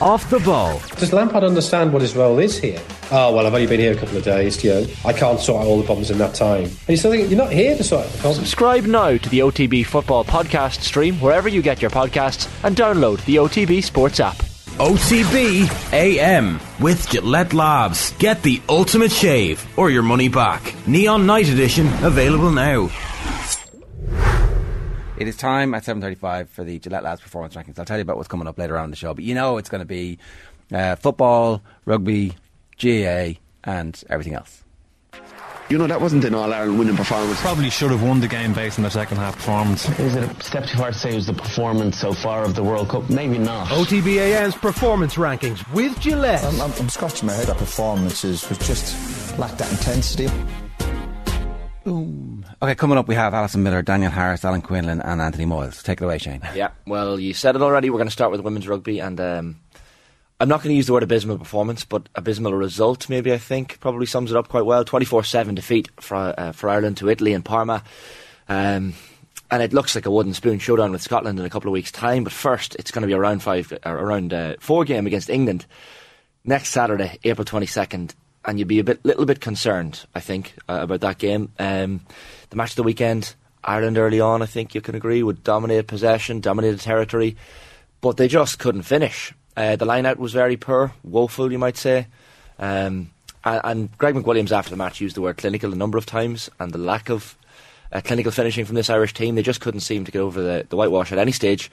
Off 0.00 0.30
the 0.30 0.40
ball. 0.40 0.80
Does 0.96 1.12
Lampard 1.12 1.44
understand 1.44 1.92
what 1.92 2.00
his 2.00 2.16
role 2.16 2.38
is 2.38 2.58
here? 2.58 2.80
Oh, 3.12 3.34
well, 3.34 3.46
I've 3.46 3.52
only 3.52 3.66
been 3.66 3.80
here 3.80 3.92
a 3.92 3.96
couple 3.96 4.16
of 4.16 4.24
days, 4.24 4.62
you 4.64 4.70
know. 4.70 4.86
I 5.04 5.12
can't 5.12 5.38
sort 5.38 5.62
out 5.62 5.66
all 5.68 5.78
the 5.78 5.84
problems 5.84 6.10
in 6.10 6.16
that 6.18 6.34
time. 6.34 6.64
And 6.64 6.88
you 6.88 6.96
still 6.96 7.10
think 7.10 7.28
you're 7.28 7.38
not 7.38 7.52
here 7.52 7.76
to 7.76 7.84
sort 7.84 8.06
out 8.06 8.12
the 8.12 8.18
problems. 8.18 8.38
Subscribe 8.48 8.84
now 8.84 9.18
to 9.18 9.28
the 9.28 9.40
OTB 9.40 9.84
Football 9.84 10.24
Podcast 10.24 10.80
stream 10.80 11.16
wherever 11.16 11.48
you 11.48 11.60
get 11.60 11.82
your 11.82 11.90
podcasts 11.90 12.48
and 12.64 12.74
download 12.74 13.22
the 13.26 13.36
OTB 13.36 13.84
Sports 13.84 14.20
app. 14.20 14.36
OTB 14.78 15.92
AM 15.92 16.58
with 16.80 17.06
Gillette 17.10 17.52
Labs. 17.52 18.14
Get 18.14 18.42
the 18.42 18.62
ultimate 18.70 19.12
shave 19.12 19.66
or 19.78 19.90
your 19.90 20.02
money 20.02 20.28
back. 20.28 20.74
Neon 20.86 21.26
Night 21.26 21.50
Edition 21.50 21.88
available 22.02 22.50
now. 22.50 22.88
It 25.20 25.28
is 25.28 25.36
time 25.36 25.74
at 25.74 25.82
7.35 25.82 26.48
for 26.48 26.64
the 26.64 26.78
Gillette 26.78 27.02
Labs 27.02 27.20
Performance 27.20 27.54
Rankings. 27.54 27.78
I'll 27.78 27.84
tell 27.84 27.98
you 27.98 28.02
about 28.02 28.16
what's 28.16 28.26
coming 28.26 28.48
up 28.48 28.56
later 28.56 28.78
on 28.78 28.84
in 28.84 28.90
the 28.90 28.96
show, 28.96 29.12
but 29.12 29.22
you 29.22 29.34
know 29.34 29.58
it's 29.58 29.68
going 29.68 29.82
to 29.82 29.86
be 29.86 30.16
uh, 30.72 30.96
football, 30.96 31.60
rugby, 31.84 32.32
GA, 32.78 33.38
and 33.62 34.02
everything 34.08 34.32
else. 34.32 34.64
You 35.68 35.76
know, 35.76 35.86
that 35.86 36.00
wasn't 36.00 36.24
an 36.24 36.34
All 36.34 36.50
Ireland 36.50 36.78
winning 36.78 36.96
performance. 36.96 37.38
Probably 37.42 37.68
should 37.68 37.90
have 37.90 38.02
won 38.02 38.20
the 38.20 38.28
game 38.28 38.54
based 38.54 38.78
on 38.78 38.82
their 38.82 38.90
second 38.90 39.18
half 39.18 39.36
performance. 39.36 39.86
Is 39.98 40.16
it 40.16 40.24
a 40.24 40.42
step 40.42 40.64
too 40.64 40.78
far 40.78 40.90
to 40.90 40.98
say 40.98 41.12
it 41.12 41.16
was 41.16 41.26
the 41.26 41.34
performance 41.34 41.98
so 41.98 42.14
far 42.14 42.42
of 42.42 42.54
the 42.54 42.64
World 42.64 42.88
Cup? 42.88 43.10
Maybe 43.10 43.36
not. 43.36 43.68
OTB 43.68 44.16
AM's 44.16 44.56
performance 44.56 45.16
rankings 45.16 45.70
with 45.74 46.00
Gillette. 46.00 46.42
I'm, 46.44 46.62
I'm, 46.62 46.72
I'm 46.78 46.88
scratching 46.88 47.26
my 47.26 47.34
head. 47.34 47.48
That 47.48 47.58
performance 47.58 48.24
is, 48.24 48.48
was 48.48 48.56
just 48.56 49.38
lacked 49.38 49.58
that 49.58 49.70
intensity. 49.70 50.30
Boom. 51.84 52.39
Okay, 52.62 52.74
coming 52.74 52.98
up 52.98 53.08
we 53.08 53.14
have 53.14 53.32
Alison 53.32 53.62
Miller, 53.62 53.80
Daniel 53.80 54.10
Harris, 54.10 54.44
Alan 54.44 54.60
Quinlan, 54.60 55.00
and 55.00 55.22
Anthony 55.22 55.46
Moyles. 55.46 55.82
Take 55.82 56.02
it 56.02 56.04
away, 56.04 56.18
Shane. 56.18 56.42
Yeah, 56.54 56.72
well, 56.86 57.18
you 57.18 57.32
said 57.32 57.56
it 57.56 57.62
already. 57.62 57.88
We're 57.88 57.96
going 57.96 58.06
to 58.06 58.12
start 58.12 58.30
with 58.30 58.42
women's 58.42 58.68
rugby, 58.68 58.98
and 58.98 59.18
um, 59.18 59.60
I'm 60.38 60.48
not 60.48 60.62
going 60.62 60.68
to 60.72 60.76
use 60.76 60.86
the 60.86 60.92
word 60.92 61.02
abysmal 61.02 61.38
performance, 61.38 61.86
but 61.86 62.10
abysmal 62.14 62.52
result, 62.52 63.08
maybe 63.08 63.32
I 63.32 63.38
think, 63.38 63.80
probably 63.80 64.04
sums 64.04 64.30
it 64.30 64.36
up 64.36 64.48
quite 64.48 64.66
well. 64.66 64.84
24 64.84 65.24
7 65.24 65.54
defeat 65.54 65.88
for, 65.98 66.34
uh, 66.38 66.52
for 66.52 66.68
Ireland 66.68 66.98
to 66.98 67.08
Italy 67.08 67.32
and 67.32 67.42
Parma. 67.42 67.82
Um, 68.46 68.92
and 69.50 69.62
it 69.62 69.72
looks 69.72 69.94
like 69.94 70.04
a 70.04 70.10
wooden 70.10 70.34
spoon 70.34 70.58
showdown 70.58 70.92
with 70.92 71.00
Scotland 71.00 71.38
in 71.38 71.46
a 71.46 71.50
couple 71.50 71.70
of 71.70 71.72
weeks' 71.72 71.90
time. 71.90 72.24
But 72.24 72.32
first, 72.34 72.74
it's 72.74 72.90
going 72.90 73.02
to 73.02 73.08
be 73.08 73.14
a 73.14 73.18
round 73.18 73.42
five, 73.42 73.72
uh, 73.72 73.90
around 73.90 74.34
uh, 74.34 74.56
four 74.60 74.84
game 74.84 75.06
against 75.06 75.30
England 75.30 75.64
next 76.44 76.68
Saturday, 76.68 77.18
April 77.24 77.46
22nd 77.46 78.12
and 78.44 78.58
you'd 78.58 78.68
be 78.68 78.78
a 78.78 78.84
bit, 78.84 79.04
little 79.04 79.26
bit 79.26 79.40
concerned, 79.40 80.06
I 80.14 80.20
think, 80.20 80.54
uh, 80.68 80.80
about 80.82 81.00
that 81.00 81.18
game. 81.18 81.52
Um, 81.58 82.00
the 82.50 82.56
match 82.56 82.70
of 82.70 82.76
the 82.76 82.82
weekend, 82.82 83.34
Ireland 83.62 83.98
early 83.98 84.20
on, 84.20 84.42
I 84.42 84.46
think 84.46 84.74
you 84.74 84.80
can 84.80 84.94
agree, 84.94 85.22
would 85.22 85.44
dominate 85.44 85.86
possession, 85.86 86.40
dominate 86.40 86.80
territory, 86.80 87.36
but 88.00 88.16
they 88.16 88.28
just 88.28 88.58
couldn't 88.58 88.82
finish. 88.82 89.34
Uh, 89.56 89.76
the 89.76 89.84
line 89.84 90.06
out 90.06 90.18
was 90.18 90.32
very 90.32 90.56
poor, 90.56 90.92
woeful, 91.02 91.52
you 91.52 91.58
might 91.58 91.76
say. 91.76 92.06
Um, 92.58 93.10
and, 93.44 93.60
and, 93.64 93.98
Greg 93.98 94.14
McWilliams, 94.14 94.52
after 94.52 94.70
the 94.70 94.76
match, 94.76 95.00
used 95.00 95.16
the 95.16 95.22
word 95.22 95.36
clinical 95.36 95.72
a 95.72 95.76
number 95.76 95.98
of 95.98 96.06
times, 96.06 96.48
and 96.58 96.72
the 96.72 96.78
lack 96.78 97.10
of 97.10 97.36
uh, 97.92 98.00
clinical 98.02 98.32
finishing 98.32 98.64
from 98.64 98.74
this 98.74 98.90
Irish 98.90 99.12
team, 99.12 99.34
they 99.34 99.42
just 99.42 99.60
couldn't 99.60 99.80
seem 99.80 100.04
to 100.04 100.12
get 100.12 100.20
over 100.20 100.40
the, 100.40 100.66
the 100.68 100.76
whitewash 100.76 101.12
at 101.12 101.18
any 101.18 101.32
stage 101.32 101.70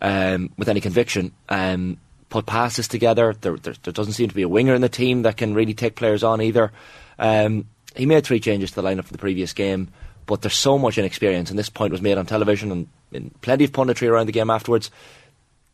um, 0.00 0.50
with 0.56 0.68
any 0.68 0.80
conviction. 0.80 1.32
Um, 1.48 1.98
put 2.28 2.46
passes 2.46 2.88
together. 2.88 3.34
There, 3.40 3.56
there, 3.56 3.74
there, 3.82 3.92
doesn't 3.92 4.14
seem 4.14 4.28
to 4.28 4.34
be 4.34 4.42
a 4.42 4.48
winger 4.48 4.74
in 4.74 4.80
the 4.80 4.88
team 4.88 5.22
that 5.22 5.36
can 5.36 5.54
really 5.54 5.74
take 5.74 5.96
players 5.96 6.22
on 6.22 6.40
either. 6.40 6.72
Um, 7.18 7.66
he 7.96 8.06
made 8.06 8.24
three 8.24 8.40
changes 8.40 8.70
to 8.70 8.76
the 8.76 8.88
lineup 8.88 9.04
for 9.04 9.12
the 9.12 9.18
previous 9.18 9.52
game, 9.52 9.88
but 10.26 10.42
there's 10.42 10.54
so 10.54 10.78
much 10.78 10.98
inexperience, 10.98 11.50
and 11.50 11.58
this 11.58 11.70
point 11.70 11.92
was 11.92 12.02
made 12.02 12.18
on 12.18 12.26
television 12.26 12.70
and 12.70 12.88
in 13.10 13.30
plenty 13.40 13.64
of 13.64 13.72
punditry 13.72 14.08
around 14.08 14.26
the 14.26 14.32
game 14.32 14.50
afterwards. 14.50 14.90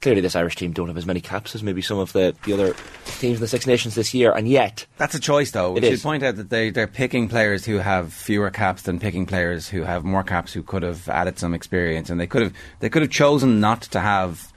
Clearly, 0.00 0.20
this 0.20 0.36
Irish 0.36 0.56
team 0.56 0.72
don't 0.72 0.88
have 0.88 0.98
as 0.98 1.06
many 1.06 1.20
caps 1.20 1.54
as 1.54 1.62
maybe 1.62 1.80
some 1.80 1.98
of 1.98 2.12
the, 2.12 2.36
the 2.44 2.52
other 2.52 2.74
teams 3.18 3.36
in 3.36 3.40
the 3.40 3.48
Six 3.48 3.66
Nations 3.66 3.94
this 3.94 4.12
year, 4.12 4.32
and 4.32 4.46
yet 4.46 4.86
that's 4.98 5.14
a 5.14 5.20
choice, 5.20 5.50
though. 5.50 5.72
We 5.72 5.80
should 5.80 6.02
point 6.02 6.22
out 6.22 6.36
that 6.36 6.50
they 6.50 6.70
they're 6.70 6.86
picking 6.86 7.28
players 7.28 7.64
who 7.64 7.78
have 7.78 8.12
fewer 8.12 8.50
caps 8.50 8.82
than 8.82 9.00
picking 9.00 9.24
players 9.24 9.68
who 9.68 9.82
have 9.82 10.04
more 10.04 10.22
caps 10.22 10.52
who 10.52 10.62
could 10.62 10.82
have 10.82 11.08
added 11.08 11.38
some 11.38 11.54
experience, 11.54 12.10
and 12.10 12.20
they 12.20 12.26
could 12.26 12.42
have 12.42 12.52
they 12.80 12.90
could 12.90 13.02
have 13.02 13.10
chosen 13.10 13.60
not 13.60 13.82
to 13.82 14.00
have 14.00 14.52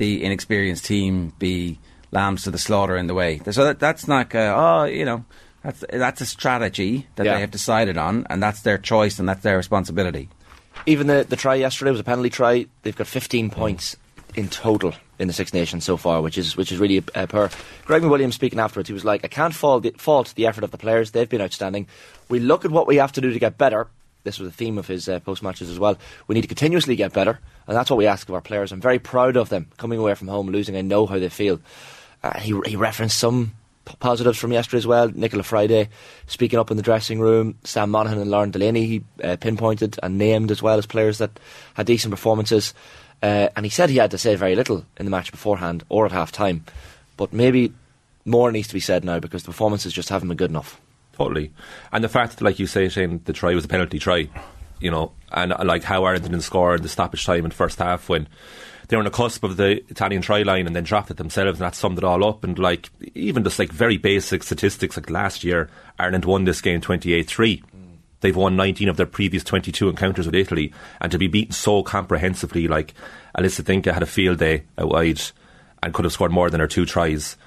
the 0.00 0.24
inexperienced 0.24 0.86
team 0.86 1.30
be 1.38 1.78
lambs 2.10 2.44
to 2.44 2.50
the 2.50 2.58
slaughter 2.58 2.96
in 2.96 3.06
the 3.06 3.12
way. 3.12 3.38
So 3.50 3.64
that, 3.64 3.78
that's 3.78 4.08
not, 4.08 4.34
uh, 4.34 4.54
oh, 4.56 4.84
you 4.84 5.04
know, 5.04 5.26
that's 5.62 5.84
that's 5.92 6.22
a 6.22 6.26
strategy 6.26 7.06
that 7.16 7.26
yeah. 7.26 7.34
they 7.34 7.40
have 7.42 7.50
decided 7.50 7.98
on, 7.98 8.26
and 8.30 8.42
that's 8.42 8.62
their 8.62 8.78
choice 8.78 9.18
and 9.18 9.28
that's 9.28 9.42
their 9.42 9.58
responsibility. 9.58 10.30
Even 10.86 11.06
the 11.06 11.26
the 11.28 11.36
try 11.36 11.54
yesterday 11.54 11.90
was 11.90 12.00
a 12.00 12.04
penalty 12.04 12.30
try. 12.30 12.64
They've 12.82 12.96
got 12.96 13.08
15 13.08 13.50
points 13.50 13.96
in 14.34 14.48
total 14.48 14.94
in 15.18 15.28
the 15.28 15.34
Six 15.34 15.52
Nations 15.52 15.84
so 15.84 15.98
far, 15.98 16.22
which 16.22 16.38
is 16.38 16.56
which 16.56 16.72
is 16.72 16.78
really 16.78 17.04
uh, 17.14 17.26
per. 17.26 17.50
Greg 17.84 18.02
Williams 18.02 18.36
speaking 18.36 18.58
afterwards, 18.58 18.88
he 18.88 18.94
was 18.94 19.04
like, 19.04 19.22
"I 19.22 19.28
can't 19.28 19.54
fault 19.54 19.82
the, 19.82 19.90
fault 19.98 20.32
the 20.34 20.46
effort 20.46 20.64
of 20.64 20.70
the 20.70 20.78
players; 20.78 21.10
they've 21.10 21.28
been 21.28 21.42
outstanding. 21.42 21.88
We 22.30 22.40
look 22.40 22.64
at 22.64 22.70
what 22.70 22.86
we 22.86 22.96
have 22.96 23.12
to 23.12 23.20
do 23.20 23.30
to 23.30 23.38
get 23.38 23.58
better, 23.58 23.88
this 24.24 24.38
was 24.38 24.48
the 24.48 24.54
theme 24.56 24.78
of 24.78 24.86
his 24.86 25.08
uh, 25.08 25.20
post 25.20 25.42
matches 25.42 25.70
as 25.70 25.78
well. 25.78 25.96
We 26.26 26.34
need 26.34 26.42
to 26.42 26.48
continuously 26.48 26.96
get 26.96 27.12
better, 27.12 27.38
and 27.66 27.76
that's 27.76 27.90
what 27.90 27.96
we 27.96 28.06
ask 28.06 28.28
of 28.28 28.34
our 28.34 28.40
players. 28.40 28.72
I'm 28.72 28.80
very 28.80 28.98
proud 28.98 29.36
of 29.36 29.48
them 29.48 29.68
coming 29.76 29.98
away 29.98 30.14
from 30.14 30.28
home 30.28 30.48
losing. 30.48 30.76
I 30.76 30.82
know 30.82 31.06
how 31.06 31.18
they 31.18 31.28
feel. 31.28 31.60
Uh, 32.22 32.38
he, 32.38 32.58
he 32.66 32.76
referenced 32.76 33.18
some 33.18 33.52
p- 33.86 33.94
positives 33.98 34.38
from 34.38 34.52
yesterday 34.52 34.78
as 34.78 34.86
well. 34.86 35.08
Nichola 35.08 35.42
Fryday 35.42 35.88
speaking 36.26 36.58
up 36.58 36.70
in 36.70 36.76
the 36.76 36.82
dressing 36.82 37.18
room. 37.18 37.56
Sam 37.64 37.90
Monaghan 37.90 38.20
and 38.20 38.30
Lauren 38.30 38.50
Delaney 38.50 38.86
he 38.86 39.04
uh, 39.24 39.36
pinpointed 39.36 39.98
and 40.02 40.18
named 40.18 40.50
as 40.50 40.62
well 40.62 40.78
as 40.78 40.86
players 40.86 41.18
that 41.18 41.40
had 41.74 41.86
decent 41.86 42.10
performances. 42.10 42.74
Uh, 43.22 43.48
and 43.56 43.64
he 43.64 43.70
said 43.70 43.90
he 43.90 43.96
had 43.96 44.10
to 44.10 44.18
say 44.18 44.34
very 44.34 44.54
little 44.54 44.84
in 44.98 45.06
the 45.06 45.10
match 45.10 45.30
beforehand 45.30 45.82
or 45.88 46.04
at 46.04 46.12
half 46.12 46.30
time. 46.32 46.64
But 47.16 47.32
maybe 47.32 47.72
more 48.26 48.52
needs 48.52 48.68
to 48.68 48.74
be 48.74 48.80
said 48.80 49.04
now 49.04 49.18
because 49.18 49.42
the 49.42 49.50
performances 49.50 49.92
just 49.94 50.10
haven't 50.10 50.28
been 50.28 50.36
good 50.36 50.50
enough 50.50 50.78
totally. 51.20 51.52
And 51.92 52.02
the 52.02 52.08
fact 52.08 52.38
that, 52.38 52.44
like 52.44 52.58
you 52.58 52.66
say, 52.66 52.88
Shane, 52.88 53.20
the 53.24 53.34
try 53.34 53.54
was 53.54 53.66
a 53.66 53.68
penalty 53.68 53.98
try, 53.98 54.28
you 54.80 54.90
know, 54.90 55.12
and 55.30 55.52
uh, 55.52 55.62
like 55.64 55.82
how 55.82 56.04
Ireland 56.04 56.24
didn't 56.24 56.40
score 56.40 56.76
in 56.76 56.82
the 56.82 56.88
stoppage 56.88 57.26
time 57.26 57.44
in 57.44 57.50
the 57.50 57.54
first 57.54 57.78
half 57.78 58.08
when 58.08 58.26
they 58.88 58.96
were 58.96 59.00
on 59.00 59.04
the 59.04 59.10
cusp 59.10 59.44
of 59.44 59.58
the 59.58 59.84
Italian 59.90 60.22
try 60.22 60.42
line 60.42 60.66
and 60.66 60.74
then 60.74 60.84
it 60.84 61.16
themselves, 61.16 61.60
and 61.60 61.66
that 61.66 61.74
summed 61.74 61.98
it 61.98 62.04
all 62.04 62.24
up. 62.24 62.42
And 62.42 62.58
like 62.58 62.88
even 63.14 63.44
just 63.44 63.58
like 63.58 63.70
very 63.70 63.98
basic 63.98 64.42
statistics, 64.42 64.96
like 64.96 65.10
last 65.10 65.44
year, 65.44 65.68
Ireland 65.98 66.24
won 66.24 66.44
this 66.44 66.62
game 66.62 66.80
twenty 66.80 67.12
eight 67.12 67.28
three. 67.28 67.62
They've 68.22 68.36
won 68.36 68.54
19 68.54 68.90
of 68.90 68.98
their 68.98 69.06
previous 69.06 69.42
22 69.44 69.88
encounters 69.88 70.26
with 70.26 70.34
Italy, 70.34 70.74
and 71.00 71.10
to 71.10 71.16
be 71.16 71.26
beaten 71.26 71.52
so 71.52 71.82
comprehensively, 71.82 72.68
like 72.68 72.92
Alyssa 73.34 73.64
D'Incà 73.64 73.94
had 73.94 74.02
a 74.02 74.06
field 74.06 74.40
day 74.40 74.64
out 74.76 74.90
wide 74.90 75.22
and 75.82 75.94
could 75.94 76.04
have 76.04 76.12
scored 76.12 76.30
more 76.30 76.50
than 76.50 76.60
her 76.60 76.66
two 76.66 76.84
tries. 76.84 77.38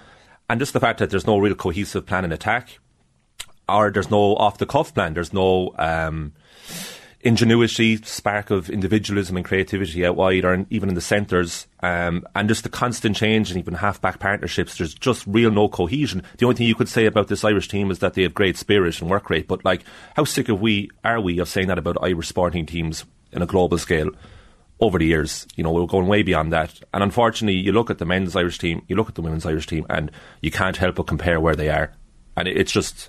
And 0.49 0.59
just 0.59 0.73
the 0.73 0.79
fact 0.79 0.97
that 0.97 1.11
there's 1.11 1.27
no 1.27 1.37
real 1.37 1.53
cohesive 1.53 2.07
plan 2.07 2.25
in 2.25 2.31
attack, 2.31 2.79
or 3.67 3.91
there's 3.91 4.11
no 4.11 4.35
off 4.35 4.57
the 4.57 4.65
cuff 4.65 4.93
plan. 4.93 5.13
There's 5.13 5.33
no 5.33 5.73
um, 5.77 6.33
ingenuity, 7.21 7.97
spark 8.03 8.51
of 8.51 8.69
individualism 8.69 9.37
and 9.37 9.45
creativity 9.45 10.05
out 10.05 10.15
wide, 10.15 10.43
or 10.43 10.53
in, 10.53 10.67
even 10.69 10.89
in 10.89 10.95
the 10.95 11.01
centres, 11.01 11.67
um, 11.81 12.25
and 12.35 12.49
just 12.49 12.63
the 12.63 12.69
constant 12.69 13.15
change 13.15 13.49
and 13.49 13.59
even 13.59 13.75
half 13.75 14.01
back 14.01 14.19
partnerships. 14.19 14.77
There's 14.77 14.93
just 14.93 15.25
real 15.25 15.51
no 15.51 15.69
cohesion. 15.69 16.23
The 16.37 16.45
only 16.45 16.57
thing 16.57 16.67
you 16.67 16.75
could 16.75 16.89
say 16.89 17.05
about 17.05 17.29
this 17.29 17.43
Irish 17.43 17.69
team 17.69 17.91
is 17.91 17.99
that 17.99 18.13
they 18.13 18.23
have 18.23 18.33
great 18.33 18.57
spirit 18.57 18.99
and 19.01 19.09
work 19.09 19.29
rate. 19.29 19.47
But 19.47 19.63
like, 19.63 19.83
how 20.15 20.25
sick 20.25 20.49
of 20.49 20.59
we 20.61 20.89
are 21.03 21.21
we 21.21 21.39
of 21.39 21.47
saying 21.47 21.67
that 21.67 21.77
about 21.77 22.03
Irish 22.03 22.27
sporting 22.27 22.65
teams 22.65 23.05
in 23.31 23.41
a 23.41 23.47
global 23.47 23.77
scale? 23.77 24.09
Over 24.79 24.97
the 24.97 25.05
years, 25.05 25.47
you 25.55 25.63
know, 25.63 25.71
we're 25.71 25.85
going 25.85 26.07
way 26.07 26.23
beyond 26.23 26.51
that. 26.51 26.81
And 26.93 27.03
unfortunately, 27.03 27.55
you 27.55 27.71
look 27.71 27.89
at 27.89 27.99
the 27.99 28.05
men's 28.05 28.35
Irish 28.35 28.57
team, 28.57 28.81
you 28.89 28.97
look 28.97 29.07
at 29.07 29.15
the 29.15 29.21
women's 29.21 29.45
Irish 29.45 29.67
team, 29.67 29.85
and 29.89 30.11
you 30.41 30.51
can't 30.51 30.75
help 30.75 30.95
but 30.95 31.07
compare 31.07 31.39
where 31.39 31.55
they 31.55 31.69
are. 31.69 31.93
And 32.35 32.49
it's 32.49 32.71
just, 32.71 33.07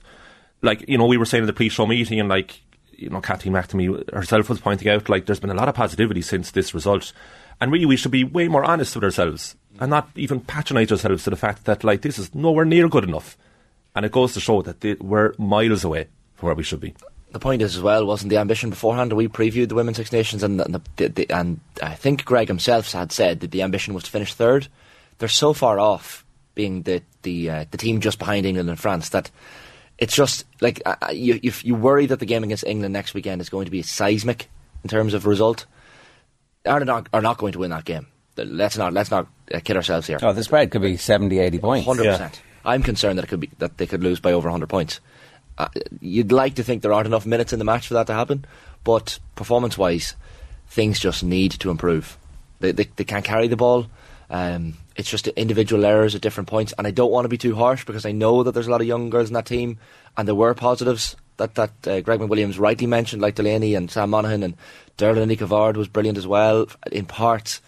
like 0.65 0.89
you 0.89 0.99
know 0.99 1.07
we 1.07 1.17
were 1.17 1.25
saying 1.25 1.43
in 1.43 1.47
the 1.47 1.53
pre-show 1.53 1.87
meeting 1.87 2.19
and 2.19 2.29
like 2.29 2.61
you 2.93 3.11
know 3.11 3.21
Kathleen 3.21 3.55
McNamee 3.55 4.13
herself 4.13 4.49
was 4.49 4.61
pointing 4.61 4.89
out 4.89 5.09
like 5.09 5.27
there's 5.27 5.41
been 5.41 5.51
a 5.51 5.55
lot 5.55 5.69
of 5.69 5.75
positivity 5.75 6.23
since 6.23 6.51
this 6.51 6.75
result. 6.75 7.13
And 7.61 7.71
really 7.71 7.87
we 7.87 7.97
should 7.97 8.11
be 8.11 8.25
way 8.25 8.49
more 8.49 8.65
honest 8.65 8.95
with 8.97 9.05
ourselves 9.05 9.57
and 9.79 9.91
not 9.91 10.09
even 10.17 10.41
patronise 10.41 10.91
ourselves 10.91 11.25
to 11.25 11.31
the 11.31 11.37
fact 11.37 11.65
that 11.67 11.85
like 11.85 12.03
this 12.03 12.19
is 12.19 12.34
nowhere 12.34 12.65
near 12.65 12.89
good 12.89 13.05
enough. 13.05 13.37
And 13.95 14.05
it 14.05 14.13
goes 14.13 14.34
to 14.34 14.41
show 14.41 14.61
that 14.63 14.81
they, 14.81 14.95
we're 14.95 15.34
miles 15.39 15.84
away 15.84 16.09
from 16.34 16.49
where 16.49 16.57
we 16.57 16.65
should 16.65 16.81
be. 16.81 16.95
The 17.31 17.39
point 17.39 17.63
is 17.63 17.77
as 17.77 17.83
well 17.83 18.07
wasn't 18.07 18.31
the 18.31 18.39
ambition 18.39 18.71
beforehand 18.71 19.13
we 19.13 19.28
previewed 19.28 19.69
the 19.69 19.75
women's 19.75 19.97
six 19.97 20.13
nations 20.13 20.43
and 20.43 20.59
the, 20.59 20.81
the, 20.97 21.09
the, 21.09 21.31
and 21.31 21.60
I 21.83 21.95
think 21.95 22.25
Greg 22.25 22.49
himself 22.49 22.93
had 22.93 23.13
said 23.13 23.41
that 23.41 23.51
the 23.51 23.63
ambition 23.63 23.95
was 23.95 24.05
to 24.05 24.10
finish 24.10 24.34
third. 24.34 24.69
They're 25.19 25.28
so 25.28 25.53
far 25.53 25.78
off 25.78 26.25
being 26.55 26.83
the 26.83 27.03
the 27.22 27.51
uh, 27.51 27.65
the 27.71 27.78
team 27.78 28.01
just 28.01 28.19
behind 28.19 28.47
England 28.47 28.69
and 28.69 28.78
France 28.78 29.09
that 29.10 29.31
it's 29.99 30.15
just 30.15 30.45
like 30.61 30.83
uh, 30.85 30.97
you, 31.13 31.39
you, 31.43 31.53
you 31.63 31.75
worry 31.75 32.07
that 32.07 32.19
the 32.19 32.27
game 32.27 32.43
against 32.45 32.65
England 32.65 32.93
next 32.93 33.15
weekend 33.15 33.41
is 33.41 33.49
going 33.49 33.65
to 33.67 33.71
be 33.71 33.83
seismic 33.83 34.49
in 34.83 34.91
terms 34.91 35.15
of 35.15 35.27
result. 35.27 35.67
Ireland 36.67 36.91
are, 36.91 37.05
are 37.13 37.23
not 37.23 37.39
going 37.39 37.53
to 37.53 37.59
win 37.59 37.71
that 37.71 37.85
game. 37.85 38.07
Let's 38.37 38.77
not 38.77 38.93
let's 38.93 39.11
not 39.11 39.29
uh, 39.53 39.61
kid 39.61 39.77
ourselves 39.77 40.07
here. 40.07 40.19
Oh, 40.21 40.33
the 40.33 40.43
spread 40.43 40.71
could 40.71 40.83
be 40.83 40.97
70, 40.97 41.39
80 41.39 41.59
points. 41.59 41.87
Hundred 41.87 42.05
yeah. 42.05 42.13
percent. 42.13 42.43
I'm 42.65 42.83
concerned 42.83 43.19
that 43.19 43.25
it 43.25 43.29
could 43.29 43.41
be 43.41 43.51
that 43.59 43.79
they 43.79 43.87
could 43.87 44.03
lose 44.03 44.19
by 44.19 44.33
over 44.33 44.51
hundred 44.51 44.69
points. 44.69 45.01
Uh, 45.57 45.69
you'd 46.01 46.33
like 46.33 46.55
to 46.57 46.65
think 46.65 46.83
there 46.83 46.93
aren't 46.93 47.07
enough 47.07 47.27
minutes 47.27 47.53
in 47.53 47.61
the 47.61 47.65
match 47.65 47.87
for 47.87 47.95
that 47.95 48.09
to 48.09 48.13
happen, 48.13 48.45
but 48.83 49.21
performance-wise, 49.37 50.17
things 50.67 50.99
just 50.99 51.23
need 51.23 51.53
to 51.53 51.71
improve. 51.71 52.19
They, 52.59 52.73
they, 52.73 52.89
they 52.97 53.05
can't 53.05 53.25
carry 53.25 53.47
the 53.47 53.57
ball. 53.57 53.87
Um, 54.31 54.75
it's 54.97 55.11
just 55.11 55.27
individual 55.29 55.85
errors 55.85 56.15
at 56.15 56.21
different 56.21 56.49
points. 56.49 56.73
And 56.79 56.87
I 56.87 56.91
don't 56.91 57.11
want 57.11 57.25
to 57.25 57.29
be 57.29 57.39
too 57.39 57.55
harsh 57.55 57.85
because 57.85 58.07
I 58.07 58.13
know 58.13 58.43
that 58.43 58.53
there's 58.53 58.67
a 58.67 58.71
lot 58.71 58.81
of 58.81 58.87
young 58.87 59.11
girls 59.11 59.29
in 59.29 59.35
that 59.35 59.47
team, 59.47 59.79
and 60.17 60.27
there 60.29 60.35
were 60.35 60.55
positives 60.55 61.17
that 61.37 61.55
that 61.57 61.71
uh, 61.87 62.01
Greg 62.01 62.21
McWilliams 62.21 62.59
rightly 62.61 62.87
mentioned, 62.87 63.21
like 63.23 63.35
Delaney 63.35 63.75
and 63.75 63.91
Sam 63.91 64.11
Monaghan 64.11 64.43
and 64.43 64.57
Deirbhile 64.99 65.27
Nic 65.27 65.41
a 65.41 65.47
Bháird 65.47 65.77
was 65.77 65.89
brilliant 65.89 66.17
as 66.19 66.27
well 66.27 66.67
in 66.93 67.07
parts. 67.07 67.61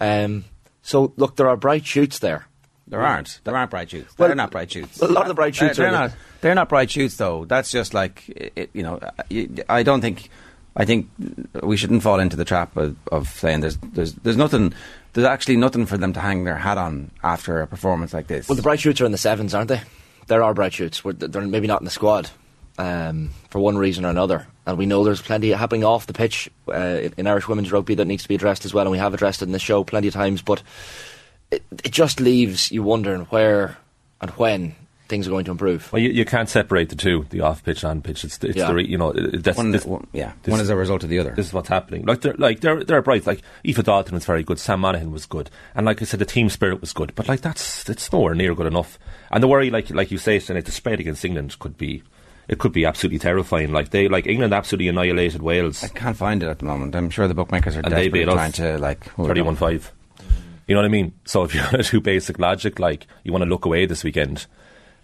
Um, 0.00 0.44
so 0.82 1.12
look, 1.16 1.36
there 1.36 1.48
are 1.48 1.56
bright 1.56 1.84
shoots 1.86 2.18
there. 2.20 2.46
There 2.88 3.00
aren't. 3.00 3.40
There 3.44 3.56
aren't 3.56 3.70
bright 3.70 3.90
shoots. 3.90 4.14
Well, 4.18 4.28
they're 4.28 4.36
not 4.36 4.50
bright 4.50 4.70
shoots. 4.70 5.00
a 5.00 5.06
lot 5.06 5.22
of 5.22 5.28
the 5.28 5.34
bright 5.34 5.54
shoots 5.54 5.76
They're, 5.76 5.90
they're 5.90 5.98
not. 6.00 6.12
They're 6.40 6.54
not 6.54 6.68
bright 6.68 6.90
shoots, 6.90 7.16
though. 7.16 7.44
That's 7.44 7.70
just 7.70 7.94
like 7.94 8.24
it, 8.28 8.70
you 8.72 8.82
know. 8.82 8.98
I- 9.30 9.48
I 9.68 9.82
don't 9.82 10.00
think. 10.00 10.28
I 10.74 10.84
think 10.86 11.08
we 11.62 11.76
shouldn't 11.76 12.02
fall 12.02 12.18
into 12.18 12.34
the 12.34 12.44
trap 12.46 12.76
of, 12.78 12.96
of 13.12 13.28
saying 13.28 13.60
there's 13.60 13.76
there's 13.76 14.14
there's 14.14 14.36
nothing. 14.36 14.72
There's 15.12 15.26
actually 15.26 15.56
nothing 15.56 15.86
for 15.86 15.98
them 15.98 16.12
to 16.14 16.20
hang 16.20 16.44
their 16.44 16.56
hat 16.56 16.78
on 16.78 17.10
after 17.22 17.60
a 17.60 17.66
performance 17.66 18.14
like 18.14 18.28
this. 18.28 18.48
Well, 18.48 18.56
the 18.56 18.62
bright 18.62 18.80
shoots 18.80 19.00
are 19.00 19.04
in 19.04 19.12
the 19.12 19.18
sevens, 19.18 19.54
aren't 19.54 19.68
they? 19.68 19.82
There 20.26 20.42
are 20.42 20.54
bright 20.54 20.72
shoots. 20.72 21.02
They're 21.04 21.42
maybe 21.42 21.66
not 21.66 21.80
in 21.80 21.84
the 21.84 21.90
squad 21.90 22.30
um, 22.78 23.30
for 23.50 23.58
one 23.58 23.76
reason 23.76 24.04
or 24.04 24.08
another. 24.08 24.46
And 24.64 24.78
we 24.78 24.86
know 24.86 25.04
there's 25.04 25.20
plenty 25.20 25.50
happening 25.50 25.84
off 25.84 26.06
the 26.06 26.12
pitch 26.12 26.48
uh, 26.68 26.72
in, 26.72 27.14
in 27.18 27.26
Irish 27.26 27.48
women's 27.48 27.72
rugby 27.72 27.94
that 27.96 28.06
needs 28.06 28.22
to 28.22 28.28
be 28.28 28.36
addressed 28.36 28.64
as 28.64 28.72
well. 28.72 28.82
And 28.82 28.92
we 28.92 28.98
have 28.98 29.12
addressed 29.12 29.42
it 29.42 29.46
in 29.46 29.52
the 29.52 29.58
show 29.58 29.84
plenty 29.84 30.08
of 30.08 30.14
times. 30.14 30.40
But 30.40 30.62
it, 31.50 31.62
it 31.84 31.90
just 31.90 32.20
leaves 32.20 32.70
you 32.70 32.82
wondering 32.82 33.22
where 33.22 33.76
and 34.20 34.30
when 34.30 34.76
things 35.08 35.26
are 35.26 35.30
going 35.30 35.44
to 35.44 35.50
improve. 35.50 35.92
Well, 35.92 36.00
you, 36.00 36.10
you 36.10 36.24
can't 36.24 36.48
separate 36.48 36.88
the 36.88 36.96
two, 36.96 37.26
the 37.30 37.40
off 37.40 37.62
pitch 37.64 37.84
and 37.84 38.02
pitch. 38.02 38.24
It's, 38.24 38.42
it's 38.42 38.56
Yeah. 38.56 38.68
the 38.68 38.74
re, 38.74 38.86
you 38.86 38.96
know 38.96 39.12
that's 39.12 39.56
one, 39.58 39.70
this, 39.70 39.84
one- 39.84 40.06
yeah, 40.12 40.32
this- 40.42 40.50
one 40.52 40.60
is 40.60 40.70
a 40.70 40.76
result 40.76 41.02
of 41.04 41.10
the 41.10 41.18
other. 41.18 41.32
This 41.34 41.46
is 41.48 41.52
what's 41.52 41.68
happening. 41.68 42.04
Like 42.06 42.20
they're 42.22 42.34
like 42.34 42.60
they're 42.60 42.82
they're 42.82 43.02
bright. 43.02 43.26
Like 43.26 43.42
Aoife 43.66 43.84
Dalton 43.84 44.14
was 44.14 44.24
very 44.24 44.42
good. 44.42 44.58
Sam 44.58 44.80
Monaghan 44.80 45.10
was 45.12 45.26
good, 45.26 45.50
and 45.74 45.84
like 45.86 46.00
I 46.00 46.04
said, 46.06 46.20
the 46.20 46.24
team 46.26 46.48
spirit 46.48 46.80
was 46.80 46.92
good. 46.92 47.14
But 47.14 47.28
like 47.28 47.40
that's 47.42 47.88
it's 47.88 48.10
nowhere 48.12 48.34
near 48.34 48.54
good 48.54 48.66
enough. 48.66 48.98
And 49.30 49.42
the 49.42 49.48
worry, 49.48 49.70
like 49.70 49.90
like 49.90 50.10
you 50.10 50.18
say, 50.18 50.38
Sinead, 50.38 50.64
the 50.64 50.72
spread 50.72 51.00
against 51.00 51.24
England 51.24 51.58
could 51.58 51.76
be. 51.76 52.02
It 52.48 52.58
could 52.58 52.72
be 52.72 52.84
absolutely 52.84 53.20
terrifying. 53.20 53.72
Like 53.72 53.90
they, 53.90 54.08
like 54.08 54.26
England, 54.26 54.52
absolutely 54.52 54.88
annihilated 54.88 55.42
Wales. 55.42 55.84
I 55.84 55.88
can't 55.88 56.16
find 56.16 56.42
it 56.42 56.48
at 56.48 56.58
the 56.58 56.64
moment. 56.64 56.94
I'm 56.96 57.08
sure 57.08 57.28
the 57.28 57.34
bookmakers 57.34 57.76
are 57.76 57.80
And 57.80 57.92
they 57.92 58.08
desperately 58.08 58.24
beat 58.24 58.32
trying 58.32 58.52
to 58.52 58.78
like 58.78 59.04
Thirty-one 59.14 59.54
five. 59.56 59.92
You 60.66 60.74
know 60.74 60.80
what 60.80 60.86
I 60.86 60.90
mean? 60.90 61.12
So 61.24 61.44
if 61.44 61.54
you 61.54 61.60
want 61.60 61.84
to 61.84 61.90
do 61.90 62.00
basic 62.00 62.38
logic, 62.40 62.78
like 62.80 63.06
you 63.24 63.30
want 63.32 63.42
to 63.44 63.48
look 63.48 63.64
away 63.64 63.86
this 63.86 64.02
weekend, 64.02 64.46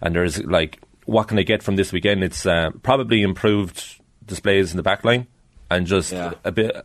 and 0.01 0.15
there's 0.15 0.43
like, 0.43 0.79
what 1.05 1.27
can 1.27 1.39
I 1.39 1.43
get 1.43 1.63
from 1.63 1.75
this 1.75 1.91
weekend? 1.91 2.23
It's 2.23 2.45
uh, 2.45 2.69
probably 2.83 3.21
improved 3.21 3.83
displays 4.25 4.71
in 4.71 4.77
the 4.77 4.83
back 4.83 5.03
line, 5.03 5.27
and 5.69 5.87
just 5.87 6.11
Yeah. 6.11 6.33
a 6.43 6.51
bit 6.51 6.75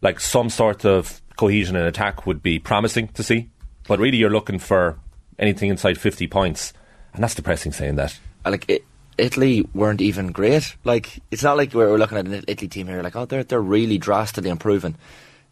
like 0.00 0.18
some 0.20 0.48
sort 0.50 0.84
of 0.84 1.20
cohesion 1.36 1.76
in 1.76 1.82
attack 1.82 2.26
would 2.26 2.42
be 2.42 2.58
promising 2.58 3.08
to 3.08 3.22
see. 3.22 3.50
But 3.88 3.98
really, 3.98 4.18
you're 4.18 4.30
looking 4.30 4.58
for 4.58 4.98
anything 5.38 5.70
inside 5.70 5.98
fifty 5.98 6.26
points, 6.26 6.72
and 7.14 7.22
that's 7.22 7.34
depressing 7.34 7.72
saying 7.72 7.96
that. 7.96 8.18
Like 8.44 8.64
it, 8.68 8.84
Italy 9.18 9.68
weren't 9.74 10.00
even 10.00 10.32
great. 10.32 10.76
Like 10.84 11.20
it's 11.30 11.42
not 11.42 11.56
like 11.56 11.74
we're, 11.74 11.90
we're 11.90 11.98
looking 11.98 12.16
at 12.18 12.26
an 12.26 12.44
Italy 12.48 12.68
team 12.68 12.86
here. 12.86 13.02
Like 13.02 13.16
oh, 13.16 13.26
they're 13.26 13.44
they're 13.44 13.60
really 13.60 13.98
drastically 13.98 14.50
improving. 14.50 14.96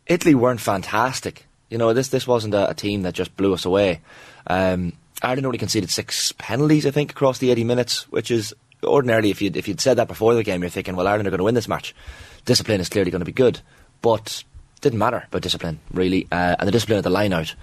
Italy 0.06 0.34
weren't 0.34 0.60
fantastic. 0.60 1.44
You 1.68 1.76
know 1.76 1.92
this 1.92 2.08
this 2.08 2.26
wasn't 2.26 2.54
a, 2.54 2.70
a 2.70 2.74
team 2.74 3.02
that 3.02 3.12
just 3.14 3.36
blew 3.36 3.52
us 3.52 3.64
away. 3.66 4.00
Um, 4.46 4.94
Ireland 5.22 5.46
only 5.46 5.58
conceded 5.58 5.90
six 5.90 6.32
penalties, 6.38 6.86
I 6.86 6.90
think, 6.90 7.10
across 7.10 7.38
the 7.38 7.50
eighty 7.50 7.64
minutes, 7.64 8.10
which 8.10 8.30
is 8.30 8.54
ordinarily 8.84 9.30
if 9.30 9.42
you 9.42 9.50
if 9.54 9.66
you'd 9.68 9.80
said 9.80 9.96
that 9.98 10.08
before 10.08 10.34
the 10.34 10.42
game, 10.44 10.60
you're 10.62 10.70
thinking, 10.70 10.96
well, 10.96 11.08
Ireland 11.08 11.26
are 11.26 11.30
going 11.30 11.38
to 11.38 11.44
win 11.44 11.54
this 11.54 11.68
match. 11.68 11.94
Discipline 12.44 12.80
is 12.80 12.88
clearly 12.88 13.10
going 13.10 13.20
to 13.20 13.24
be 13.26 13.32
good, 13.32 13.60
but 14.02 14.44
didn't 14.80 14.98
matter 15.00 15.24
about 15.26 15.42
discipline 15.42 15.80
really, 15.92 16.26
uh, 16.30 16.56
and 16.58 16.66
the 16.68 16.72
discipline 16.72 16.98
of 16.98 17.04
the 17.04 17.10
line 17.10 17.32
out. 17.32 17.54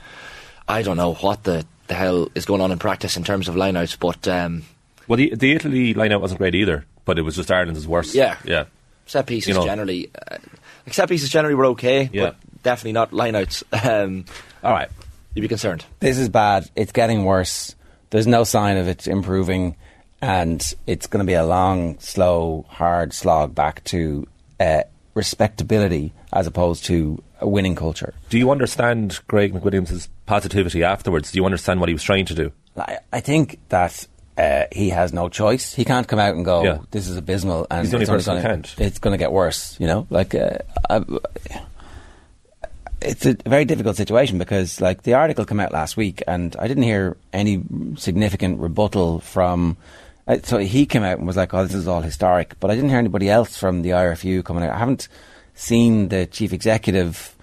I 0.68 0.82
don't 0.82 0.98
know 0.98 1.14
what 1.14 1.44
the, 1.44 1.66
the 1.88 1.94
hell 1.94 2.28
is 2.36 2.46
going 2.46 2.60
on 2.60 2.72
in 2.72 2.80
practice 2.80 3.16
in 3.18 3.24
terms 3.24 3.48
of 3.48 3.56
line 3.56 3.78
outs, 3.78 3.96
but. 3.96 4.28
Um, 4.28 4.64
Well, 5.08 5.18
the 5.18 5.34
the 5.36 5.54
Italy 5.54 5.94
lineout 5.94 6.20
wasn't 6.22 6.40
great 6.40 6.56
either, 6.56 6.86
but 7.06 7.18
it 7.18 7.22
was 7.22 7.36
just 7.36 7.52
Ireland's 7.52 7.88
worst. 7.88 8.16
Yeah. 8.16 8.38
yeah. 8.44 8.66
set 9.06 9.28
pieces 9.28 9.48
You 9.50 9.54
know- 9.54 9.66
generally, 9.66 10.10
uh, 10.30 10.38
like 10.86 10.94
set 10.94 11.08
pieces 11.08 11.30
generally 11.30 11.56
were 11.56 11.66
okay, 11.68 12.10
Yeah. 12.12 12.24
but 12.26 12.36
definitely 12.64 12.94
not 12.94 13.12
lineouts. 13.12 13.64
Um, 13.90 14.26
All 14.64 14.72
right, 14.74 14.90
you'd 15.36 15.42
be 15.44 15.48
concerned. 15.48 15.86
this 16.00 16.18
is 16.18 16.30
bad. 16.30 16.70
It's 16.76 16.92
getting 16.92 17.24
worse. 17.26 17.76
There's 18.10 18.28
no 18.28 18.44
sign 18.44 18.78
of 18.78 18.88
it 18.88 19.08
improving, 19.08 19.76
and 20.22 20.64
it's 20.88 21.08
going 21.08 21.24
to 21.24 21.28
be 21.30 21.34
a 21.34 21.46
long, 21.46 22.00
slow, 22.00 22.66
hard 22.70 23.14
slog 23.14 23.54
back 23.54 23.84
to 23.86 24.28
uh, 24.60 24.82
respectability 25.14 26.14
as 26.32 26.48
opposed 26.48 26.86
to 26.86 27.22
a 27.42 27.48
winning 27.48 27.76
culture. 27.76 28.14
Do 28.30 28.38
you 28.38 28.52
understand 28.52 29.20
Greg 29.28 29.54
McWilliams' 29.54 30.08
positivity 30.26 30.84
afterwards? 30.84 31.32
Do 31.32 31.40
you 31.40 31.46
understand 31.46 31.80
what 31.80 31.90
he 31.90 31.94
was 31.94 32.04
trying 32.04 32.26
to 32.28 32.34
do? 32.36 32.52
I, 32.78 33.00
I 33.12 33.20
think 33.22 33.60
that 33.70 34.08
uh, 34.38 34.66
he 34.72 34.90
has 34.90 35.12
no 35.14 35.28
choice. 35.30 35.74
He 35.74 35.84
can't 35.86 36.08
come 36.08 36.20
out 36.20 36.36
and 36.36 36.46
go, 36.46 36.64
Yeah. 36.64 36.78
"This 36.92 37.08
is 37.08 37.18
abysmal," 37.18 37.68
and 37.72 37.82
He's 37.82 37.92
the 37.92 37.98
only 37.98 38.04
it's 38.04 38.10
person 38.12 38.38
who 38.38 38.42
gonna- 38.44 38.56
can't. 38.56 38.76
It's 38.80 39.00
going 39.00 39.14
to 39.14 39.18
get 39.18 39.32
worse. 39.32 39.78
You 39.80 39.88
know, 39.88 40.08
like 40.10 40.36
uh, 40.36 40.60
I, 40.90 41.04
it's 43.02 43.26
a 43.26 43.36
very 43.46 43.66
difficult 43.66 43.96
situation 43.96 44.38
because, 44.38 44.82
like, 44.82 45.04
the 45.04 45.14
article 45.14 45.46
came 45.46 45.60
out 45.60 45.72
last 45.72 45.98
week, 45.98 46.24
and 46.28 46.56
I 46.58 46.68
didn't 46.68 46.84
hear 46.84 47.18
any 47.34 47.64
significant 47.98 48.60
rebuttal 48.60 49.20
from. 49.20 49.78
Uh, 50.28 50.38
so 50.44 50.58
he 50.58 50.86
came 50.86 51.04
out 51.04 51.18
and 51.18 51.28
was 51.28 51.38
like, 51.38 51.54
"Oh, 51.54 51.64
this 51.64 51.76
is 51.76 51.88
all 51.88 52.02
historic," 52.02 52.60
but 52.60 52.72
I 52.72 52.76
didn't 52.76 52.90
hear 52.90 53.00
anybody 53.00 53.30
else 53.30 53.58
from 53.58 53.82
the 53.82 53.92
IRFU 53.92 54.44
coming 54.44 54.64
out. 54.64 54.74
I 54.74 54.80
haven't 54.80 55.08
seen 55.54 56.10
the 56.10 56.26
chief 56.26 56.52
executive 56.52 57.36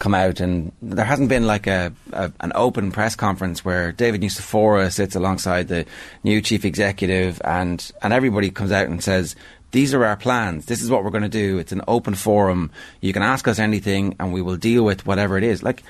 come 0.00 0.14
out 0.14 0.40
and 0.40 0.72
there 0.80 1.04
hasn't 1.04 1.28
been 1.28 1.46
like 1.46 1.66
a, 1.66 1.92
a 2.12 2.32
an 2.40 2.52
open 2.54 2.90
press 2.90 3.14
conference 3.14 3.64
where 3.66 3.92
David 3.92 4.22
Nucifora 4.22 4.90
sits 4.90 5.14
alongside 5.14 5.68
the 5.68 5.84
new 6.24 6.40
chief 6.40 6.64
executive 6.64 7.40
and 7.44 7.92
and 8.02 8.12
everybody 8.12 8.50
comes 8.50 8.72
out 8.72 8.88
and 8.88 9.04
says 9.04 9.36
these 9.72 9.94
are 9.94 10.04
our 10.04 10.16
plans 10.16 10.66
this 10.66 10.82
is 10.82 10.90
what 10.90 11.04
we're 11.04 11.10
going 11.10 11.22
to 11.22 11.28
do 11.28 11.58
it's 11.58 11.72
an 11.72 11.82
open 11.86 12.14
forum 12.14 12.70
you 13.00 13.12
can 13.12 13.22
ask 13.22 13.46
us 13.46 13.58
anything 13.58 14.14
and 14.18 14.32
we 14.32 14.42
will 14.42 14.56
deal 14.56 14.84
with 14.84 15.06
whatever 15.06 15.36
it 15.36 15.44
is 15.44 15.62
like 15.62 15.82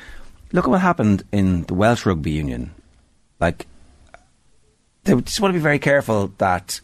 look 0.52 0.64
at 0.64 0.70
what 0.70 0.80
happened 0.80 1.22
in 1.32 1.62
the 1.64 1.74
Welsh 1.74 2.04
Rugby 2.04 2.30
Union 2.30 2.72
like 3.38 3.66
they 5.04 5.14
just 5.22 5.40
want 5.40 5.52
to 5.52 5.58
be 5.58 5.62
very 5.62 5.78
careful 5.78 6.32
that 6.38 6.80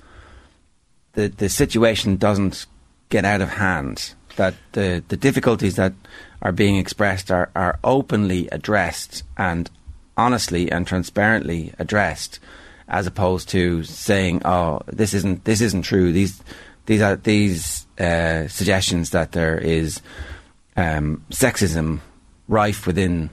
the 1.13 1.29
the 1.29 1.49
situation 1.49 2.17
doesn't 2.17 2.67
get 3.09 3.25
out 3.25 3.41
of 3.41 3.51
hand. 3.51 4.15
That 4.37 4.55
the 4.73 5.03
the 5.09 5.17
difficulties 5.17 5.77
that 5.77 5.95
are 6.43 6.53
being 6.53 6.77
expressed 6.77 7.31
are, 7.31 7.51
are 7.57 7.79
openly 7.83 8.49
addressed 8.53 9.23
and 9.37 9.71
honestly 10.17 10.71
and 10.71 10.87
transparently 10.87 11.73
addressed, 11.79 12.39
as 12.89 13.07
opposed 13.07 13.49
to 13.51 13.83
saying, 13.83 14.43
"Oh, 14.45 14.81
this 14.87 15.15
isn't 15.15 15.45
this 15.45 15.61
isn't 15.61 15.83
true." 15.83 16.13
These 16.13 16.43
these 16.87 17.03
are 17.03 17.17
these 17.17 17.87
uh, 17.99 18.49
suggestions 18.49 19.11
that 19.11 19.33
there 19.33 19.59
is 19.59 20.01
um, 20.77 21.25
sexism 21.31 22.01
rife 22.49 22.87
within 22.87 23.31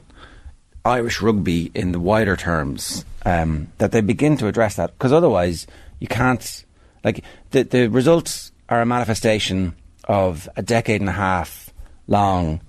Irish 0.86 1.22
rugby 1.22 1.72
in 1.74 1.92
the 1.92 2.00
wider 2.00 2.36
terms, 2.36 3.06
um, 3.26 3.72
that 3.78 3.92
they 3.92 4.02
begin 4.02 4.38
to 4.38 4.48
address 4.48 4.76
that 4.76 4.92
because 4.94 5.14
otherwise 5.14 5.68
you 6.00 6.08
can't. 6.08 6.66
Like 7.04 7.24
the 7.52 7.64
the 7.64 7.88
results 7.88 8.52
are 8.70 8.82
a 8.82 8.86
manifestation 8.86 9.76
of 10.06 10.50
a 10.56 10.62
decade 10.62 11.02
and 11.02 11.10
a 11.10 11.14
half 11.14 11.72
long 12.08 12.62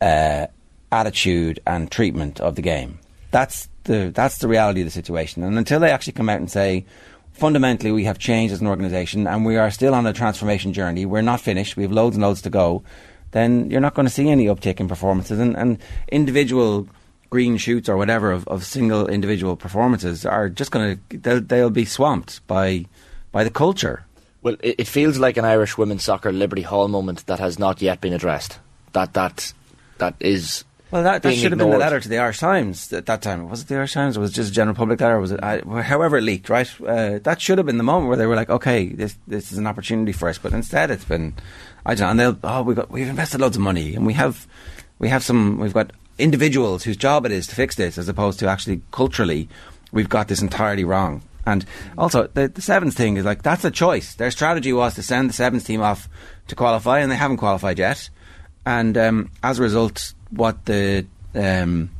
uh, 0.00 0.46
attitude 0.90 1.60
and 1.66 1.90
treatment 1.90 2.40
of 2.40 2.54
the 2.54 2.62
game. 2.62 2.98
That's 3.30 3.68
the 3.84 4.10
that's 4.14 4.38
the 4.38 4.48
reality 4.48 4.80
of 4.80 4.86
the 4.86 4.90
situation. 4.90 5.42
And 5.42 5.58
until 5.58 5.80
they 5.80 5.90
actually 5.90 6.14
come 6.14 6.28
out 6.28 6.38
and 6.38 6.50
say, 6.50 6.84
fundamentally, 7.34 7.92
we 7.92 8.04
have 8.04 8.18
changed 8.18 8.54
as 8.54 8.60
an 8.60 8.66
organisation 8.66 9.26
and 9.26 9.44
we 9.44 9.56
are 9.56 9.70
still 9.70 9.94
on 9.94 10.06
a 10.06 10.12
transformation 10.12 10.72
journey. 10.72 11.04
We're 11.04 11.22
not 11.22 11.40
finished. 11.40 11.76
We 11.76 11.82
have 11.82 11.92
loads 11.92 12.16
and 12.16 12.22
loads 12.22 12.42
to 12.42 12.50
go. 12.50 12.82
Then 13.32 13.70
you're 13.70 13.80
not 13.80 13.94
going 13.94 14.06
to 14.06 14.12
see 14.12 14.30
any 14.30 14.46
uptick 14.46 14.80
in 14.80 14.88
performances 14.88 15.38
and, 15.38 15.56
and 15.56 15.78
individual 16.08 16.88
green 17.30 17.56
shoots 17.56 17.88
or 17.88 17.96
whatever 17.96 18.30
of, 18.30 18.46
of 18.46 18.64
single 18.64 19.08
individual 19.08 19.56
performances 19.56 20.24
are 20.24 20.48
just 20.48 20.70
going 20.70 21.00
to 21.10 21.18
they'll, 21.18 21.40
they'll 21.40 21.70
be 21.70 21.84
swamped 21.84 22.46
by 22.46 22.86
by 23.32 23.42
the 23.42 23.50
culture. 23.50 24.04
Well, 24.42 24.56
it, 24.62 24.76
it 24.78 24.86
feels 24.86 25.18
like 25.18 25.36
an 25.36 25.44
Irish 25.44 25.76
women's 25.76 26.04
soccer 26.04 26.30
Liberty 26.30 26.62
Hall 26.62 26.86
moment 26.86 27.26
that 27.26 27.40
has 27.40 27.58
not 27.58 27.82
yet 27.82 28.00
been 28.00 28.12
addressed. 28.12 28.60
That 28.92 29.14
that 29.14 29.52
that 29.98 30.14
is. 30.20 30.64
Well, 30.94 31.02
that, 31.02 31.24
that 31.24 31.34
should 31.34 31.50
have 31.50 31.58
been 31.58 31.70
the 31.70 31.76
letter 31.76 31.98
to 31.98 32.08
the 32.08 32.18
Irish 32.18 32.38
Times 32.38 32.92
at 32.92 33.06
that 33.06 33.20
time. 33.20 33.48
Was 33.48 33.62
it 33.62 33.66
the 33.66 33.74
Irish 33.74 33.94
Times 33.94 34.16
or 34.16 34.20
was 34.20 34.30
it 34.30 34.34
just 34.34 34.52
a 34.52 34.54
general 34.54 34.76
public 34.76 35.00
letter? 35.00 35.18
Was 35.18 35.32
it, 35.32 35.42
I, 35.42 35.58
however 35.82 36.18
it 36.18 36.22
leaked, 36.22 36.48
right? 36.48 36.72
Uh, 36.80 37.18
that 37.24 37.40
should 37.40 37.58
have 37.58 37.66
been 37.66 37.78
the 37.78 37.82
moment 37.82 38.06
where 38.06 38.16
they 38.16 38.26
were 38.26 38.36
like, 38.36 38.48
okay, 38.48 38.86
this 38.86 39.18
this 39.26 39.50
is 39.50 39.58
an 39.58 39.66
opportunity 39.66 40.12
for 40.12 40.28
us. 40.28 40.38
But 40.38 40.52
instead, 40.52 40.92
it's 40.92 41.04
been, 41.04 41.34
I 41.84 41.96
don't 41.96 42.06
know, 42.06 42.10
and 42.10 42.20
they'll, 42.20 42.38
oh, 42.44 42.62
we've, 42.62 42.76
got, 42.76 42.92
we've 42.92 43.08
invested 43.08 43.40
loads 43.40 43.56
of 43.56 43.62
money 43.62 43.96
and 43.96 44.06
we 44.06 44.12
have, 44.12 44.46
we 45.00 45.08
have 45.08 45.24
some, 45.24 45.58
we've 45.58 45.74
got 45.74 45.90
individuals 46.16 46.84
whose 46.84 46.96
job 46.96 47.26
it 47.26 47.32
is 47.32 47.48
to 47.48 47.56
fix 47.56 47.74
this 47.74 47.98
as 47.98 48.08
opposed 48.08 48.38
to 48.38 48.46
actually 48.46 48.80
culturally, 48.92 49.48
we've 49.90 50.08
got 50.08 50.28
this 50.28 50.42
entirely 50.42 50.84
wrong. 50.84 51.24
And 51.44 51.66
also, 51.98 52.28
the, 52.28 52.46
the 52.46 52.62
sevens 52.62 52.94
thing 52.94 53.16
is 53.16 53.24
like, 53.24 53.42
that's 53.42 53.64
a 53.64 53.72
choice. 53.72 54.14
Their 54.14 54.30
strategy 54.30 54.72
was 54.72 54.94
to 54.94 55.02
send 55.02 55.28
the 55.28 55.34
sevens 55.34 55.64
team 55.64 55.82
off 55.82 56.08
to 56.46 56.54
qualify 56.54 57.00
and 57.00 57.10
they 57.10 57.16
haven't 57.16 57.38
qualified 57.38 57.80
yet. 57.80 58.10
And 58.66 58.96
um, 58.96 59.30
as 59.42 59.58
a 59.58 59.62
result, 59.62 60.14
what 60.30 60.64
the 60.64 61.06
um, 61.34 61.90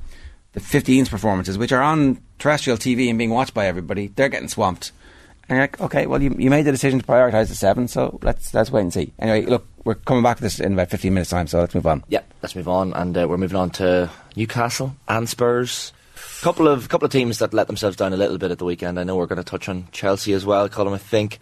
the 0.53 0.61
15s 0.61 1.11
performances, 1.11 1.59
which 1.59 1.73
are 1.73 1.83
on 1.83 2.21
terrestrial 2.39 2.79
TV 2.79 3.09
and 3.09 3.19
being 3.19 3.31
watched 3.31 3.55
by 3.55 3.67
everybody, 3.67 4.09
they're 4.09 4.29
getting 4.29 4.49
swamped. 4.49 4.93
And 5.49 5.59
like, 5.59 5.81
okay, 5.81 6.07
well, 6.07 6.23
you, 6.23 6.35
you 6.39 6.49
made 6.49 6.63
the 6.63 6.73
decision 6.73 7.01
to 7.01 7.07
prioritise 7.07 7.49
the 7.49 7.55
seven, 7.55 7.87
so 7.87 8.19
let's 8.23 8.55
let's 8.55 8.71
wait 8.71 8.81
and 8.81 8.93
see. 8.93 9.13
Anyway, 9.19 9.47
look, 9.47 9.67
we're 9.85 9.95
coming 9.95 10.23
back 10.23 10.39
to 10.39 10.43
this 10.43 10.59
in 10.59 10.73
about 10.73 10.89
15 10.89 11.13
minutes' 11.13 11.31
time, 11.31 11.47
so 11.47 11.61
let's 11.61 11.75
move 11.75 11.87
on. 11.87 12.03
Yeah, 12.09 12.23
let's 12.43 12.57
move 12.57 12.69
on, 12.69 12.95
and 12.95 13.17
uh, 13.17 13.27
we're 13.29 13.37
moving 13.37 13.59
on 13.59 13.71
to 13.71 14.11
Newcastle 14.37 14.97
and 15.07 15.29
Spurs. 15.29 15.93
Couple 16.41 16.69
of 16.69 16.89
couple 16.89 17.05
of 17.07 17.13
teams 17.13 17.39
that 17.41 17.53
let 17.53 17.67
themselves 17.67 17.97
down 17.97 18.13
a 18.13 18.17
little 18.17 18.39
bit 18.39 18.51
at 18.51 18.59
the 18.59 18.65
weekend. 18.65 18.99
I 18.99 19.05
know 19.05 19.17
we're 19.17 19.27
going 19.27 19.43
to 19.43 19.45
touch 19.45 19.69
on 19.69 19.89
Chelsea 19.93 20.33
as 20.33 20.47
well, 20.47 20.69
Colm. 20.69 20.95
I 20.95 20.99
think. 20.99 21.39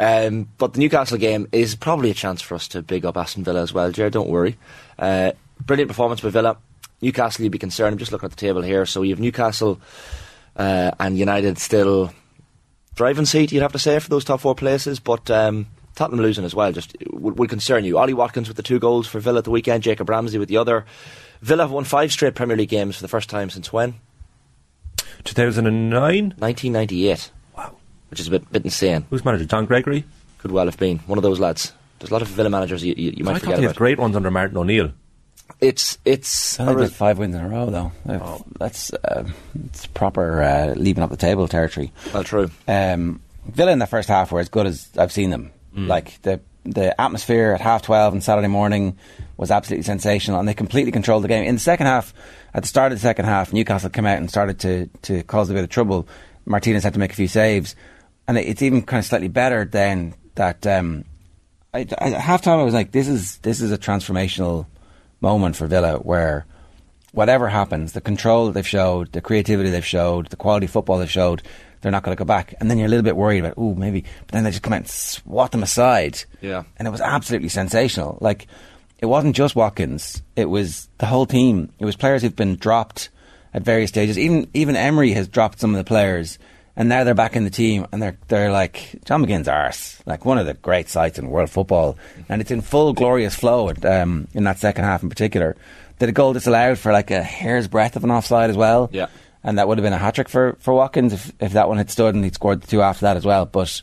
Um, 0.00 0.48
but 0.56 0.72
the 0.72 0.80
Newcastle 0.80 1.18
game 1.18 1.46
is 1.52 1.76
probably 1.76 2.10
a 2.10 2.14
chance 2.14 2.40
for 2.40 2.54
us 2.54 2.68
to 2.68 2.80
big 2.80 3.04
up 3.04 3.18
Aston 3.18 3.44
Villa 3.44 3.60
as 3.60 3.74
well, 3.74 3.92
Jared. 3.92 4.14
Don't 4.14 4.30
worry. 4.30 4.56
Uh, 4.98 5.32
brilliant 5.60 5.88
performance 5.88 6.22
by 6.22 6.30
Villa. 6.30 6.56
Newcastle, 7.02 7.42
you'd 7.42 7.52
be 7.52 7.58
concerned. 7.58 7.92
I'm 7.92 7.98
just 7.98 8.10
looking 8.10 8.24
at 8.24 8.30
the 8.30 8.36
table 8.36 8.62
here. 8.62 8.86
So 8.86 9.02
you 9.02 9.12
have 9.12 9.20
Newcastle 9.20 9.78
uh, 10.56 10.92
and 10.98 11.18
United 11.18 11.58
still 11.58 12.14
driving 12.94 13.26
seat, 13.26 13.52
you'd 13.52 13.60
have 13.60 13.72
to 13.72 13.78
say, 13.78 13.98
for 13.98 14.08
those 14.08 14.24
top 14.24 14.40
four 14.40 14.54
places. 14.54 15.00
But 15.00 15.30
um, 15.30 15.66
Tottenham 15.96 16.22
losing 16.22 16.46
as 16.46 16.54
well 16.54 16.72
just 16.72 16.96
would, 17.10 17.38
would 17.38 17.50
concern 17.50 17.84
you. 17.84 17.98
Ollie 17.98 18.14
Watkins 18.14 18.48
with 18.48 18.56
the 18.56 18.62
two 18.62 18.78
goals 18.78 19.06
for 19.06 19.20
Villa 19.20 19.40
at 19.40 19.44
the 19.44 19.50
weekend, 19.50 19.82
Jacob 19.82 20.08
Ramsey 20.08 20.38
with 20.38 20.48
the 20.48 20.56
other. 20.56 20.86
Villa 21.42 21.64
have 21.64 21.72
won 21.72 21.84
five 21.84 22.10
straight 22.10 22.34
Premier 22.34 22.56
League 22.56 22.70
games 22.70 22.96
for 22.96 23.02
the 23.02 23.08
first 23.08 23.28
time 23.28 23.50
since 23.50 23.70
when? 23.70 23.96
2009? 25.24 26.34
1998. 26.38 27.30
Wow. 28.10 28.12
Which 28.12 28.20
is 28.20 28.26
a 28.28 28.30
bit, 28.32 28.52
bit 28.52 28.64
insane. 28.64 29.06
Who's 29.10 29.24
manager? 29.24 29.44
John 29.44 29.66
Gregory? 29.66 30.04
Could 30.38 30.50
well 30.50 30.64
have 30.66 30.78
been. 30.78 30.98
One 31.00 31.18
of 31.18 31.22
those 31.22 31.38
lads. 31.38 31.72
There's 31.98 32.10
a 32.10 32.14
lot 32.14 32.22
of 32.22 32.28
Villa 32.28 32.48
managers 32.50 32.82
you, 32.82 32.94
you, 32.96 33.12
you 33.16 33.24
might 33.24 33.36
I 33.36 33.38
forget 33.38 33.54
thought 33.56 33.60
he 33.60 33.64
about. 33.66 33.74
had 33.74 33.78
great 33.78 33.98
ones 33.98 34.16
under 34.16 34.30
Martin 34.30 34.56
O'Neill. 34.56 34.92
It's 35.60 35.98
it's 36.04 36.58
I 36.58 36.64
a 36.64 36.66
think 36.68 36.78
re- 36.78 36.88
five 36.88 37.18
wins 37.18 37.34
in 37.34 37.40
a 37.42 37.48
row, 37.48 37.66
though. 37.70 37.92
Oh. 38.08 38.44
That's 38.58 38.92
uh, 38.94 39.28
it's 39.66 39.86
proper 39.86 40.42
uh, 40.42 40.74
leaving 40.76 41.02
up 41.02 41.10
the 41.10 41.16
table 41.16 41.46
territory. 41.48 41.92
well 42.14 42.24
true. 42.24 42.50
Um, 42.66 43.20
Villa 43.46 43.72
in 43.72 43.78
the 43.80 43.86
first 43.86 44.08
half 44.08 44.32
were 44.32 44.40
as 44.40 44.48
good 44.48 44.66
as 44.66 44.88
I've 44.96 45.12
seen 45.12 45.30
them. 45.30 45.50
Like 45.74 46.20
the 46.22 46.40
the 46.64 46.98
atmosphere 47.00 47.52
at 47.52 47.60
half 47.60 47.82
twelve 47.82 48.12
on 48.14 48.20
Saturday 48.20 48.48
morning 48.48 48.96
was 49.36 49.50
absolutely 49.50 49.84
sensational, 49.84 50.38
and 50.40 50.48
they 50.48 50.54
completely 50.54 50.92
controlled 50.92 51.24
the 51.24 51.28
game. 51.28 51.44
In 51.44 51.54
the 51.56 51.60
second 51.60 51.86
half, 51.86 52.12
at 52.54 52.62
the 52.62 52.68
start 52.68 52.92
of 52.92 52.98
the 52.98 53.02
second 53.02 53.26
half, 53.26 53.52
Newcastle 53.52 53.88
came 53.90 54.06
out 54.06 54.18
and 54.18 54.28
started 54.28 54.58
to 54.60 54.86
to 55.02 55.22
cause 55.24 55.48
a 55.50 55.54
bit 55.54 55.64
of 55.64 55.70
trouble. 55.70 56.08
Martinez 56.46 56.82
had 56.84 56.94
to 56.94 56.98
make 56.98 57.12
a 57.12 57.16
few 57.16 57.28
saves, 57.28 57.76
and 58.30 58.38
it's 58.38 58.62
even 58.62 58.82
kind 58.82 59.00
of 59.00 59.04
slightly 59.04 59.28
better 59.28 59.64
than 59.64 60.14
that. 60.36 60.64
Um, 60.66 61.04
I, 61.74 61.80
I, 61.98 62.10
at 62.12 62.20
half 62.20 62.42
time, 62.42 62.60
I 62.60 62.62
was 62.62 62.74
like, 62.74 62.92
"This 62.92 63.08
is 63.08 63.38
this 63.38 63.60
is 63.60 63.72
a 63.72 63.78
transformational 63.78 64.66
moment 65.20 65.56
for 65.56 65.66
Villa 65.66 65.98
where." 65.98 66.46
Whatever 67.12 67.48
happens, 67.48 67.90
the 67.90 68.00
control 68.00 68.46
that 68.46 68.52
they've 68.52 68.64
showed, 68.64 69.10
the 69.10 69.20
creativity 69.20 69.68
they've 69.68 69.84
showed, 69.84 70.28
the 70.28 70.36
quality 70.36 70.66
of 70.66 70.70
football 70.70 70.98
they've 70.98 71.10
showed, 71.10 71.42
they're 71.80 71.90
not 71.90 72.04
going 72.04 72.16
to 72.16 72.18
go 72.20 72.24
back. 72.24 72.54
And 72.60 72.70
then 72.70 72.78
you're 72.78 72.86
a 72.86 72.88
little 72.88 73.02
bit 73.02 73.16
worried 73.16 73.40
about, 73.40 73.54
oh, 73.56 73.74
maybe. 73.74 74.02
But 74.02 74.28
then 74.28 74.44
they 74.44 74.50
just 74.50 74.62
come 74.62 74.74
out 74.74 74.82
and 74.82 74.88
swat 74.88 75.50
them 75.50 75.64
aside. 75.64 76.22
Yeah. 76.40 76.62
And 76.76 76.86
it 76.86 76.92
was 76.92 77.00
absolutely 77.00 77.48
sensational. 77.48 78.16
Like, 78.20 78.46
it 79.00 79.06
wasn't 79.06 79.34
just 79.34 79.56
Watkins, 79.56 80.22
it 80.36 80.44
was 80.44 80.88
the 80.98 81.06
whole 81.06 81.26
team. 81.26 81.72
It 81.80 81.84
was 81.84 81.96
players 81.96 82.22
who've 82.22 82.36
been 82.36 82.54
dropped 82.54 83.08
at 83.52 83.62
various 83.62 83.90
stages. 83.90 84.16
Even 84.16 84.48
even 84.54 84.76
Emery 84.76 85.10
has 85.12 85.26
dropped 85.26 85.58
some 85.58 85.74
of 85.74 85.78
the 85.78 85.88
players. 85.88 86.38
And 86.76 86.88
now 86.88 87.04
they're 87.04 87.14
back 87.14 87.36
in 87.36 87.44
the 87.44 87.50
team, 87.50 87.86
and 87.92 88.00
they're 88.00 88.16
they're 88.28 88.52
like 88.52 89.00
John 89.04 89.24
McGinn's 89.24 89.48
arse, 89.48 90.00
like 90.06 90.24
one 90.24 90.38
of 90.38 90.46
the 90.46 90.54
great 90.54 90.88
sights 90.88 91.18
in 91.18 91.28
world 91.28 91.50
football, 91.50 91.98
and 92.28 92.40
it's 92.40 92.50
in 92.50 92.60
full 92.62 92.92
glorious 92.92 93.34
flow 93.34 93.68
at, 93.68 93.84
um, 93.84 94.28
in 94.34 94.44
that 94.44 94.58
second 94.58 94.84
half 94.84 95.02
in 95.02 95.08
particular. 95.08 95.56
Did 95.98 96.08
a 96.08 96.12
goal 96.12 96.32
disallowed 96.32 96.78
for 96.78 96.92
like 96.92 97.10
a 97.10 97.22
hair's 97.22 97.68
breadth 97.68 97.96
of 97.96 98.04
an 98.04 98.10
offside 98.10 98.48
as 98.50 98.56
well, 98.56 98.88
Yeah. 98.92 99.08
and 99.44 99.58
that 99.58 99.68
would 99.68 99.76
have 99.78 99.82
been 99.82 99.92
a 99.92 99.98
hat 99.98 100.14
trick 100.14 100.28
for, 100.30 100.56
for 100.60 100.72
Watkins 100.72 101.12
if, 101.12 101.32
if 101.40 101.52
that 101.52 101.68
one 101.68 101.76
had 101.76 101.90
stood 101.90 102.14
and 102.14 102.24
he'd 102.24 102.34
scored 102.34 102.62
the 102.62 102.66
two 102.66 102.80
after 102.80 103.02
that 103.02 103.16
as 103.18 103.26
well. 103.26 103.44
But 103.44 103.82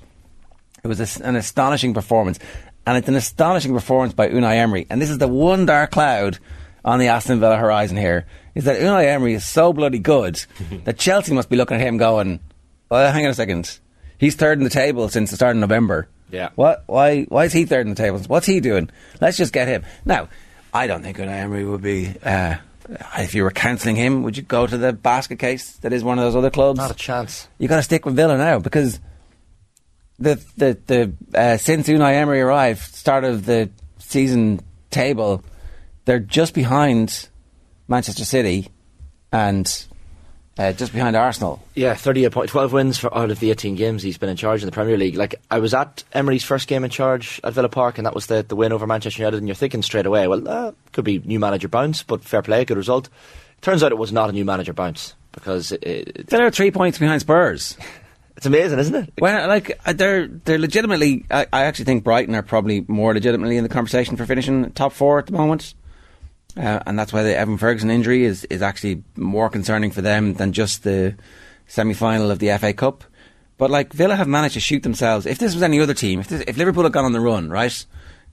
it 0.84 0.88
was 0.88 1.00
a, 1.20 1.24
an 1.24 1.36
astonishing 1.36 1.94
performance, 1.94 2.40
and 2.88 2.98
it's 2.98 3.08
an 3.10 3.16
astonishing 3.16 3.74
performance 3.74 4.14
by 4.14 4.30
Unai 4.30 4.56
Emery. 4.56 4.88
And 4.90 5.00
this 5.02 5.10
is 5.12 5.20
the 5.20 5.28
one 5.28 5.66
dark 5.68 5.92
cloud 5.92 6.40
on 6.86 6.98
the 7.00 7.10
Aston 7.10 7.40
Villa 7.40 7.58
horizon 7.58 7.98
here 7.98 8.26
is 8.56 8.64
that 8.64 8.80
Unai 8.80 9.06
Emery 9.06 9.34
is 9.36 9.46
so 9.46 9.74
bloody 9.74 10.00
good 10.00 10.44
that 10.86 10.98
Chelsea 10.98 11.34
must 11.34 11.50
be 11.50 11.58
looking 11.58 11.76
at 11.76 11.86
him 11.86 11.98
going, 11.98 12.40
"Well, 12.90 13.12
hang 13.12 13.26
on 13.26 13.32
a 13.32 13.36
second, 13.36 13.80
he's 14.18 14.36
third 14.36 14.58
in 14.58 14.64
the 14.64 14.70
table 14.70 15.10
since 15.10 15.30
the 15.30 15.36
start 15.36 15.56
of 15.56 15.60
November. 15.60 16.08
Yeah. 16.30 16.50
what? 16.56 16.84
Why? 16.88 17.24
Why 17.24 17.46
is 17.46 17.54
he 17.54 17.66
third 17.66 17.86
in 17.86 17.90
the 17.94 18.02
table? 18.02 18.20
What's 18.28 18.46
he 18.46 18.60
doing? 18.60 18.90
Let's 19.22 19.38
just 19.38 19.54
get 19.54 19.68
him 19.68 19.84
now." 20.06 20.30
I 20.74 20.86
don't 20.86 21.02
think 21.02 21.18
Unai 21.18 21.30
Emery 21.30 21.66
would 21.66 21.82
be. 21.82 22.14
Uh, 22.24 22.56
if 23.18 23.34
you 23.34 23.44
were 23.44 23.52
cancelling 23.52 23.96
him, 23.96 24.24
would 24.24 24.38
you 24.38 24.44
go 24.44 24.68
to 24.68 24.78
the 24.78 24.94
basket 24.94 25.40
case 25.40 25.74
that 25.78 25.92
is 25.94 26.04
one 26.04 26.20
of 26.20 26.26
those 26.26 26.36
other 26.36 26.50
clubs? 26.50 26.78
Not 26.78 26.92
a 26.92 26.94
chance. 26.94 27.48
you 27.58 27.68
got 27.68 27.78
to 27.78 27.84
stick 27.84 28.06
with 28.06 28.16
Villa 28.16 28.38
now 28.38 28.60
because 28.60 29.00
the 30.20 30.42
the 30.58 30.78
the 30.88 31.14
uh, 31.38 31.58
since 31.58 31.88
Unai 31.88 32.14
Emery 32.14 32.42
arrived, 32.42 32.82
start 32.96 33.24
of 33.24 33.46
the 33.46 33.70
season 33.98 34.60
table, 34.90 35.44
they're 36.06 36.20
just 36.20 36.54
behind 36.54 37.30
Manchester 37.88 38.26
City 38.26 38.68
and 39.32 39.86
uh, 40.58 40.74
just 40.74 40.94
behind 40.94 41.16
Arsenal. 41.16 41.62
Yeah, 41.76 41.94
38 41.94 42.32
point, 42.32 42.50
12 42.50 42.74
wins 42.74 42.98
for 42.98 43.16
out 43.16 43.32
of 43.32 43.40
the 43.40 43.52
18 43.52 43.76
games 43.76 44.04
he's 44.04 44.18
been 44.18 44.30
in 44.30 44.38
charge 44.38 44.62
in 44.62 44.66
the 44.66 44.72
Premier 44.72 44.98
League. 44.98 45.16
Like, 45.16 45.36
I 45.52 45.60
was 45.60 45.74
at 45.74 46.04
Emery's 46.14 46.44
first 46.44 46.68
game 46.68 46.84
in 46.84 46.90
charge 46.90 47.40
at 47.44 47.54
Villa 47.54 47.70
Park, 47.70 47.98
and 47.98 48.06
that 48.06 48.16
was 48.16 48.28
the, 48.28 48.44
the 48.44 48.56
win 48.56 48.72
over 48.72 48.88
Manchester 48.88 49.22
United, 49.22 49.38
and 49.38 49.48
you're 49.48 49.56
thinking 49.56 49.82
straight 49.82 50.06
away, 50.06 50.28
well, 50.28 50.48
uh, 50.48 50.72
could 50.92 51.06
be 51.06 51.20
new 51.20 51.40
manager 51.40 51.68
bounce, 51.68 52.04
but 52.04 52.24
fair 52.24 52.42
play, 52.42 52.62
a 52.62 52.66
good 52.66 52.78
result. 52.78 53.10
Turns 53.62 53.84
out 53.84 53.92
it 53.92 53.98
was 53.98 54.12
not 54.12 54.30
a 54.30 54.34
new 54.34 54.46
manager 54.46 54.74
bounce, 54.74 55.16
because 55.32 55.72
it, 55.72 55.84
it, 55.84 56.28
They're 56.28 56.52
three 56.52 56.72
points 56.72 56.98
behind 56.98 57.22
Spurs. 57.22 57.78
it's 58.38 58.46
amazing, 58.46 58.80
isn't 58.80 58.96
it? 58.96 59.14
Well, 59.20 59.48
like 59.48 59.80
uh, 59.86 59.94
they're 59.94 60.28
they're 60.28 60.60
legitimately. 60.60 61.26
I, 61.30 61.48
I 61.52 61.64
actually 61.64 61.86
think 61.86 62.04
Brighton 62.04 62.36
are 62.36 62.44
probably 62.44 62.86
more 62.88 63.14
legitimately 63.14 63.58
in 63.58 63.64
the 63.64 63.70
conversation 63.70 64.16
for 64.16 64.26
finishing 64.26 64.72
top 64.72 64.94
four 64.94 65.18
at 65.20 65.26
the 65.26 65.34
moment, 65.34 65.74
uh, 66.58 66.82
and 66.86 66.98
that's 66.98 67.14
why 67.14 67.24
the 67.24 67.38
Evan 67.38 67.58
Ferguson 67.58 67.90
injury 67.90 68.24
is 68.24 68.46
is 68.46 68.62
actually 68.62 69.04
more 69.16 69.50
concerning 69.50 69.92
for 69.92 70.02
them 70.02 70.34
than 70.36 70.54
just 70.54 70.84
the 70.84 71.16
semi 71.68 71.94
final 71.94 72.32
of 72.32 72.40
the 72.40 72.56
FA 72.58 72.74
Cup. 72.74 73.04
But 73.58 73.70
like 73.72 73.94
Villa 73.94 74.16
have 74.16 74.28
managed 74.28 74.54
to 74.56 74.60
shoot 74.60 74.84
themselves. 74.84 75.26
If 75.26 75.40
this 75.40 75.54
was 75.54 75.64
any 75.64 75.80
other 75.80 75.94
team, 75.94 76.20
if 76.20 76.28
this, 76.28 76.44
if 76.48 76.58
Liverpool 76.58 76.84
had 76.84 76.94
gone 76.94 77.06
on 77.06 77.14
the 77.14 77.20
run, 77.20 77.50
right, 77.50 77.86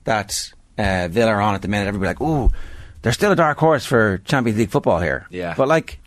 that 0.03 0.53
uh, 0.77 1.07
Villa 1.09 1.31
are 1.31 1.41
on 1.41 1.55
at 1.55 1.61
the 1.61 1.67
minute, 1.67 1.87
everybody 1.87 2.09
like, 2.09 2.21
ooh, 2.21 2.49
they're 3.01 3.11
still 3.11 3.31
a 3.31 3.35
dark 3.35 3.57
horse 3.57 3.85
for 3.85 4.19
Champions 4.19 4.57
League 4.59 4.69
football 4.69 4.99
here. 4.99 5.27
Yeah. 5.29 5.53
but 5.57 5.67
like. 5.67 5.99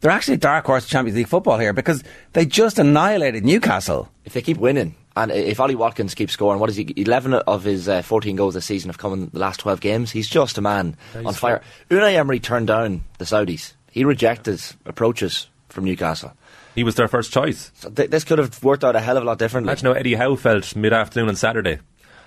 They're 0.00 0.10
actually 0.12 0.34
a 0.34 0.38
dark 0.38 0.66
horse 0.66 0.84
for 0.84 0.90
Champions 0.90 1.16
League 1.16 1.28
football 1.28 1.56
here 1.56 1.72
because 1.72 2.04
they 2.34 2.44
just 2.44 2.78
annihilated 2.78 3.42
Newcastle. 3.42 4.10
If 4.26 4.34
they 4.34 4.42
keep 4.42 4.58
winning, 4.58 4.96
and 5.16 5.30
if 5.30 5.60
Ollie 5.60 5.74
Watkins 5.74 6.14
keeps 6.14 6.32
scoring, 6.32 6.58
what 6.60 6.68
is 6.70 6.76
he? 6.76 6.92
11 6.96 7.34
of 7.34 7.64
his 7.64 7.88
uh, 7.88 8.02
14 8.02 8.36
goals 8.36 8.54
this 8.54 8.64
season 8.64 8.88
have 8.88 8.98
come 8.98 9.12
in 9.12 9.30
the 9.32 9.38
last 9.38 9.60
12 9.60 9.80
games. 9.80 10.10
He's 10.10 10.28
just 10.28 10.58
a 10.58 10.60
man 10.60 10.96
on 11.14 11.32
fire. 11.34 11.60
Unai 11.90 12.14
Emery 12.14 12.40
turned 12.40 12.66
down 12.66 13.04
the 13.18 13.24
Saudis. 13.24 13.74
He 13.90 14.04
rejected 14.04 14.60
approaches 14.86 15.46
from 15.68 15.84
Newcastle. 15.84 16.32
He 16.74 16.82
was 16.82 16.96
their 16.96 17.06
first 17.08 17.32
choice. 17.32 17.70
So 17.74 17.90
th- 17.90 18.10
this 18.10 18.24
could 18.24 18.38
have 18.38 18.62
worked 18.64 18.82
out 18.82 18.96
a 18.96 19.00
hell 19.00 19.16
of 19.16 19.22
a 19.22 19.26
lot 19.26 19.38
differently. 19.38 19.70
Imagine 19.70 19.86
how 19.86 19.92
Eddie 19.92 20.14
Howe 20.14 20.34
felt 20.34 20.74
mid 20.74 20.92
afternoon 20.92 21.28
on 21.28 21.36
Saturday. 21.36 21.78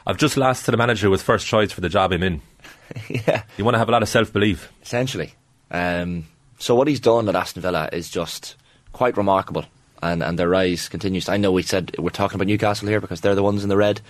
I've 0.06 0.18
just 0.18 0.38
lost 0.38 0.64
to 0.66 0.72
the 0.72 0.78
manager 0.78 1.08
who 1.08 1.12
was 1.12 1.22
first 1.22 1.46
choice 1.46 1.74
for 1.74 1.82
the 1.82 1.90
job 1.90 2.14
I'm 2.14 2.24
in. 2.24 2.42
yeah, 3.10 3.44
You 3.58 3.66
want 3.66 3.76
to 3.76 3.80
have 3.80 3.90
a 3.90 3.92
lot 3.92 4.04
of 4.04 4.08
self 4.08 4.32
belief. 4.32 4.72
essentially. 4.82 5.34
Um, 5.70 6.28
so 6.60 6.76
what 6.76 6.88
he's 6.88 7.02
done 7.02 7.28
at 7.28 7.36
Aston 7.36 7.62
Villa 7.62 7.90
is 7.92 8.10
just 8.10 8.56
quite 8.94 9.18
remarkable. 9.18 9.66
And, 10.02 10.22
and 10.22 10.38
their 10.38 10.48
rise 10.50 10.90
continues. 10.90 11.28
I 11.28 11.38
know 11.38 11.52
we 11.52 11.64
said 11.64 11.96
we're 11.98 12.10
talking 12.12 12.36
about 12.36 12.48
Newcastle 12.48 12.88
here 12.88 13.02
because 13.02 13.22
they're 13.22 13.36
the 13.36 13.42
ones 13.44 13.64
in 13.64 13.70
the 13.70 13.78
red 13.78 14.02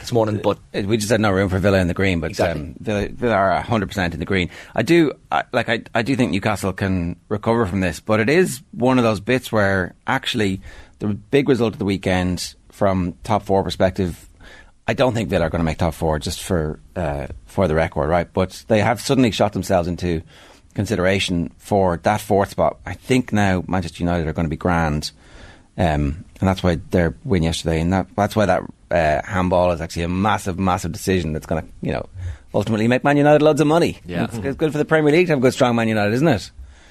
this 0.00 0.12
morning, 0.12 0.40
but 0.42 0.58
Uh, 0.74 0.82
We 0.82 0.96
just 0.98 1.10
had 1.10 1.20
no 1.20 1.30
room 1.30 1.48
for 1.48 1.58
Villa 1.58 1.78
in 1.78 1.88
the 1.88 1.94
green, 1.94 2.20
but 2.20 2.30
Exactly. 2.30 2.60
um, 2.62 2.74
Villa, 2.80 3.08
Villa 3.08 3.34
are 3.34 3.60
hundred 3.62 3.88
percent 3.88 4.12
in 4.12 4.20
the 4.20 4.26
green. 4.26 4.50
I 4.74 4.82
do 4.82 5.12
I, 5.32 5.44
like. 5.52 5.68
I, 5.68 5.82
I 5.94 6.02
do 6.02 6.14
think 6.16 6.32
Newcastle 6.32 6.72
can 6.72 7.16
recover 7.28 7.64
from 7.66 7.80
this, 7.80 8.00
but 8.00 8.20
it 8.20 8.28
is 8.28 8.60
one 8.72 8.98
of 8.98 9.04
those 9.04 9.20
bits 9.20 9.50
where 9.50 9.94
actually 10.06 10.60
the 10.98 11.08
big 11.08 11.48
result 11.48 11.72
of 11.72 11.78
the 11.78 11.84
weekend, 11.86 12.54
from 12.70 13.14
top 13.24 13.42
four 13.44 13.62
perspective, 13.64 14.28
I 14.86 14.92
don't 14.92 15.14
think 15.14 15.30
Villa 15.30 15.46
are 15.46 15.50
going 15.50 15.60
to 15.60 15.64
make 15.64 15.78
top 15.78 15.94
four. 15.94 16.18
Just 16.18 16.42
for 16.42 16.80
uh, 16.96 17.28
for 17.46 17.66
the 17.66 17.74
record, 17.74 18.08
right? 18.10 18.30
But 18.30 18.64
they 18.68 18.80
have 18.80 19.00
suddenly 19.00 19.30
shot 19.30 19.54
themselves 19.54 19.88
into 19.88 20.22
consideration 20.74 21.50
for 21.58 21.96
that 21.98 22.20
fourth 22.20 22.50
spot. 22.50 22.78
I 22.86 22.94
think 22.94 23.32
now 23.32 23.64
Manchester 23.66 24.02
United 24.04 24.28
are 24.28 24.32
going 24.32 24.46
to 24.46 24.50
be 24.50 24.56
grand. 24.56 25.10
Um, 25.80 26.26
and 26.40 26.48
that's 26.48 26.62
why 26.62 26.76
their 26.90 27.16
win 27.24 27.42
yesterday, 27.42 27.80
and 27.80 27.90
that, 27.94 28.06
that's 28.14 28.36
why 28.36 28.44
that 28.44 28.62
uh, 28.90 29.22
handball 29.26 29.70
is 29.72 29.80
actually 29.80 30.02
a 30.02 30.08
massive, 30.08 30.58
massive 30.58 30.92
decision 30.92 31.32
that's 31.32 31.46
going 31.46 31.62
to, 31.62 31.68
you 31.80 31.92
know, 31.92 32.06
ultimately 32.52 32.86
make 32.86 33.02
Man 33.02 33.16
United 33.16 33.40
loads 33.40 33.62
of 33.62 33.66
money. 33.66 33.98
Yeah. 34.04 34.24
it's, 34.24 34.36
it's 34.36 34.56
good 34.56 34.72
for 34.72 34.78
the 34.78 34.84
Premier 34.84 35.10
League 35.10 35.28
to 35.28 35.32
have 35.32 35.38
a 35.38 35.42
good, 35.42 35.54
strong 35.54 35.74
Man 35.76 35.88
United, 35.88 36.12
isn't 36.12 36.28
it? 36.28 36.50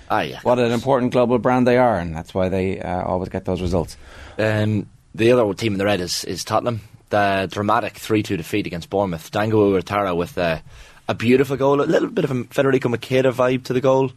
ah, 0.09 0.21
yeah. 0.21 0.39
What 0.41 0.57
an 0.57 0.71
important 0.71 1.11
global 1.11 1.37
brand 1.37 1.67
they 1.67 1.77
are, 1.77 1.99
and 1.99 2.15
that's 2.15 2.33
why 2.33 2.49
they 2.49 2.79
uh, 2.79 3.03
always 3.03 3.29
get 3.29 3.45
those 3.45 3.61
results. 3.61 3.95
Um, 4.39 4.89
the 5.13 5.31
other 5.33 5.53
team 5.53 5.73
in 5.73 5.77
the 5.77 5.85
red 5.85 6.01
is, 6.01 6.23
is 6.25 6.43
Tottenham. 6.43 6.81
The 7.09 7.47
dramatic 7.51 7.97
3 7.97 8.23
2 8.23 8.37
defeat 8.37 8.65
against 8.65 8.89
Bournemouth. 8.89 9.29
Dango 9.29 9.71
Ouattara 9.71 10.17
with 10.17 10.35
uh, 10.35 10.59
a 11.07 11.13
beautiful 11.13 11.57
goal, 11.57 11.79
a 11.79 11.83
little 11.83 12.09
bit 12.09 12.25
of 12.25 12.31
a 12.31 12.43
Federico 12.45 12.89
Macheda 12.89 13.31
vibe 13.31 13.65
to 13.65 13.73
the 13.73 13.81
goal. 13.81 14.11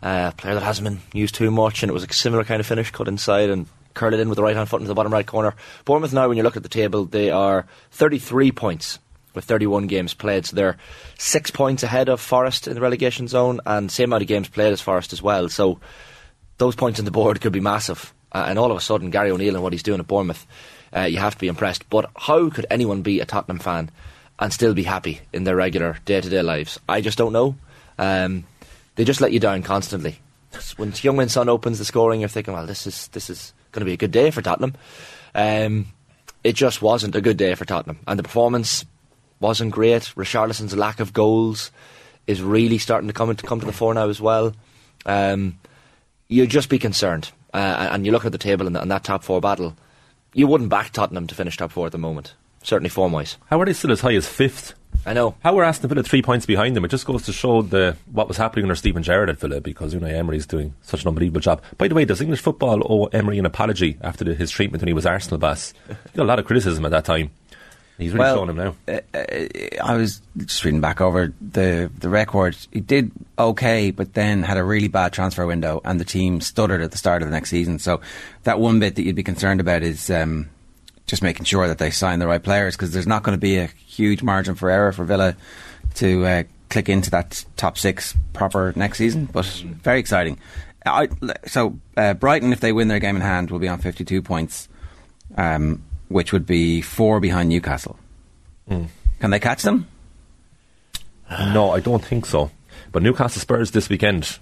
Uh, 0.00 0.30
player 0.32 0.54
that 0.54 0.62
hasn't 0.62 0.88
been 0.88 1.00
used 1.12 1.34
too 1.34 1.50
much, 1.50 1.82
and 1.82 1.90
it 1.90 1.92
was 1.92 2.04
a 2.04 2.12
similar 2.12 2.44
kind 2.44 2.60
of 2.60 2.66
finish, 2.66 2.90
cut 2.90 3.08
inside 3.08 3.50
and 3.50 3.66
curl 3.94 4.14
it 4.14 4.20
in 4.20 4.28
with 4.28 4.36
the 4.36 4.42
right 4.42 4.56
hand 4.56 4.68
foot 4.68 4.80
into 4.80 4.88
the 4.88 4.94
bottom 4.94 5.12
right 5.12 5.26
corner. 5.26 5.54
Bournemouth 5.84 6.12
now, 6.12 6.28
when 6.28 6.36
you 6.36 6.42
look 6.42 6.56
at 6.56 6.62
the 6.62 6.68
table, 6.68 7.04
they 7.04 7.30
are 7.30 7.66
33 7.90 8.52
points 8.52 8.98
with 9.34 9.44
31 9.44 9.86
games 9.86 10.14
played. 10.14 10.46
So 10.46 10.56
they're 10.56 10.76
six 11.18 11.50
points 11.50 11.82
ahead 11.82 12.08
of 12.08 12.20
Forest 12.20 12.68
in 12.68 12.74
the 12.74 12.80
relegation 12.80 13.28
zone 13.28 13.60
and 13.66 13.90
same 13.90 14.10
amount 14.10 14.22
of 14.22 14.28
games 14.28 14.48
played 14.48 14.72
as 14.72 14.80
Forest 14.80 15.12
as 15.12 15.22
well. 15.22 15.48
So 15.48 15.80
those 16.58 16.76
points 16.76 16.98
on 16.98 17.04
the 17.04 17.10
board 17.10 17.40
could 17.40 17.52
be 17.52 17.60
massive. 17.60 18.12
Uh, 18.30 18.46
and 18.48 18.58
all 18.58 18.70
of 18.70 18.76
a 18.76 18.80
sudden, 18.80 19.10
Gary 19.10 19.30
O'Neill 19.30 19.54
and 19.54 19.62
what 19.62 19.72
he's 19.72 19.82
doing 19.82 20.00
at 20.00 20.06
Bournemouth, 20.06 20.46
uh, 20.94 21.02
you 21.02 21.18
have 21.18 21.34
to 21.34 21.40
be 21.40 21.48
impressed. 21.48 21.88
But 21.90 22.10
how 22.16 22.50
could 22.50 22.66
anyone 22.70 23.02
be 23.02 23.20
a 23.20 23.26
Tottenham 23.26 23.58
fan 23.58 23.90
and 24.38 24.52
still 24.52 24.74
be 24.74 24.84
happy 24.84 25.20
in 25.32 25.44
their 25.44 25.56
regular 25.56 25.98
day 26.04 26.20
to 26.20 26.28
day 26.28 26.42
lives? 26.42 26.78
I 26.88 27.00
just 27.00 27.18
don't 27.18 27.32
know. 27.32 27.56
Um, 27.98 28.44
they 28.96 29.04
just 29.04 29.20
let 29.20 29.32
you 29.32 29.40
down 29.40 29.62
constantly. 29.62 30.18
When 30.76 30.92
Heung-min 30.92 31.30
Son 31.30 31.48
opens 31.48 31.78
the 31.78 31.84
scoring, 31.84 32.20
you're 32.20 32.28
thinking, 32.28 32.52
well, 32.52 32.66
this 32.66 32.86
is 32.86 33.08
this 33.08 33.30
is 33.30 33.54
going 33.72 33.80
to 33.80 33.86
be 33.86 33.94
a 33.94 33.98
good 33.98 34.12
day 34.12 34.30
for 34.30 34.42
Tottenham. 34.42 34.74
Um, 35.34 35.86
it 36.44 36.54
just 36.54 36.82
wasn't 36.82 37.16
a 37.16 37.20
good 37.20 37.36
day 37.36 37.54
for 37.54 37.64
Tottenham, 37.64 38.00
and 38.06 38.18
the 38.18 38.22
performance 38.22 38.84
wasn't 39.40 39.72
great. 39.72 40.02
Richarlison's 40.16 40.76
lack 40.76 41.00
of 41.00 41.12
goals 41.12 41.70
is 42.26 42.40
really 42.42 42.78
starting 42.78 43.08
to 43.08 43.14
come 43.14 43.30
into, 43.30 43.46
come 43.46 43.60
to 43.60 43.66
the 43.66 43.72
fore 43.72 43.94
now 43.94 44.08
as 44.08 44.20
well. 44.20 44.54
Um, 45.06 45.58
you'd 46.28 46.50
just 46.50 46.68
be 46.68 46.78
concerned, 46.78 47.30
uh, 47.52 47.88
and 47.92 48.06
you 48.06 48.12
look 48.12 48.24
at 48.24 48.32
the 48.32 48.38
table 48.38 48.66
and, 48.66 48.90
that 48.90 49.04
top 49.04 49.24
four 49.24 49.40
battle. 49.40 49.76
You 50.34 50.46
wouldn't 50.46 50.70
back 50.70 50.92
Tottenham 50.92 51.26
to 51.26 51.34
finish 51.34 51.56
top 51.56 51.72
four 51.72 51.86
at 51.86 51.92
the 51.92 51.98
moment, 51.98 52.34
certainly 52.62 52.88
form 52.88 53.12
wise. 53.12 53.36
How 53.46 53.60
are 53.60 53.66
they 53.66 53.72
still 53.72 53.92
as 53.92 54.00
high 54.00 54.14
as 54.14 54.26
fifth? 54.26 54.74
I 55.04 55.14
know. 55.14 55.34
How 55.42 55.54
were 55.54 55.64
Aston 55.64 55.88
Villa 55.88 56.02
three 56.02 56.22
points 56.22 56.46
behind 56.46 56.76
them? 56.76 56.84
It 56.84 56.88
just 56.88 57.06
goes 57.06 57.22
to 57.24 57.32
show 57.32 57.62
the 57.62 57.96
what 58.12 58.28
was 58.28 58.36
happening 58.36 58.64
under 58.64 58.76
Steven 58.76 59.02
Gerrard 59.02 59.30
at 59.30 59.38
Villa 59.38 59.60
because 59.60 59.94
Unai 59.94 60.34
is 60.34 60.46
doing 60.46 60.74
such 60.82 61.02
an 61.02 61.08
unbelievable 61.08 61.40
job. 61.40 61.60
By 61.76 61.88
the 61.88 61.94
way, 61.94 62.04
does 62.04 62.20
English 62.20 62.40
football 62.40 62.82
owe 62.88 63.06
Emery 63.06 63.38
an 63.38 63.46
apology 63.46 63.98
after 64.00 64.24
the, 64.24 64.34
his 64.34 64.50
treatment 64.50 64.82
when 64.82 64.88
he 64.88 64.94
was 64.94 65.04
Arsenal 65.04 65.38
boss? 65.38 65.74
He 65.88 66.16
got 66.16 66.22
a 66.22 66.24
lot 66.24 66.38
of 66.38 66.44
criticism 66.44 66.84
at 66.84 66.92
that 66.92 67.04
time. 67.04 67.30
He's 67.98 68.12
really 68.12 68.20
well, 68.20 68.36
showing 68.36 68.50
him 68.50 68.56
now. 68.56 68.76
Uh, 68.88 69.00
uh, 69.14 69.84
I 69.84 69.96
was 69.96 70.22
just 70.36 70.64
reading 70.64 70.80
back 70.80 71.00
over 71.00 71.32
the 71.40 71.90
the 71.98 72.08
record. 72.08 72.56
He 72.70 72.80
did 72.80 73.10
okay, 73.38 73.90
but 73.90 74.14
then 74.14 74.42
had 74.42 74.56
a 74.56 74.64
really 74.64 74.88
bad 74.88 75.12
transfer 75.12 75.46
window, 75.46 75.80
and 75.84 76.00
the 76.00 76.04
team 76.04 76.40
stuttered 76.40 76.80
at 76.80 76.90
the 76.90 76.98
start 76.98 77.22
of 77.22 77.28
the 77.28 77.32
next 77.32 77.50
season. 77.50 77.78
So 77.78 78.00
that 78.44 78.58
one 78.60 78.80
bit 78.80 78.94
that 78.96 79.02
you'd 79.02 79.16
be 79.16 79.22
concerned 79.22 79.60
about 79.60 79.82
is 79.82 80.10
um, 80.10 80.48
just 81.06 81.22
making 81.22 81.44
sure 81.44 81.68
that 81.68 81.78
they 81.78 81.90
sign 81.90 82.18
the 82.18 82.26
right 82.26 82.42
players 82.42 82.76
because 82.76 82.92
there's 82.92 83.06
not 83.06 83.22
going 83.22 83.36
to 83.36 83.40
be 83.40 83.58
a 83.58 83.66
huge 83.66 84.22
margin 84.22 84.54
for 84.54 84.70
error 84.70 84.92
for 84.92 85.04
Villa 85.04 85.36
to 85.94 86.24
uh, 86.24 86.42
click 86.70 86.88
into 86.88 87.10
that 87.10 87.44
top 87.56 87.76
six 87.76 88.14
proper 88.32 88.72
next 88.76 88.98
season. 88.98 89.26
But 89.26 89.44
very 89.46 90.00
exciting. 90.00 90.38
I, 90.84 91.08
so 91.46 91.78
uh, 91.96 92.14
Brighton, 92.14 92.52
if 92.52 92.60
they 92.60 92.72
win 92.72 92.88
their 92.88 92.98
game 92.98 93.16
in 93.16 93.22
hand, 93.22 93.50
will 93.50 93.58
be 93.58 93.68
on 93.68 93.78
52 93.78 94.22
points. 94.22 94.68
Um, 95.36 95.82
which 96.12 96.32
would 96.32 96.46
be 96.46 96.80
four 96.80 97.20
behind 97.20 97.48
Newcastle. 97.48 97.98
Mm. 98.70 98.88
Can 99.20 99.30
they 99.30 99.40
catch 99.40 99.62
them? 99.62 99.88
No, 101.30 101.70
I 101.70 101.80
don't 101.80 102.04
think 102.04 102.26
so. 102.26 102.50
But 102.92 103.02
Newcastle 103.02 103.40
Spurs 103.40 103.70
this 103.70 103.88
weekend. 103.88 104.38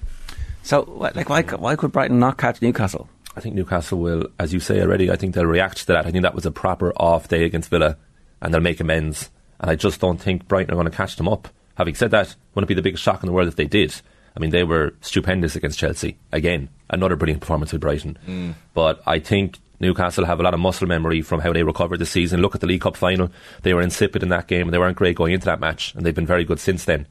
So, 0.62 0.82
like, 0.82 1.28
why, 1.28 1.42
why 1.42 1.76
could 1.76 1.92
Brighton 1.92 2.18
not 2.18 2.36
catch 2.36 2.60
Newcastle? 2.60 3.08
I 3.40 3.42
think 3.42 3.54
Newcastle 3.54 3.98
will, 3.98 4.26
as 4.38 4.52
you 4.52 4.60
say 4.60 4.82
already, 4.82 5.10
I 5.10 5.16
think 5.16 5.34
they'll 5.34 5.46
react 5.46 5.78
to 5.78 5.86
that. 5.86 6.04
I 6.04 6.10
think 6.10 6.24
that 6.24 6.34
was 6.34 6.44
a 6.44 6.50
proper 6.50 6.92
off 6.96 7.28
day 7.28 7.44
against 7.44 7.70
Villa 7.70 7.96
and 8.42 8.52
they'll 8.52 8.60
make 8.60 8.80
amends. 8.80 9.30
And 9.58 9.70
I 9.70 9.76
just 9.76 9.98
don't 9.98 10.20
think 10.20 10.46
Brighton 10.46 10.74
are 10.74 10.76
going 10.76 10.90
to 10.90 10.94
catch 10.94 11.16
them 11.16 11.26
up. 11.26 11.48
Having 11.76 11.94
said 11.94 12.10
that, 12.10 12.36
wouldn't 12.54 12.66
it 12.66 12.74
be 12.74 12.74
the 12.74 12.82
biggest 12.82 13.02
shock 13.02 13.22
in 13.22 13.26
the 13.26 13.32
world 13.32 13.48
if 13.48 13.56
they 13.56 13.64
did? 13.64 13.94
I 14.36 14.40
mean, 14.40 14.50
they 14.50 14.62
were 14.62 14.92
stupendous 15.00 15.56
against 15.56 15.78
Chelsea. 15.78 16.18
Again, 16.32 16.68
another 16.90 17.16
brilliant 17.16 17.40
performance 17.40 17.72
with 17.72 17.80
Brighton. 17.80 18.18
Mm. 18.28 18.54
But 18.74 19.00
I 19.06 19.20
think 19.20 19.56
Newcastle 19.80 20.26
have 20.26 20.38
a 20.38 20.42
lot 20.42 20.52
of 20.52 20.60
muscle 20.60 20.86
memory 20.86 21.22
from 21.22 21.40
how 21.40 21.54
they 21.54 21.62
recovered 21.62 21.98
this 21.98 22.10
season. 22.10 22.42
Look 22.42 22.54
at 22.54 22.60
the 22.60 22.66
League 22.66 22.82
Cup 22.82 22.94
final. 22.94 23.30
They 23.62 23.72
were 23.72 23.80
insipid 23.80 24.22
in 24.22 24.28
that 24.28 24.48
game 24.48 24.66
and 24.66 24.74
they 24.74 24.78
weren't 24.78 24.98
great 24.98 25.16
going 25.16 25.32
into 25.32 25.46
that 25.46 25.60
match, 25.60 25.94
and 25.94 26.04
they've 26.04 26.14
been 26.14 26.26
very 26.26 26.44
good 26.44 26.60
since 26.60 26.84
then. 26.84 27.06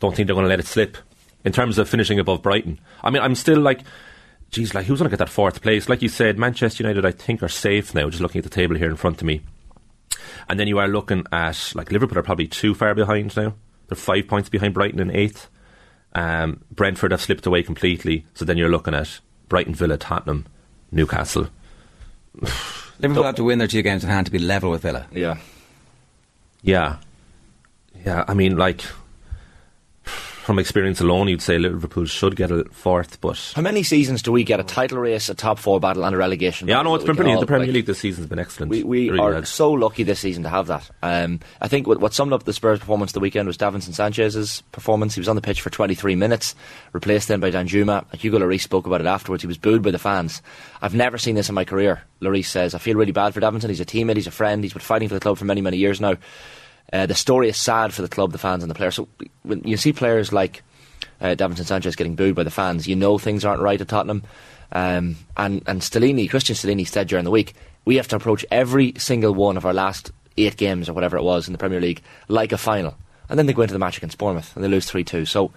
Don't 0.00 0.16
think 0.16 0.26
they're 0.26 0.34
going 0.34 0.46
to 0.46 0.48
let 0.48 0.60
it 0.60 0.66
slip. 0.66 0.96
In 1.44 1.52
terms 1.52 1.76
of 1.76 1.86
finishing 1.86 2.18
above 2.18 2.42
Brighton, 2.42 2.80
I 3.04 3.10
mean, 3.10 3.22
I'm 3.22 3.36
still 3.36 3.60
like, 3.60 3.82
geez, 4.56 4.74
like, 4.74 4.86
who's 4.86 4.98
going 4.98 5.10
to 5.10 5.14
get 5.14 5.18
that 5.18 5.28
fourth 5.28 5.60
place? 5.60 5.86
Like 5.86 6.00
you 6.00 6.08
said, 6.08 6.38
Manchester 6.38 6.82
United, 6.82 7.04
I 7.04 7.10
think, 7.10 7.42
are 7.42 7.48
safe 7.48 7.94
now, 7.94 8.08
just 8.08 8.22
looking 8.22 8.38
at 8.38 8.44
the 8.44 8.50
table 8.50 8.74
here 8.74 8.88
in 8.88 8.96
front 8.96 9.20
of 9.20 9.26
me. 9.26 9.42
And 10.48 10.58
then 10.58 10.66
you 10.66 10.78
are 10.78 10.88
looking 10.88 11.24
at, 11.30 11.72
like, 11.74 11.92
Liverpool 11.92 12.18
are 12.18 12.22
probably 12.22 12.46
too 12.46 12.74
far 12.74 12.94
behind 12.94 13.36
now. 13.36 13.54
They're 13.88 13.96
five 13.96 14.26
points 14.26 14.48
behind 14.48 14.72
Brighton 14.72 14.98
in 14.98 15.10
eighth. 15.10 15.48
Um, 16.14 16.64
Brentford 16.70 17.10
have 17.10 17.20
slipped 17.20 17.44
away 17.44 17.62
completely. 17.62 18.24
So 18.32 18.46
then 18.46 18.56
you're 18.56 18.70
looking 18.70 18.94
at 18.94 19.20
Brighton, 19.48 19.74
Villa, 19.74 19.98
Tottenham, 19.98 20.46
Newcastle. 20.90 21.48
Liverpool 22.98 23.24
have 23.24 23.34
to 23.34 23.44
win 23.44 23.58
their 23.58 23.68
two 23.68 23.82
games 23.82 24.04
in 24.04 24.08
hand 24.08 24.24
to 24.24 24.32
be 24.32 24.38
level 24.38 24.70
with 24.70 24.80
Villa. 24.80 25.06
Yeah. 25.12 25.36
Yeah. 26.62 26.96
Yeah, 28.06 28.24
I 28.26 28.32
mean, 28.32 28.56
like, 28.56 28.82
from 30.46 30.60
experience 30.60 31.00
alone, 31.00 31.26
you'd 31.26 31.42
say 31.42 31.58
Liverpool 31.58 32.04
should 32.04 32.36
get 32.36 32.52
a 32.52 32.64
fourth. 32.70 33.20
But 33.20 33.52
how 33.56 33.62
many 33.62 33.82
seasons 33.82 34.22
do 34.22 34.30
we 34.30 34.44
get 34.44 34.60
a 34.60 34.62
title 34.62 34.98
race, 34.98 35.28
a 35.28 35.34
top 35.34 35.58
four 35.58 35.80
battle, 35.80 36.04
and 36.04 36.14
a 36.14 36.18
relegation? 36.18 36.68
Yeah, 36.68 36.78
I 36.78 36.82
know 36.84 36.94
it's 36.94 37.02
been 37.02 37.16
pretty 37.16 37.32
brilliant. 37.32 37.40
The 37.40 37.46
Premier 37.48 37.66
like, 37.66 37.74
League 37.74 37.86
this 37.86 37.98
season's 37.98 38.28
been 38.28 38.38
excellent. 38.38 38.70
We, 38.70 38.84
we 38.84 39.10
really 39.10 39.34
are 39.34 39.44
so 39.44 39.72
lucky 39.72 40.04
this 40.04 40.20
season 40.20 40.44
to 40.44 40.48
have 40.48 40.68
that. 40.68 40.88
Um, 41.02 41.40
I 41.60 41.66
think 41.66 41.88
what, 41.88 41.98
what, 41.98 42.14
summed 42.14 42.32
up 42.32 42.44
the 42.44 42.52
Spurs' 42.52 42.78
performance 42.78 43.10
the 43.10 43.18
weekend 43.18 43.48
was 43.48 43.58
Davinson 43.58 43.92
Sanchez's 43.92 44.62
performance. 44.70 45.16
He 45.16 45.20
was 45.20 45.28
on 45.28 45.34
the 45.34 45.42
pitch 45.42 45.60
for 45.60 45.70
23 45.70 46.14
minutes, 46.14 46.54
replaced 46.92 47.26
then 47.26 47.40
by 47.40 47.50
Danjuma. 47.50 48.14
Hugo 48.14 48.38
Lloris 48.38 48.60
spoke 48.60 48.86
about 48.86 49.00
it 49.00 49.08
afterwards. 49.08 49.42
He 49.42 49.48
was 49.48 49.58
booed 49.58 49.82
by 49.82 49.90
the 49.90 49.98
fans. 49.98 50.42
I've 50.80 50.94
never 50.94 51.18
seen 51.18 51.34
this 51.34 51.48
in 51.48 51.56
my 51.56 51.64
career. 51.64 52.02
Lloris 52.22 52.46
says, 52.46 52.72
"I 52.72 52.78
feel 52.78 52.96
really 52.96 53.10
bad 53.10 53.34
for 53.34 53.40
Davinson. 53.40 53.68
He's 53.68 53.80
a 53.80 53.84
teammate. 53.84 54.14
He's 54.14 54.28
a 54.28 54.30
friend. 54.30 54.62
He's 54.62 54.74
been 54.74 54.80
fighting 54.80 55.08
for 55.08 55.14
the 55.14 55.20
club 55.20 55.38
for 55.38 55.44
many, 55.44 55.60
many 55.60 55.78
years 55.78 56.00
now." 56.00 56.14
Uh, 56.92 57.06
the 57.06 57.14
story 57.14 57.48
is 57.48 57.56
sad 57.56 57.92
for 57.92 58.02
the 58.02 58.08
club, 58.08 58.32
the 58.32 58.38
fans, 58.38 58.62
and 58.62 58.70
the 58.70 58.74
players. 58.74 58.94
So 58.94 59.08
when 59.42 59.62
you 59.64 59.76
see 59.76 59.92
players 59.92 60.32
like 60.32 60.62
uh, 61.20 61.34
Davinson 61.34 61.64
Sanchez 61.64 61.96
getting 61.96 62.14
booed 62.14 62.34
by 62.34 62.42
the 62.42 62.50
fans. 62.50 62.86
You 62.86 62.96
know 62.96 63.18
things 63.18 63.44
aren't 63.44 63.62
right 63.62 63.80
at 63.80 63.88
Tottenham. 63.88 64.22
Um, 64.72 65.16
and, 65.36 65.62
and 65.66 65.80
Stellini, 65.80 66.28
Christian 66.28 66.56
Stellini 66.56 66.86
said 66.86 67.08
during 67.08 67.24
the 67.24 67.30
week, 67.30 67.54
we 67.84 67.96
have 67.96 68.08
to 68.08 68.16
approach 68.16 68.44
every 68.50 68.94
single 68.98 69.34
one 69.34 69.56
of 69.56 69.64
our 69.64 69.72
last 69.72 70.10
eight 70.36 70.56
games 70.56 70.88
or 70.88 70.92
whatever 70.92 71.16
it 71.16 71.22
was 71.22 71.46
in 71.46 71.52
the 71.52 71.58
Premier 71.58 71.80
League 71.80 72.02
like 72.28 72.52
a 72.52 72.58
final. 72.58 72.96
And 73.28 73.38
then 73.38 73.46
they 73.46 73.52
go 73.52 73.62
into 73.62 73.72
the 73.72 73.78
match 73.78 73.96
against 73.96 74.18
Bournemouth 74.18 74.54
and 74.54 74.64
they 74.64 74.68
lose 74.68 74.86
3 74.86 75.04
2. 75.04 75.24
So, 75.24 75.52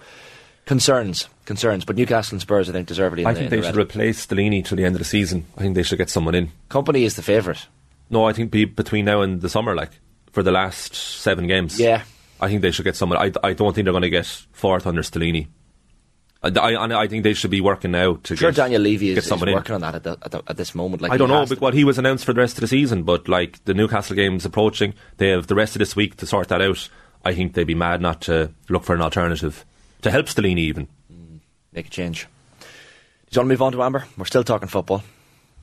concerns, 0.66 1.28
concerns. 1.46 1.86
But 1.86 1.98
Newcastle 1.98 2.36
and 2.36 2.42
Spurs, 2.42 2.70
I 2.70 2.72
think, 2.72 2.88
deservedly. 2.88 3.26
I 3.26 3.34
think 3.34 3.50
the, 3.50 3.58
they 3.58 3.68
should 3.68 3.76
replace 3.76 4.26
Stellini 4.26 4.64
till 4.64 4.78
the 4.78 4.86
end 4.86 4.96
of 4.96 5.00
the 5.00 5.06
season. 5.06 5.46
I 5.58 5.62
think 5.62 5.76
they 5.76 5.84
should 5.84 5.98
get 5.98 6.10
someone 6.10 6.36
in. 6.36 6.52
Kompany 6.70 7.02
is 7.02 7.16
the 7.16 7.22
favourite. 7.22 7.68
No, 8.10 8.26
I 8.26 8.34
think 8.34 8.50
be 8.50 8.66
between 8.66 9.06
now 9.06 9.22
and 9.22 9.42
the 9.42 9.50
summer, 9.50 9.76
like 9.76 9.92
for 10.32 10.44
the 10.44 10.52
last 10.52 10.96
seven 10.96 11.48
games. 11.48 11.80
Yeah, 11.80 12.04
I 12.40 12.48
think 12.48 12.62
they 12.62 12.72
should 12.72 12.86
get 12.86 12.96
someone. 12.96 13.18
I, 13.18 13.32
I 13.44 13.54
don't 13.54 13.74
think 13.74 13.86
they're 13.86 13.94
going 13.94 14.04
to 14.04 14.10
get 14.10 14.26
fourth 14.26 14.88
under 14.88 15.02
Stellini. 15.02 15.48
I, 16.42 16.48
I, 16.48 17.02
I, 17.02 17.08
think 17.08 17.24
they 17.24 17.34
should 17.34 17.52
be 17.52 17.60
working 17.60 17.92
now 17.92 18.16
to 18.24 18.36
sure 18.36 18.52
get, 18.52 18.58
Daniel 18.58 18.82
Levy 18.82 19.10
is, 19.10 19.18
is 19.18 19.32
working 19.32 19.52
in. 19.52 19.74
on 19.74 19.82
that 19.82 19.96
at, 19.96 20.04
the, 20.04 20.18
at, 20.22 20.32
the, 20.32 20.44
at, 20.48 20.56
this 20.56 20.74
moment. 20.74 21.02
Like 21.02 21.12
I 21.12 21.18
don't 21.18 21.28
know, 21.28 21.46
but 21.46 21.60
what 21.60 21.74
he 21.74 21.84
was 21.84 21.98
announced 21.98 22.24
for 22.24 22.32
the 22.32 22.40
rest 22.40 22.56
of 22.56 22.62
the 22.62 22.68
season, 22.68 23.04
but 23.04 23.28
like 23.28 23.64
the 23.66 23.74
Newcastle 23.74 24.16
game's 24.16 24.46
approaching, 24.46 24.94
they 25.18 25.30
have 25.30 25.48
the 25.48 25.56
rest 25.56 25.76
of 25.76 25.80
this 25.80 25.98
week 25.98 26.16
to 26.18 26.26
sort 26.26 26.48
that 26.48 26.62
out. 26.62 26.88
I 27.26 27.34
think 27.34 27.54
they'd 27.54 27.66
be 27.66 27.76
mad 27.76 28.02
not 28.02 28.22
to 28.22 28.54
look 28.70 28.86
for 28.86 28.96
an 28.96 29.02
alternative 29.02 29.66
to 30.02 30.12
help 30.12 30.28
Stellini 30.28 30.60
even. 30.60 30.88
Mm, 31.12 31.42
make 31.74 31.88
a 31.88 31.90
change. 31.90 32.26
Do 32.62 32.66
you 33.32 33.40
want 33.42 33.48
to 33.48 33.54
move 33.54 33.62
on 33.62 33.72
to 33.74 33.84
Amber? 33.84 34.06
We're 34.18 34.24
still 34.24 34.46
talking 34.46 34.70
football. 34.70 35.04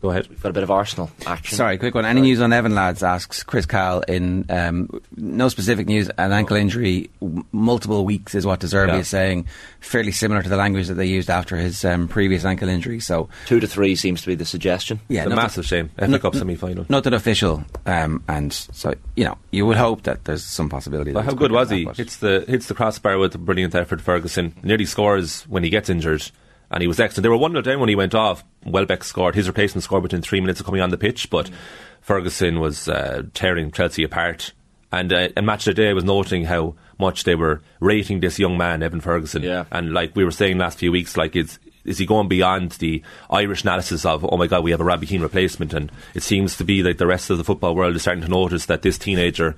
Go 0.02 0.10
ahead. 0.10 0.28
We've 0.28 0.40
got 0.42 0.50
a 0.50 0.52
bit 0.52 0.62
of 0.62 0.70
Arsenal 0.70 1.10
action. 1.26 1.56
Sorry, 1.56 1.78
quick 1.78 1.94
one. 1.94 2.04
Any 2.04 2.20
Sorry. 2.20 2.28
news 2.28 2.40
on 2.42 2.52
Evan 2.52 2.74
lads? 2.74 3.02
Asks 3.02 3.42
Chris 3.42 3.64
Kyle. 3.64 4.00
In 4.00 4.44
um, 4.50 5.00
no 5.16 5.48
specific 5.48 5.86
news, 5.86 6.10
an 6.18 6.32
ankle 6.32 6.56
injury, 6.56 7.10
multiple 7.50 8.04
weeks 8.04 8.34
is 8.34 8.44
what 8.44 8.60
De 8.60 8.66
Zerbi 8.66 8.88
yeah. 8.88 8.98
is 8.98 9.08
saying. 9.08 9.46
Fairly 9.80 10.12
similar 10.12 10.42
to 10.42 10.48
the 10.48 10.56
language 10.56 10.88
that 10.88 10.94
they 10.94 11.06
used 11.06 11.30
after 11.30 11.56
his 11.56 11.84
um, 11.84 12.08
previous 12.08 12.44
ankle 12.44 12.68
injury. 12.68 13.00
So 13.00 13.28
two 13.46 13.58
to 13.58 13.66
three 13.66 13.96
seems 13.96 14.20
to 14.20 14.26
be 14.26 14.34
the 14.34 14.44
suggestion. 14.44 15.00
Yeah, 15.08 15.22
it's 15.24 15.32
a 15.32 15.36
massive 15.36 15.64
shame. 15.64 15.90
FA 15.98 16.18
Cup 16.18 16.34
semi 16.34 16.56
final. 16.56 16.84
Nothing 16.88 17.14
official, 17.14 17.64
um, 17.86 18.22
and 18.28 18.52
so 18.52 18.94
you 19.14 19.24
know 19.24 19.38
you 19.50 19.64
would 19.64 19.78
hope 19.78 20.02
that 20.02 20.24
there's 20.24 20.44
some 20.44 20.68
possibility. 20.68 21.12
Well, 21.12 21.24
how 21.24 21.32
good 21.32 21.52
was 21.52 21.70
he? 21.70 21.88
Hits 21.96 22.16
the 22.16 22.44
hits 22.46 22.66
the 22.66 22.74
crossbar 22.74 23.18
with 23.18 23.34
a 23.34 23.38
brilliant 23.38 23.74
effort. 23.74 24.02
Ferguson 24.02 24.54
nearly 24.62 24.84
scores 24.84 25.44
when 25.44 25.64
he 25.64 25.70
gets 25.70 25.88
injured 25.88 26.30
and 26.70 26.82
he 26.82 26.88
was 26.88 27.00
excellent. 27.00 27.22
They 27.22 27.28
were 27.28 27.36
1 27.36 27.52
0 27.52 27.62
down 27.62 27.80
when 27.80 27.88
he 27.88 27.94
went 27.94 28.14
off. 28.14 28.44
Welbeck 28.64 29.04
scored. 29.04 29.34
His 29.34 29.46
replacement 29.46 29.84
scored 29.84 30.02
within 30.02 30.22
three 30.22 30.40
minutes 30.40 30.60
of 30.60 30.66
coming 30.66 30.80
on 30.80 30.90
the 30.90 30.98
pitch, 30.98 31.30
but 31.30 31.50
mm. 31.50 31.54
Ferguson 32.00 32.60
was 32.60 32.88
uh, 32.88 33.22
tearing 33.34 33.70
Chelsea 33.70 34.04
apart. 34.04 34.52
And 34.92 35.12
uh, 35.12 35.28
in 35.36 35.44
Match 35.44 35.66
of 35.66 35.74
the 35.74 35.82
Day, 35.82 35.90
I 35.90 35.92
was 35.92 36.04
noting 36.04 36.44
how 36.44 36.76
much 36.98 37.24
they 37.24 37.34
were 37.34 37.62
rating 37.80 38.20
this 38.20 38.38
young 38.38 38.56
man, 38.56 38.82
Evan 38.82 39.00
Ferguson. 39.00 39.42
Yeah. 39.42 39.64
And 39.70 39.92
like 39.92 40.14
we 40.14 40.24
were 40.24 40.30
saying 40.30 40.58
last 40.58 40.78
few 40.78 40.92
weeks, 40.92 41.16
like 41.16 41.36
is 41.36 41.58
is 41.84 41.98
he 41.98 42.06
going 42.06 42.26
beyond 42.26 42.72
the 42.72 43.02
Irish 43.30 43.62
analysis 43.62 44.04
of 44.04 44.24
oh 44.24 44.36
my 44.36 44.48
god 44.48 44.64
we 44.64 44.72
have 44.72 44.80
a 44.80 44.84
Robbie 44.84 45.06
Keane 45.06 45.22
replacement? 45.22 45.74
And 45.74 45.90
it 46.14 46.22
seems 46.22 46.56
to 46.56 46.64
be 46.64 46.82
that 46.82 46.98
the 46.98 47.06
rest 47.06 47.30
of 47.30 47.38
the 47.38 47.44
football 47.44 47.74
world 47.74 47.96
is 47.96 48.02
starting 48.02 48.24
to 48.24 48.30
notice 48.30 48.66
that 48.66 48.82
this 48.82 48.98
teenager 48.98 49.56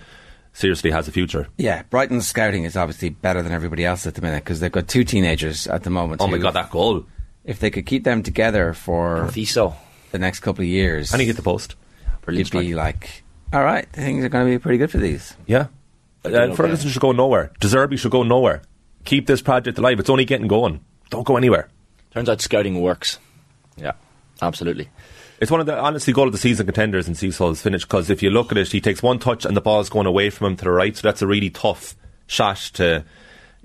seriously 0.59 0.91
has 0.91 1.07
a 1.09 1.13
future. 1.13 1.47
Yeah, 1.57 1.83
Brighton's 1.89 2.27
scouting 2.27 2.65
is 2.65 2.77
obviously 2.77 3.11
better 3.11 3.43
than 3.43 3.53
everybody 3.53 3.85
else 3.85 4.07
at 4.07 4.15
the 4.15 4.21
minute 4.23 4.45
because 4.45 4.61
they've 4.61 4.73
got 4.73 4.89
two 4.89 5.05
teenagers 5.05 5.67
at 5.69 5.85
the 5.85 5.91
moment. 5.91 6.21
Oh 6.21 6.27
my 6.27 6.37
who- 6.37 6.43
god, 6.43 6.55
that 6.55 6.71
goal! 6.71 7.05
If 7.45 7.61
they 7.61 7.71
could 7.71 7.87
keep 7.87 8.05
them 8.05 8.23
together 8.23 8.75
for 8.75 9.29
Fiso. 9.31 9.75
the 10.11 10.19
next 10.19 10.41
couple 10.41 10.63
of 10.63 10.69
years, 10.69 11.13
And 11.13 11.21
he 11.21 11.27
hit 11.27 11.37
the 11.37 11.43
post. 11.43 11.77
Brilliant 12.23 12.53
you'd 12.53 12.61
be 12.61 12.75
like, 12.75 13.23
all 13.55 13.65
right, 13.65 13.89
things 13.91 14.23
are 14.23 14.29
going 14.29 14.45
to 14.47 14.51
be 14.51 14.59
pretty 14.59 14.77
good 14.77 14.91
for 14.91 14.99
these. 14.99 15.35
Yeah. 15.47 15.69
doing 16.25 16.35
Uh, 16.35 16.39
okay. 16.41 16.55
Ferguson 16.57 16.91
should 16.91 17.01
go 17.01 17.13
nowhere. 17.13 17.53
De 17.61 17.69
Zerbi 17.69 17.99
should 17.99 18.11
go 18.11 18.23
nowhere. 18.23 18.61
Keep 19.07 19.27
this 19.27 19.41
project 19.41 19.79
alive. 19.79 19.99
It's 19.99 20.11
only 20.11 20.27
getting 20.27 20.47
going. 20.47 20.81
Don't 21.09 21.27
go 21.27 21.39
anywhere. 21.39 21.69
Turns 22.11 22.29
out 22.29 22.43
scouting 22.43 22.79
works. 22.83 23.19
Yeah, 23.79 23.93
absolutely. 24.43 24.91
It's 25.41 25.51
one 25.51 25.61
of 25.61 25.67
the 25.67 25.79
honestly 25.79 26.13
goal 26.13 26.27
of 26.27 26.33
the 26.33 26.39
season 26.39 26.67
contenders 26.67 27.09
Enciso's 27.09 27.63
finish 27.63 27.83
because 27.85 28.11
if 28.11 28.23
you 28.23 28.31
look 28.31 28.51
at 28.51 28.59
it, 28.59 28.73
he 28.73 28.81
takes 28.81 29.03
one 29.03 29.19
touch 29.19 29.45
and 29.45 29.57
the 29.57 29.61
ball's 29.61 29.89
going 29.89 30.07
away 30.07 30.31
from 30.31 30.49
him 30.49 30.57
to 30.57 30.65
the 30.65 30.71
right. 30.71 30.97
So 30.97 31.03
that's 31.03 31.23
a 31.23 31.27
really 31.27 31.51
tough 31.51 31.95
shot 32.27 32.57
to 32.75 33.05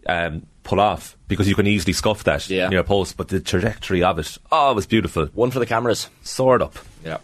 um, 0.07 0.45
pull 0.63 0.79
off 0.79 1.17
because 1.27 1.47
you 1.47 1.55
can 1.55 1.65
easily 1.65 1.93
scuff 1.93 2.23
that 2.25 2.47
Yeah. 2.49 2.69
near 2.69 2.79
a 2.81 2.83
post. 2.83 3.17
But 3.17 3.29
the 3.29 3.39
trajectory 3.39 4.03
of 4.03 4.19
it, 4.19 4.37
oh, 4.51 4.71
it 4.71 4.75
was 4.75 4.85
beautiful. 4.85 5.25
One 5.33 5.49
for 5.49 5.59
the 5.59 5.65
cameras. 5.65 6.09
Soared 6.21 6.61
up. 6.61 6.77
Yeah. 7.03 7.17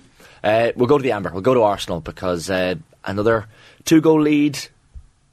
Uh, 0.43 0.71
we'll 0.75 0.87
go 0.87 0.97
to 0.97 1.03
the 1.03 1.11
Amber. 1.11 1.29
We'll 1.31 1.41
go 1.41 1.53
to 1.53 1.61
Arsenal 1.63 1.99
because 1.99 2.49
uh, 2.49 2.75
another 3.05 3.45
two 3.85 4.01
goal 4.01 4.21
lead 4.21 4.57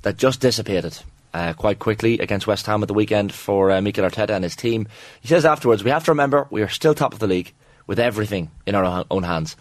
that 0.02 0.18
just 0.18 0.40
dissipated 0.40 0.98
uh, 1.33 1.52
quite 1.55 1.79
quickly 1.79 2.18
against 2.18 2.46
West 2.46 2.66
Ham 2.66 2.83
at 2.83 2.88
the 2.88 2.94
weekend 2.94 3.33
for 3.33 3.70
uh, 3.70 3.81
Mikel 3.81 4.05
Arteta 4.05 4.31
and 4.31 4.44
his 4.44 4.57
team. 4.57 4.88
He 5.22 5.29
says 5.29 5.44
afterwards, 5.46 5.83
we 5.85 5.90
have 5.90 6.05
to 6.05 6.11
remember 6.11 6.46
we 6.50 6.61
are 6.62 6.68
still 6.68 6.94
top 6.94 7.12
of 7.14 7.18
the 7.18 7.26
league 7.26 7.52
with 7.87 7.99
everything 7.99 8.51
in 8.66 8.75
our 8.75 9.05
own- 9.11 9.22
hands. 9.22 9.57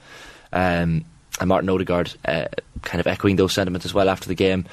Um, 0.52 1.06
and 1.40 1.50
Martin 1.50 1.70
Odegaard 1.70 2.14
uh, 2.26 2.46
kind 2.82 3.00
of 3.00 3.08
echoing 3.08 3.36
those 3.36 3.54
sentiments 3.54 3.86
as 3.86 3.94
well 3.94 4.10
after 4.10 4.28
the 4.28 4.36
game. 4.36 4.66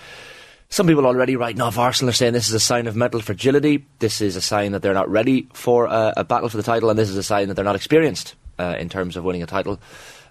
Some 0.68 0.86
people 0.86 1.06
already 1.06 1.36
writing 1.36 1.60
off 1.60 1.76
Arsenal 1.76 2.10
are 2.10 2.14
saying 2.14 2.32
this 2.32 2.48
is 2.48 2.54
a 2.54 2.60
sign 2.60 2.86
of 2.86 2.96
mental 2.96 3.20
fragility. 3.20 3.84
This 3.98 4.20
is 4.20 4.36
a 4.36 4.40
sign 4.40 4.72
that 4.72 4.80
they're 4.80 4.94
not 4.94 5.10
ready 5.10 5.48
for 5.52 5.86
a, 5.86 6.14
a 6.18 6.24
battle 6.24 6.48
for 6.48 6.56
the 6.56 6.62
title, 6.62 6.88
and 6.88 6.98
this 6.98 7.10
is 7.10 7.16
a 7.16 7.22
sign 7.22 7.48
that 7.48 7.54
they're 7.54 7.64
not 7.64 7.76
experienced 7.76 8.36
uh, 8.58 8.76
in 8.78 8.88
terms 8.88 9.16
of 9.16 9.24
winning 9.24 9.42
a 9.42 9.46
title, 9.46 9.80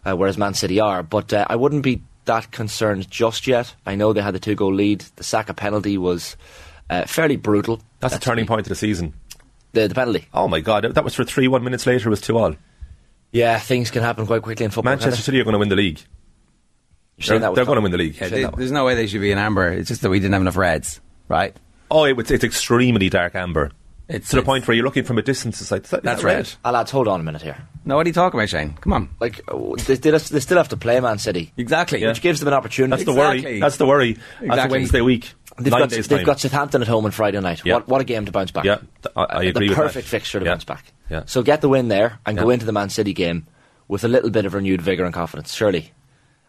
uh, 0.03 0.15
whereas 0.15 0.37
Man 0.37 0.53
City 0.53 0.79
are. 0.79 1.03
But 1.03 1.31
uh, 1.31 1.45
I 1.47 1.55
wouldn't 1.57 1.83
be 1.83 2.01
that 2.25 2.49
concerned 2.51 3.11
just 3.11 3.45
yet. 3.45 3.75
I 3.85 3.95
know 3.95 4.13
they 4.13 4.21
had 4.21 4.33
the 4.33 4.39
two 4.39 4.55
goal 4.55 4.73
lead. 4.73 5.01
The 5.17 5.23
Saka 5.23 5.53
penalty 5.53 5.97
was 5.97 6.37
uh, 6.89 7.05
fairly 7.05 7.35
brutal. 7.35 7.81
That's 7.99 8.15
the 8.15 8.19
turning 8.19 8.47
point 8.47 8.61
of 8.61 8.69
the 8.69 8.75
season. 8.75 9.13
The, 9.73 9.87
the 9.87 9.95
penalty. 9.95 10.27
Oh 10.33 10.47
my 10.47 10.59
god, 10.59 10.83
that 10.83 11.03
was 11.03 11.13
for 11.13 11.23
three. 11.23 11.47
One 11.47 11.63
minutes 11.63 11.85
later, 11.85 12.07
it 12.07 12.09
was 12.09 12.21
two 12.21 12.37
all. 12.37 12.55
Yeah, 13.31 13.59
things 13.59 13.91
can 13.91 14.03
happen 14.03 14.25
quite 14.27 14.41
quickly 14.41 14.65
in 14.65 14.71
football. 14.71 14.91
Manchester 14.91 15.21
City 15.21 15.39
are 15.39 15.43
going 15.43 15.53
to 15.53 15.59
win 15.59 15.69
the 15.69 15.75
league. 15.75 15.97
they? 15.97 16.01
You're 16.01 16.07
They're, 17.17 17.25
saying 17.27 17.41
that 17.41 17.51
with 17.51 17.55
they're 17.57 17.65
going 17.65 17.75
to 17.77 17.81
win 17.81 17.91
the 17.91 17.97
league. 17.97 18.17
Yeah, 18.19 18.27
they- 18.29 18.45
there's 18.57 18.71
no 18.71 18.85
way 18.85 18.95
they 18.95 19.07
should 19.07 19.21
be 19.21 19.31
in 19.31 19.37
amber. 19.37 19.69
It's 19.71 19.87
just 19.89 20.01
that 20.01 20.09
we 20.09 20.19
didn't 20.19 20.33
have 20.33 20.41
enough 20.41 20.57
reds, 20.57 20.99
right? 21.27 21.55
Oh, 21.89 22.05
it, 22.05 22.31
it's 22.31 22.43
extremely 22.43 23.09
dark 23.09 23.35
amber. 23.35 23.71
It's 24.07 24.29
to 24.29 24.35
the 24.35 24.39
it's- 24.41 24.45
point 24.45 24.67
where 24.67 24.75
you're 24.75 24.83
looking 24.85 25.03
from 25.05 25.17
a 25.17 25.21
distance. 25.21 25.61
It's 25.61 25.71
like 25.71 25.83
is 25.85 25.91
that- 25.91 25.97
is 25.99 26.03
That's 26.03 26.21
that 26.21 26.27
red. 26.27 26.51
Ah, 26.65 26.71
lads, 26.71 26.91
hold 26.91 27.07
on 27.07 27.19
a 27.21 27.23
minute 27.23 27.41
here. 27.41 27.57
No, 27.85 27.95
what 27.95 28.05
are 28.05 28.09
you 28.09 28.13
talking 28.13 28.39
about, 28.39 28.49
Shane? 28.49 28.73
Come 28.81 28.93
on. 28.93 29.09
Like 29.19 29.41
uh, 29.47 29.75
they, 29.85 29.95
they, 29.95 30.11
they 30.11 30.39
still 30.39 30.57
have 30.57 30.69
to 30.69 30.77
play 30.77 30.99
Man 30.99 31.17
City, 31.17 31.53
Exactly. 31.57 32.05
which 32.05 32.21
gives 32.21 32.39
them 32.39 32.47
an 32.49 32.53
opportunity. 32.53 32.89
That's 32.91 33.05
the 33.05 33.13
worry. 33.13 33.59
That's 33.59 33.77
the 33.77 33.85
worry. 33.85 34.17
That's 34.41 34.65
a 34.65 34.67
Wednesday 34.67 35.01
week. 35.01 35.33
They've, 35.59 35.71
got, 35.71 35.89
they've 35.89 36.25
got 36.25 36.39
Southampton 36.39 36.81
at 36.81 36.87
home 36.87 37.05
on 37.05 37.11
Friday 37.11 37.39
night. 37.39 37.61
Yeah. 37.65 37.75
What, 37.75 37.87
what 37.87 38.01
a 38.01 38.03
game 38.03 38.25
to 38.25 38.31
bounce 38.31 38.51
back. 38.51 38.63
Yeah, 38.65 38.79
I- 39.15 39.23
I 39.23 39.43
agree 39.43 39.67
The 39.67 39.71
with 39.71 39.77
that. 39.77 39.83
perfect 39.83 40.07
fixture 40.07 40.39
to 40.39 40.45
Yeah. 40.45 40.51
bounce 40.51 40.63
back. 40.63 40.85
Yeah. 41.09 41.23
So 41.25 41.43
get 41.43 41.61
the 41.61 41.69
win 41.69 41.87
there 41.89 42.19
and 42.25 42.37
go 42.37 42.49
into 42.49 42.65
the 42.65 42.71
Man 42.71 42.89
City 42.89 43.13
game 43.13 43.45
with 43.87 44.03
a 44.03 44.07
little 44.07 44.29
bit 44.29 44.45
of 44.45 44.53
renewed 44.53 44.81
vigour 44.81 45.05
and 45.05 45.13
confidence, 45.13 45.53
surely. 45.53 45.91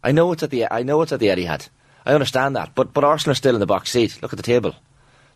I 0.05 0.12
know 0.12 0.33
it's 0.33 0.43
at 0.43 0.51
the 0.51 0.67
I 0.73 0.83
know 0.83 1.03
it's 1.03 1.12
at 1.12 1.21
the 1.21 1.27
Etihad. 1.29 1.69
I 2.07 2.12
understand 2.15 2.57
that. 2.57 2.75
But 2.75 2.93
but 2.93 3.05
Arsenal 3.05 3.33
are 3.33 3.35
still 3.37 3.55
in 3.55 3.61
the 3.61 3.67
box 3.67 3.91
seat. 3.91 4.21
Look 4.23 4.33
at 4.33 4.37
the 4.37 4.43
table. 4.43 4.75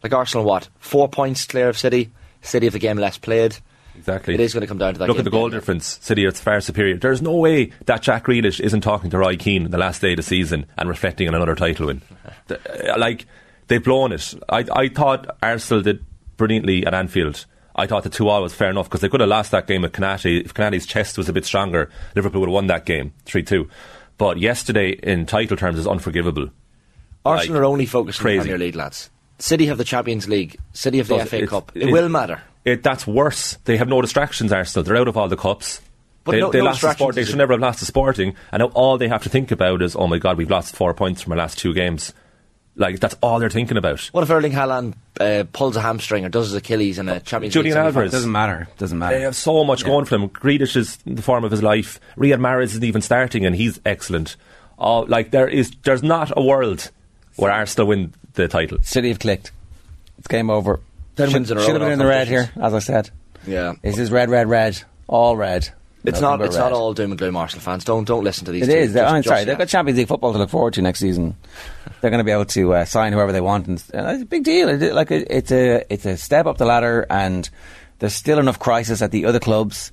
Like 0.02 0.12
Arsenal 0.14 0.44
what? 0.44 0.68
Four 0.78 1.08
points 1.08 1.44
clear 1.44 1.68
of 1.68 1.78
City. 1.78 2.12
City 2.42 2.66
have 2.66 2.72
the 2.72 2.78
game 2.78 2.98
less 2.98 3.18
played. 3.18 3.56
Exactly. 3.96 4.34
It 4.34 4.40
is 4.40 4.52
going 4.52 4.60
to 4.60 4.66
come 4.66 4.76
down 4.78 4.92
to 4.92 4.98
that 4.98 5.08
Look 5.08 5.16
game 5.16 5.20
at 5.22 5.24
the 5.24 5.30
goal 5.30 5.46
again. 5.46 5.58
difference. 5.58 5.98
City 6.02 6.26
are 6.26 6.32
far 6.32 6.60
superior. 6.60 6.96
There's 6.98 7.22
no 7.22 7.34
way 7.36 7.72
that 7.86 8.02
Jack 8.02 8.26
Grealish 8.26 8.60
isn't 8.60 8.82
talking 8.82 9.08
to 9.10 9.18
Roy 9.18 9.36
Keane 9.36 9.70
the 9.70 9.78
last 9.78 10.02
day 10.02 10.12
of 10.12 10.16
the 10.18 10.22
season 10.22 10.66
and 10.76 10.88
reflecting 10.88 11.26
on 11.28 11.34
another 11.34 11.54
title 11.54 11.86
win. 11.86 12.02
Uh, 12.50 12.98
like 12.98 13.26
they've 13.68 13.82
blown 13.82 14.12
it. 14.12 14.34
I 14.48 14.64
I 14.72 14.88
thought 14.88 15.36
Arsenal 15.42 15.82
did 15.82 16.04
brilliantly 16.36 16.86
at 16.86 16.94
Anfield. 16.94 17.44
I 17.74 17.86
thought 17.86 18.04
the 18.04 18.08
two 18.10 18.28
all 18.28 18.42
was 18.42 18.54
fair 18.54 18.70
enough 18.70 18.86
because 18.88 19.00
they 19.02 19.08
could 19.08 19.20
have 19.20 19.28
lost 19.28 19.50
that 19.50 19.66
game 19.66 19.82
with 19.82 19.92
Konaté. 19.92 20.42
If 20.44 20.54
Konaté's 20.54 20.86
chest 20.86 21.18
was 21.18 21.28
a 21.28 21.32
bit 21.32 21.44
stronger, 21.44 21.90
Liverpool 22.14 22.40
would 22.40 22.48
have 22.48 22.54
won 22.54 22.66
that 22.68 22.86
game 22.86 23.12
three 23.24 23.42
two. 23.42 23.68
But 24.18 24.38
yesterday, 24.38 24.90
in 24.92 25.26
title 25.26 25.56
terms, 25.58 25.78
is 25.78 25.86
unforgivable. 25.86 26.48
Arsenal 27.24 27.56
Like, 27.56 27.60
are 27.62 27.64
only 27.66 27.86
focused 27.86 28.20
on 28.20 28.26
the. 28.26 28.36
Premier 28.38 28.56
League, 28.58 28.76
lads. 28.76 29.10
City 29.38 29.66
have 29.66 29.76
the 29.76 29.84
Champions 29.84 30.26
League. 30.28 30.56
City 30.72 30.98
have 30.98 31.08
the 31.08 31.18
Does- 31.18 31.28
FA 31.28 31.36
it's- 31.36 31.50
Cup. 31.50 31.72
It, 31.74 31.88
it- 31.88 31.92
will 31.92 32.08
matter. 32.08 32.40
It, 32.64 32.82
that's 32.82 33.06
worse. 33.06 33.58
They 33.64 33.76
have 33.76 33.88
no 33.88 34.00
distractions, 34.00 34.52
Arsenal. 34.52 34.82
They're 34.84 34.96
out 34.96 35.06
of 35.08 35.16
all 35.16 35.28
the 35.28 35.36
cups. 35.36 35.80
But 36.24 36.32
they 36.32 36.40
no- 36.40 36.50
they 36.50 36.58
no 36.58 36.64
lost 36.64 36.76
distractions 36.76 36.98
sport. 36.98 37.14
They 37.14 37.24
should 37.24 37.36
never 37.36 37.52
have 37.52 37.60
lost 37.60 37.78
to 37.80 37.84
Sporting. 37.84 38.34
And 38.50 38.60
now 38.60 38.66
all 38.68 38.96
they 38.98 39.06
have 39.08 39.22
to 39.24 39.28
think 39.28 39.50
about 39.50 39.82
is, 39.82 39.94
oh 39.94 40.06
my 40.06 40.18
god, 40.18 40.38
we've 40.38 40.50
lost 40.50 40.74
four 40.74 40.94
points 40.94 41.20
from 41.22 41.32
our 41.32 41.38
last 41.38 41.58
two 41.58 41.74
games. 41.74 42.12
Like 42.78 43.00
that's 43.00 43.16
all 43.22 43.38
they're 43.38 43.48
thinking 43.48 43.78
about. 43.78 44.00
What 44.12 44.22
if 44.22 44.30
Erling 44.30 44.52
Haaland 44.52 44.94
uh, 45.18 45.44
pulls 45.50 45.76
a 45.76 45.80
hamstring 45.80 46.26
or 46.26 46.28
does 46.28 46.48
his 46.48 46.54
Achilles 46.54 46.98
in 46.98 47.08
a 47.08 47.20
Champions 47.20 47.54
Julian 47.54 47.74
League 47.74 47.78
semi-final? 47.78 47.88
Alvarez. 47.88 48.12
Doesn't 48.12 48.32
matter. 48.32 48.68
Doesn't 48.76 48.98
matter. 48.98 49.16
They 49.16 49.22
have 49.22 49.34
so 49.34 49.64
much 49.64 49.84
going 49.84 50.04
for 50.04 50.18
them. 50.18 50.28
Grealish 50.28 50.76
is 50.76 50.98
in 51.06 51.14
the 51.14 51.22
form 51.22 51.42
of 51.44 51.50
his 51.50 51.62
life. 51.62 51.98
Riyad 52.18 52.38
Mahrez 52.38 52.64
isn't 52.64 52.84
even 52.84 53.00
starting, 53.00 53.46
and 53.46 53.56
he's 53.56 53.80
excellent. 53.86 54.36
Oh, 54.78 55.00
like 55.00 55.30
there 55.30 55.48
is, 55.48 55.70
there's 55.84 56.02
not 56.02 56.32
a 56.36 56.42
world 56.42 56.90
where 57.36 57.50
Arsenal 57.50 57.88
win 57.88 58.12
the 58.34 58.46
title. 58.46 58.78
City 58.82 59.08
have 59.08 59.20
clicked. 59.20 59.52
It's 60.18 60.28
game 60.28 60.50
over. 60.50 60.80
Ten 61.16 61.28
should, 61.28 61.34
wins 61.34 61.50
in 61.50 61.56
a 61.56 61.60
row 61.60 61.66
should 61.66 61.74
have 61.76 61.82
been 61.82 61.92
in 61.92 61.98
the 61.98 62.06
red 62.06 62.28
here, 62.28 62.50
as 62.60 62.74
I 62.74 62.80
said. 62.80 63.08
Yeah. 63.46 63.74
This 63.80 63.96
is 63.96 64.10
red, 64.10 64.28
red, 64.28 64.48
red. 64.48 64.82
All 65.06 65.34
red. 65.34 65.70
It's 66.06 66.20
not. 66.20 66.40
It's 66.40 66.54
red. 66.56 66.62
not 66.62 66.72
all 66.72 66.94
doom 66.94 67.12
and 67.12 67.18
gloom. 67.18 67.36
Arsenal 67.36 67.62
fans, 67.62 67.84
don't 67.84 68.04
don't 68.04 68.24
listen 68.24 68.44
to 68.46 68.52
these. 68.52 68.68
It 68.68 68.72
two. 68.72 68.78
is. 68.78 68.92
Just- 68.92 69.04
I'm 69.04 69.22
just 69.22 69.28
sorry. 69.28 69.40
yet. 69.40 69.46
They've 69.46 69.58
got 69.58 69.68
Champions 69.68 69.98
League 69.98 70.08
football 70.08 70.32
to 70.32 70.38
look 70.38 70.50
forward 70.50 70.74
to 70.74 70.82
next 70.82 71.00
season. 71.00 71.36
They're 72.00 72.10
going 72.10 72.18
to 72.18 72.24
be 72.24 72.30
able 72.30 72.44
to 72.46 72.74
uh, 72.74 72.84
sign 72.84 73.12
whoever 73.12 73.32
they 73.32 73.40
want, 73.40 73.66
and 73.66 73.78
uh, 73.92 74.12
it's 74.12 74.22
a 74.22 74.26
big 74.26 74.44
deal. 74.44 74.68
It, 74.68 74.94
like 74.94 75.10
it, 75.10 75.26
it's 75.30 75.50
a 75.50 75.84
it's 75.92 76.06
a 76.06 76.16
step 76.16 76.46
up 76.46 76.58
the 76.58 76.66
ladder, 76.66 77.06
and 77.10 77.48
there's 77.98 78.14
still 78.14 78.38
enough 78.38 78.58
crisis 78.58 79.02
at 79.02 79.10
the 79.10 79.26
other 79.26 79.40
clubs 79.40 79.92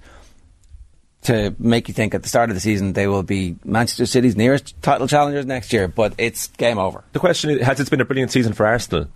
to 1.23 1.55
make 1.57 1.87
you 1.87 1.93
think 1.93 2.13
at 2.13 2.21
the 2.21 2.29
start 2.29 2.49
of 2.49 2.55
the 2.55 2.59
season 2.59 2.93
they 2.93 3.07
will 3.07 3.23
be 3.23 3.55
Manchester 3.63 4.05
City's 4.05 4.35
nearest 4.35 4.79
title 4.81 5.07
challengers 5.07 5.45
next 5.45 5.73
year. 5.73 5.87
But 5.87 6.13
it's 6.17 6.47
game 6.47 6.77
over. 6.77 7.03
The 7.13 7.19
question 7.19 7.49
is, 7.51 7.61
has 7.61 7.79
it 7.79 7.89
been 7.89 8.01
a 8.01 8.05
brilliant 8.05 8.31
season 8.31 8.53
for 8.53 8.65
Arsenal? 8.65 9.07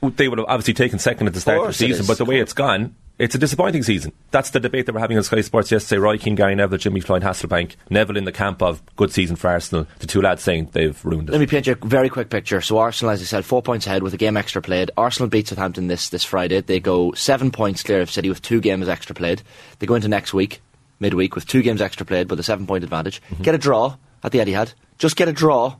They 0.00 0.28
would 0.28 0.38
have 0.38 0.46
obviously 0.48 0.74
taken 0.74 0.98
second 0.98 1.26
at 1.26 1.34
the 1.34 1.40
start 1.40 1.58
of, 1.58 1.64
course 1.64 1.78
the 1.78 1.88
season, 1.88 2.06
but 2.06 2.18
the 2.18 2.24
way 2.24 2.38
it's 2.38 2.52
gone, 2.52 2.94
it's 3.18 3.34
a 3.34 3.38
disappointing 3.38 3.82
season. 3.82 4.12
That's 4.30 4.50
the 4.50 4.60
debate 4.60 4.86
that 4.86 4.94
we're 4.94 5.00
having 5.00 5.16
on 5.16 5.22
Sky 5.22 5.40
Sports 5.40 5.72
yesterday. 5.72 5.98
Roy 5.98 6.18
Keane, 6.18 6.34
Gary 6.34 6.54
Neville, 6.54 6.78
Jimmy 6.78 7.00
Floyd, 7.00 7.22
Hasselbaink, 7.22 7.76
Neville 7.88 8.18
in 8.18 8.24
the 8.24 8.32
camp 8.32 8.60
of 8.62 8.82
good 8.96 9.10
season 9.12 9.36
for 9.36 9.48
Arsenal. 9.48 9.86
The 10.00 10.06
two 10.06 10.20
lads 10.20 10.42
saying 10.42 10.70
they've 10.72 11.02
ruined 11.04 11.28
it. 11.28 11.32
Let 11.32 11.40
me 11.40 11.46
paint 11.46 11.66
you 11.66 11.76
a 11.80 11.86
very 11.86 12.10
quick 12.10 12.28
picture. 12.28 12.60
So 12.60 12.78
Arsenal, 12.78 13.12
as 13.12 13.22
I 13.22 13.24
said, 13.24 13.44
four 13.44 13.62
points 13.62 13.86
ahead 13.86 14.02
with 14.02 14.12
a 14.12 14.18
game 14.18 14.36
extra 14.36 14.60
played. 14.60 14.90
Arsenal 14.96 15.30
beat 15.30 15.48
Southampton 15.48 15.86
this 15.86 16.10
this 16.10 16.24
Friday. 16.24 16.60
They 16.60 16.78
go 16.78 17.12
seven 17.12 17.50
points 17.50 17.82
clear 17.82 18.02
of 18.02 18.10
City 18.10 18.28
with 18.28 18.42
two 18.42 18.60
games 18.60 18.88
extra 18.88 19.14
played. 19.14 19.42
They 19.78 19.86
go 19.86 19.94
into 19.94 20.08
next 20.08 20.34
week, 20.34 20.60
midweek, 21.00 21.34
with 21.34 21.46
two 21.46 21.62
games 21.62 21.80
extra 21.80 22.04
played, 22.04 22.28
but 22.28 22.38
a 22.38 22.42
seven 22.42 22.66
point 22.66 22.84
advantage. 22.84 23.22
Mm-hmm. 23.30 23.44
Get 23.44 23.54
a 23.54 23.58
draw 23.58 23.96
at 24.22 24.32
the 24.32 24.40
Etihad. 24.40 24.74
Just 24.98 25.16
get 25.16 25.28
a 25.28 25.32
draw, 25.32 25.76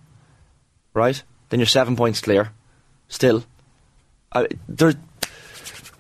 right? 0.94 1.22
Then 1.50 1.60
you're 1.60 1.66
seven 1.66 1.96
points 1.96 2.20
clear. 2.20 2.52
Still, 3.08 3.44
uh, 4.32 4.46
there's 4.68 4.96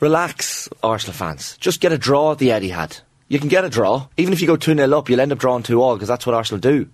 relax, 0.00 0.68
Arsenal 0.82 1.14
fans. 1.14 1.56
Just 1.58 1.80
get 1.80 1.92
a 1.92 1.98
draw 1.98 2.32
at 2.32 2.38
the 2.38 2.48
Etihad. 2.48 3.00
You 3.28 3.38
can 3.38 3.48
get 3.48 3.64
a 3.64 3.68
draw. 3.68 4.08
Even 4.16 4.32
if 4.32 4.40
you 4.40 4.46
go 4.46 4.56
2 4.56 4.74
0 4.74 4.98
up, 4.98 5.08
you'll 5.08 5.20
end 5.20 5.32
up 5.32 5.38
drawing 5.38 5.62
2 5.62 5.82
all 5.82 5.96
because 5.96 6.08
that's 6.08 6.26
what 6.26 6.34
Arsenal 6.34 6.60
do. 6.60 6.88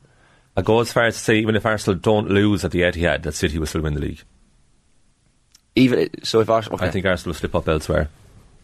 I 0.56 0.62
go 0.62 0.80
as 0.80 0.92
far 0.92 1.04
as 1.06 1.14
to 1.16 1.20
say, 1.20 1.38
even 1.38 1.56
if 1.56 1.64
Arsenal 1.64 1.98
don't 1.98 2.28
lose 2.30 2.64
at 2.64 2.70
the 2.70 2.82
Etihad, 2.82 3.22
that 3.22 3.34
City 3.34 3.58
will 3.58 3.66
still 3.66 3.80
win 3.82 3.94
the 3.94 4.00
league. 4.00 4.22
Even 5.74 6.10
So 6.24 6.40
if 6.40 6.50
Arsenal. 6.50 6.76
Okay. 6.76 6.86
I 6.86 6.90
think 6.90 7.06
Arsenal 7.06 7.30
will 7.30 7.38
slip 7.38 7.54
up 7.54 7.68
elsewhere. 7.68 8.08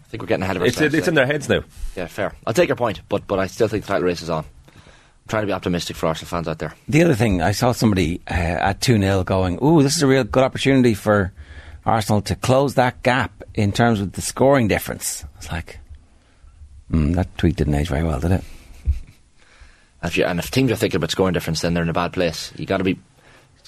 I 0.04 0.10
think 0.10 0.22
we're 0.22 0.26
getting 0.26 0.42
ahead 0.42 0.56
of 0.56 0.62
ourselves. 0.62 0.94
it's 0.94 1.08
in 1.08 1.14
their 1.14 1.26
heads 1.26 1.48
now. 1.48 1.62
Yeah, 1.96 2.06
fair. 2.06 2.34
I'll 2.46 2.54
take 2.54 2.68
your 2.68 2.76
point, 2.76 3.00
but 3.08 3.26
but 3.26 3.38
I 3.38 3.46
still 3.46 3.68
think 3.68 3.84
the 3.84 3.88
title 3.88 4.06
race 4.06 4.22
is 4.22 4.30
on. 4.30 4.44
I'm 4.44 5.28
trying 5.28 5.42
to 5.42 5.46
be 5.46 5.52
optimistic 5.52 5.96
for 5.96 6.06
Arsenal 6.06 6.28
fans 6.28 6.48
out 6.48 6.58
there. 6.58 6.74
The 6.88 7.02
other 7.02 7.14
thing, 7.14 7.42
I 7.42 7.52
saw 7.52 7.72
somebody 7.72 8.22
uh, 8.30 8.34
at 8.34 8.80
2 8.80 8.98
0 8.98 9.24
going, 9.24 9.58
Ooh, 9.62 9.82
this 9.82 9.96
is 9.96 10.02
a 10.02 10.06
real 10.06 10.24
good 10.24 10.42
opportunity 10.44 10.94
for 10.94 11.32
Arsenal 11.88 12.22
to 12.22 12.36
close 12.36 12.74
that 12.74 13.02
gap 13.02 13.42
in 13.54 13.72
terms 13.72 14.00
of 14.00 14.12
the 14.12 14.20
scoring 14.20 14.68
difference. 14.68 15.24
It's 15.36 15.50
like, 15.50 15.78
mm, 16.92 17.14
that 17.14 17.36
tweet 17.38 17.56
didn't 17.56 17.74
age 17.74 17.88
very 17.88 18.04
well, 18.04 18.20
did 18.20 18.32
it? 18.32 18.44
And 18.84 18.94
if 20.10 20.16
you 20.16 20.24
and 20.24 20.38
if 20.38 20.50
teams 20.50 20.70
are 20.70 20.76
thinking 20.76 20.98
about 20.98 21.10
scoring 21.10 21.32
difference, 21.32 21.60
then 21.60 21.74
they're 21.74 21.82
in 21.82 21.88
a 21.88 21.94
bad 21.94 22.12
place. 22.12 22.52
You 22.56 22.66
got 22.66 22.78
to 22.78 22.84
be 22.84 22.98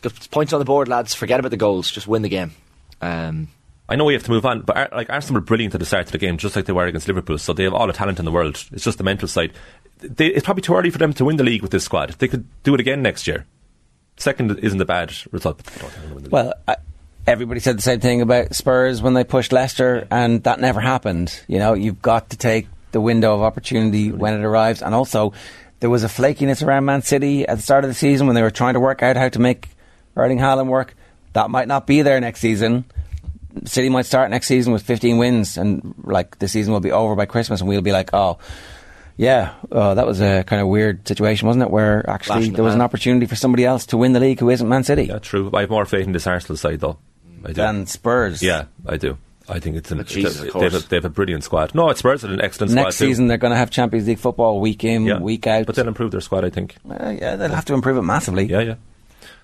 it's 0.05 0.27
points 0.27 0.53
on 0.53 0.59
the 0.59 0.65
board, 0.65 0.89
lads. 0.89 1.15
Forget 1.15 1.41
about 1.41 1.51
the 1.51 1.57
goals. 1.57 1.91
Just 1.91 2.07
win 2.07 2.23
the 2.23 2.29
game. 2.29 2.53
Um, 3.01 3.49
I 3.89 3.97
know 3.97 4.05
we 4.05 4.15
have 4.15 4.23
to 4.25 4.31
move 4.31 4.47
on, 4.47 4.63
but 4.63 4.77
Ar- 4.77 4.89
like 4.93 5.11
Arsenal 5.11 5.41
were 5.41 5.45
brilliant 5.45 5.75
at 5.75 5.81
the 5.81 5.87
start 5.87 6.07
of 6.07 6.13
the 6.13 6.19
game, 6.19 6.37
just 6.37 6.55
like 6.55 6.67
they 6.67 6.73
were 6.73 6.87
against 6.87 7.09
Liverpool. 7.09 7.39
So 7.39 7.53
they 7.53 7.65
have 7.65 7.75
all 7.75 7.87
the 7.87 7.93
talent 7.93 8.19
in 8.19 8.25
the 8.25 8.31
world. 8.31 8.65
It's 8.73 8.85
just 8.85 8.99
the 8.99 9.05
mental 9.05 9.29
side. 9.29 9.53
They, 9.99 10.29
it's 10.29 10.45
probably 10.45 10.63
too 10.63 10.75
early 10.75 10.91
for 10.91 10.99
them 10.99 11.13
to 11.15 11.25
win 11.25 11.37
the 11.37 11.45
league 11.45 11.63
with 11.63 11.73
this 11.73 11.85
squad. 11.85 12.11
They 12.11 12.29
could 12.29 12.47
do 12.63 12.73
it 12.75 12.81
again 12.81 13.03
next 13.03 13.27
year. 13.27 13.47
Second 14.17 14.59
isn't 14.61 14.81
a 14.81 14.85
bad 14.85 15.13
result. 15.33 15.63
but 15.65 15.77
I 15.77 15.81
don't 15.81 15.93
win 16.03 16.09
the 16.11 16.21
league. 16.21 16.33
Well, 16.33 16.55
I, 16.69 16.77
everybody 17.27 17.61
said 17.61 17.79
the 17.79 17.83
same 17.83 18.01
thing 18.01 18.21
about 18.21 18.55
Spurs 18.55 19.03
when 19.03 19.15
they 19.15 19.25
pushed 19.25 19.53
Leicester, 19.53 20.07
and 20.11 20.43
that 20.45 20.61
never 20.61 20.81
happened. 20.81 21.39
You 21.49 21.59
know, 21.59 21.75
you've 21.75 22.03
got 22.03 22.31
to 22.31 22.37
take 22.37 22.67
the 22.93 23.01
window 23.01 23.35
of 23.35 23.43
opportunity 23.43 24.11
when 24.11 24.35
it 24.35 24.45
arrives, 24.45 24.83
and 24.83 24.95
also 24.95 25.33
there 25.81 25.91
was 25.91 26.05
a 26.05 26.09
flakiness 26.09 26.67
around 26.67 26.85
Man 26.85 27.03
City 27.03 27.47
at 27.47 27.57
the 27.57 27.63
start 27.63 27.85
of 27.85 27.91
the 27.91 27.95
season 27.95 28.27
when 28.27 28.35
they 28.37 28.43
were 28.43 28.51
trying 28.51 28.75
to 28.75 28.81
work 28.81 29.03
out 29.03 29.17
how 29.17 29.29
to 29.29 29.39
make 29.39 29.69
Erling 30.17 30.39
Haaland 30.39 30.67
work. 30.67 30.95
That 31.33 31.51
might 31.51 31.69
not 31.69 31.87
be 31.87 32.03
there 32.03 32.21
next 32.21 32.41
season. 32.41 32.85
City 33.65 33.89
might 33.89 34.07
start 34.07 34.31
next 34.31 34.47
season 34.47 34.73
with 34.73 34.83
15 34.83 35.19
wins, 35.19 35.57
and 35.57 35.95
like 36.03 36.39
the 36.39 36.49
season 36.49 36.73
will 36.73 36.81
be 36.81 36.93
over 36.93 37.15
by 37.15 37.27
Christmas, 37.27 37.61
and 37.61 37.69
we'll 37.69 37.83
be 37.83 37.93
like, 37.93 38.11
oh. 38.13 38.39
Yeah, 39.17 39.53
uh, 39.71 39.95
that 39.95 40.07
was 40.07 40.23
a 40.23 40.45
kind 40.45 40.63
of 40.63 40.69
weird 40.69 41.07
situation, 41.07 41.47
wasn't 41.47 41.65
it? 41.65 41.71
Where 41.71 42.09
actually 42.09 42.49
the 42.49 42.57
there 42.57 42.65
was 42.65 42.75
an 42.75 42.81
opportunity 42.81 43.27
for 43.27 43.37
somebody 43.37 43.67
else 43.67 43.85
to 43.87 43.99
win 43.99 44.15
the 44.15 44.21
league 44.21 44.41
who 44.41 44.49
isn't 44.49 44.67
Man 44.67 44.83
City 44.83 45.05
Yeah, 45.05 45.19
true. 45.19 45.51
I 45.53 45.61
have 45.61 45.69
more 45.69 45.85
faith 45.85 46.07
in 46.07 46.13
this 46.13 46.27
Arsenal 46.27 46.57
side, 46.57 46.81
though. 46.81 46.97
I 47.45 47.49
do. 47.49 47.55
than 47.55 47.87
Spurs. 47.87 48.43
yeah, 48.43 48.65
I 48.87 48.97
do. 48.97 49.17
I 49.49 49.59
think 49.59 49.77
it's 49.77 49.91
an, 49.91 49.99
But 49.99 50.07
Jesus, 50.07 50.41
they, 50.41 50.49
of 50.49 50.53
they 50.55 50.61
have 50.61 50.67
a, 50.75 50.77
course. 50.77 50.85
they 50.87 50.97
have 50.97 51.05
a 51.05 51.11
brilliant 51.11 51.43
squad. 51.43 51.75
No, 51.75 51.89
it's 51.91 51.99
Spurs 51.99 52.25
are 52.25 52.33
an 52.33 52.41
excellent 52.41 52.73
Next 52.73 52.97
squad 52.97 53.05
too. 53.05 53.11
season 53.11 53.27
they're 53.27 53.37
going 53.39 53.51
to 53.53 53.57
have 53.57 53.71
Champions 53.71 54.07
League 54.07 54.19
football 54.21 54.61
week 54.61 54.85
in, 54.85 55.07
yeah. 55.07 55.19
week 55.19 55.47
out. 55.49 55.67
But 55.67 55.75
they'll 55.75 55.89
improve 55.89 56.13
their 56.13 56.21
squad, 56.21 56.45
I 56.45 56.51
think. 56.51 56.77
Uh, 56.89 57.17
yeah, 57.21 57.35
they'll 57.37 57.49
have 57.51 57.65
to 57.65 57.75
improve 57.75 57.97
it 57.97 58.03
massively. 58.03 58.45
Yeah, 58.45 58.61
yeah. 58.61 58.75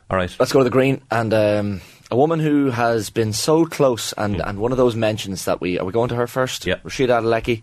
All 0.09 0.16
right. 0.16 0.32
Let's 0.38 0.52
go 0.52 0.61
to 0.61 0.64
the 0.64 0.70
green 0.70 1.02
and 1.11 1.35
um, 1.35 1.80
a 2.11 2.16
woman 2.16 2.38
who 2.38 2.70
has 2.70 3.11
been 3.11 3.32
so 3.32 3.66
close 3.66 4.12
and, 4.12 4.40
and 4.40 4.61
one 4.61 4.70
of 4.70 4.78
those 4.78 4.94
mentions 4.94 5.44
that 5.46 5.61
we 5.61 5.80
are 5.80 5.85
we 5.85 5.92
going 5.92 6.09
to 6.11 6.14
her 6.14 6.28
first? 6.28 6.64
Yeah. 6.66 6.76
Rhasidat 6.85 7.22
Adeleke, 7.22 7.62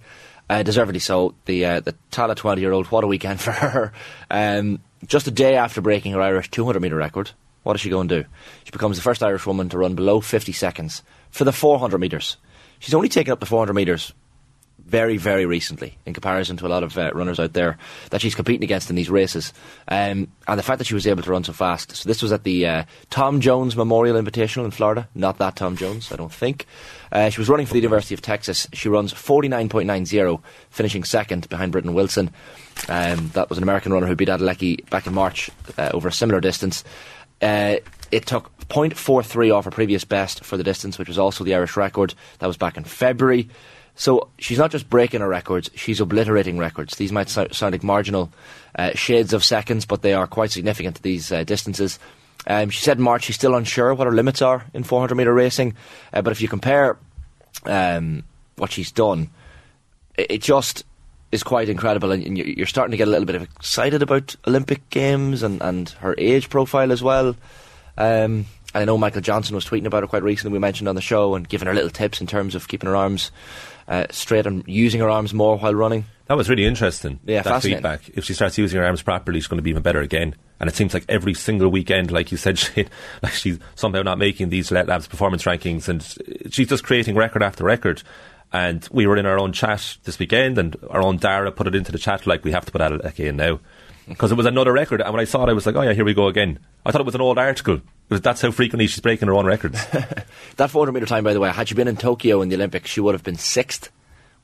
uh, 0.49 0.63
deservedly 0.63 0.99
so. 0.99 1.35
The 1.45 1.65
uh, 1.65 1.79
the 1.79 1.95
Tallaght 2.11 2.35
twenty 2.35 2.59
year 2.59 2.73
old, 2.73 2.87
what 2.87 3.05
a 3.05 3.07
weekend 3.07 3.39
for 3.47 3.51
her. 3.53 3.93
Um, 4.29 4.79
just 5.07 5.27
a 5.27 5.31
day 5.31 5.55
after 5.55 5.79
breaking 5.79 6.11
her 6.11 6.21
Irish 6.21 6.51
two 6.51 6.65
hundred 6.65 6.81
metre 6.81 6.97
record, 6.97 7.31
what 7.63 7.73
does 7.73 7.81
she 7.81 7.89
go 7.89 7.99
and 7.99 8.09
do? 8.09 8.25
She 8.63 8.71
becomes 8.71 8.97
the 8.97 9.03
first 9.03 9.23
Irish 9.23 9.45
woman 9.45 9.69
to 9.69 9.77
run 9.77 9.95
below 9.95 10.21
fifty 10.21 10.51
seconds 10.51 11.03
for 11.31 11.43
the 11.43 11.51
four 11.51 11.79
hundred 11.79 11.99
metres. 11.99 12.37
She's 12.79 12.93
only 12.93 13.09
taken 13.09 13.31
up 13.31 13.39
the 13.39 13.45
four 13.45 13.59
hundred 13.59 13.73
metres 13.73 14.13
very, 14.85 15.17
very 15.17 15.45
recently 15.45 15.97
in 16.05 16.13
comparison 16.13 16.57
to 16.57 16.65
a 16.65 16.67
lot 16.67 16.83
of 16.83 16.97
uh, 16.97 17.11
runners 17.13 17.39
out 17.39 17.53
there 17.53 17.77
that 18.09 18.21
she's 18.21 18.35
competing 18.35 18.63
against 18.63 18.89
in 18.89 18.95
these 18.95 19.09
races. 19.09 19.53
Um, 19.87 20.27
and 20.47 20.59
the 20.59 20.63
fact 20.63 20.79
that 20.79 20.85
she 20.85 20.93
was 20.93 21.07
able 21.07 21.23
to 21.23 21.31
run 21.31 21.43
so 21.43 21.53
fast. 21.53 21.95
So 21.95 22.07
this 22.07 22.21
was 22.21 22.31
at 22.31 22.43
the 22.43 22.67
uh, 22.67 22.83
Tom 23.09 23.39
Jones 23.39 23.75
Memorial 23.75 24.21
Invitational 24.21 24.65
in 24.65 24.71
Florida. 24.71 25.07
Not 25.15 25.37
that 25.37 25.55
Tom 25.55 25.77
Jones, 25.77 26.11
I 26.11 26.15
don't 26.15 26.33
think. 26.33 26.65
Uh, 27.11 27.29
she 27.29 27.39
was 27.39 27.49
running 27.49 27.65
for 27.65 27.73
the 27.73 27.79
University 27.79 28.13
of 28.13 28.21
Texas. 28.21 28.67
She 28.73 28.89
runs 28.89 29.13
49.90, 29.13 30.41
finishing 30.69 31.03
second 31.03 31.47
behind 31.49 31.71
Britton 31.71 31.93
Wilson. 31.93 32.31
Um, 32.89 33.29
that 33.33 33.49
was 33.49 33.57
an 33.57 33.63
American 33.63 33.93
runner 33.93 34.07
who 34.07 34.15
beat 34.15 34.29
Adeleke 34.29 34.89
back 34.89 35.07
in 35.07 35.13
March 35.13 35.49
uh, 35.77 35.91
over 35.93 36.09
a 36.09 36.13
similar 36.13 36.41
distance. 36.41 36.83
Uh, 37.41 37.77
it 38.11 38.25
took 38.25 38.55
0.43 38.67 39.53
off 39.53 39.65
her 39.65 39.71
previous 39.71 40.03
best 40.05 40.43
for 40.43 40.57
the 40.57 40.63
distance, 40.63 40.97
which 40.97 41.07
was 41.07 41.17
also 41.17 41.43
the 41.43 41.55
Irish 41.55 41.75
record. 41.75 42.13
That 42.39 42.47
was 42.47 42.57
back 42.57 42.77
in 42.77 42.83
February. 42.83 43.49
So 43.95 44.29
she's 44.39 44.57
not 44.57 44.71
just 44.71 44.89
breaking 44.89 45.21
her 45.21 45.27
records, 45.27 45.69
she's 45.75 45.99
obliterating 45.99 46.57
records. 46.57 46.95
These 46.95 47.11
might 47.11 47.29
so- 47.29 47.47
sound 47.51 47.73
like 47.73 47.83
marginal 47.83 48.31
uh, 48.77 48.91
shades 48.95 49.33
of 49.33 49.43
seconds, 49.43 49.85
but 49.85 50.01
they 50.01 50.13
are 50.13 50.25
quite 50.25 50.51
significant 50.51 50.95
to 50.95 51.01
these 51.01 51.31
uh, 51.31 51.43
distances. 51.43 51.99
Um, 52.47 52.69
she 52.69 52.81
said 52.81 52.97
in 52.97 53.03
March 53.03 53.23
she's 53.23 53.35
still 53.35 53.55
unsure 53.55 53.93
what 53.93 54.07
her 54.07 54.13
limits 54.13 54.41
are 54.41 54.65
in 54.73 54.83
400 54.83 55.15
metre 55.15 55.33
racing, 55.33 55.75
uh, 56.11 56.21
but 56.21 56.31
if 56.31 56.41
you 56.41 56.47
compare 56.47 56.97
um, 57.65 58.23
what 58.55 58.71
she's 58.71 58.91
done, 58.91 59.29
it, 60.17 60.31
it 60.31 60.41
just 60.41 60.83
is 61.33 61.43
quite 61.43 61.67
incredible, 61.67 62.11
and, 62.11 62.37
you're 62.37 62.67
starting 62.67 62.91
to 62.91 62.97
get 62.97 63.07
a 63.07 63.11
little 63.11 63.25
bit 63.25 63.35
of 63.35 63.41
excited 63.41 64.01
about 64.01 64.35
Olympic 64.47 64.89
Games 64.89 65.41
and, 65.41 65.61
and 65.61 65.89
her 65.89 66.15
age 66.17 66.49
profile 66.49 66.91
as 66.91 67.01
well. 67.01 67.35
Um, 67.97 68.45
and 68.75 68.81
I 68.81 68.85
know 68.85 68.97
Michael 68.97 69.21
Johnson 69.21 69.55
was 69.55 69.65
tweeting 69.65 69.85
about 69.85 70.03
her 70.03 70.07
quite 70.07 70.23
recently. 70.23 70.53
We 70.53 70.59
mentioned 70.59 70.87
on 70.87 70.95
the 70.95 71.01
show 71.01 71.35
and 71.35 71.47
giving 71.47 71.67
her 71.67 71.73
little 71.73 71.89
tips 71.89 72.21
in 72.21 72.27
terms 72.27 72.55
of 72.55 72.67
keeping 72.67 72.87
her 72.87 72.95
arms 72.95 73.31
uh, 73.87 74.05
straight 74.11 74.45
and 74.45 74.63
using 74.67 75.01
her 75.01 75.09
arms 75.09 75.33
more 75.33 75.57
while 75.57 75.75
running. 75.75 76.05
That 76.27 76.37
was 76.37 76.49
really 76.49 76.65
interesting. 76.65 77.19
Yeah, 77.25 77.41
that 77.41 77.61
feedback. 77.61 78.09
If 78.09 78.23
she 78.23 78.33
starts 78.33 78.57
using 78.57 78.79
her 78.79 78.85
arms 78.85 79.01
properly, 79.01 79.39
she's 79.39 79.47
going 79.47 79.57
to 79.57 79.63
be 79.63 79.71
even 79.71 79.83
better 79.83 79.99
again. 79.99 80.35
And 80.59 80.69
it 80.69 80.75
seems 80.75 80.93
like 80.93 81.05
every 81.09 81.33
single 81.33 81.69
weekend, 81.69 82.11
like 82.11 82.31
you 82.31 82.37
said, 82.37 82.57
Shane, 82.59 82.89
like 83.21 83.33
she's 83.33 83.59
somehow 83.75 84.03
not 84.03 84.17
making 84.17 84.49
these 84.49 84.71
Let 84.71 84.87
Labs 84.87 85.07
performance 85.07 85.43
rankings, 85.43 85.89
and 85.89 86.53
she's 86.53 86.69
just 86.69 86.83
creating 86.83 87.15
record 87.15 87.43
after 87.43 87.63
record. 87.63 88.03
And 88.53 88.87
we 88.91 89.07
were 89.07 89.17
in 89.17 89.25
our 89.25 89.39
own 89.39 89.51
chat 89.51 89.97
this 90.03 90.19
weekend, 90.19 90.59
and 90.59 90.77
our 90.91 91.01
own 91.01 91.17
Dara 91.17 91.51
put 91.51 91.65
it 91.65 91.73
into 91.73 91.91
the 91.91 91.97
chat 91.97 92.27
like 92.27 92.43
we 92.43 92.51
have 92.51 92.65
to 92.65 92.71
put 92.71 92.81
Adeleke 92.81 93.27
in 93.27 93.35
now 93.35 93.59
because 94.07 94.31
it 94.31 94.35
was 94.35 94.45
another 94.45 94.71
record. 94.71 95.01
And 95.01 95.11
when 95.11 95.21
I 95.21 95.25
saw 95.25 95.43
it, 95.43 95.49
I 95.49 95.53
was 95.53 95.65
like, 95.65 95.75
oh 95.75 95.81
yeah, 95.81 95.93
here 95.93 96.05
we 96.05 96.13
go 96.13 96.27
again. 96.27 96.59
I 96.85 96.91
thought 96.91 97.01
it 97.01 97.05
was 97.05 97.15
an 97.15 97.21
old 97.21 97.39
article. 97.39 97.81
Was, 98.09 98.21
that's 98.21 98.41
how 98.41 98.51
frequently 98.51 98.85
she's 98.85 98.99
breaking 98.99 99.27
her 99.27 99.33
own 99.33 99.45
records. 99.45 99.83
That 100.57 100.69
400 100.69 100.91
metre 100.91 101.07
time, 101.07 101.23
by 101.23 101.33
the 101.33 101.39
way, 101.39 101.49
had 101.49 101.67
she 101.67 101.73
been 101.73 101.87
in 101.87 101.97
Tokyo 101.97 102.43
in 102.43 102.49
the 102.49 102.55
Olympics, 102.55 102.91
she 102.91 103.01
would 103.01 103.15
have 103.15 103.23
been 103.23 103.37
sixth 103.37 103.89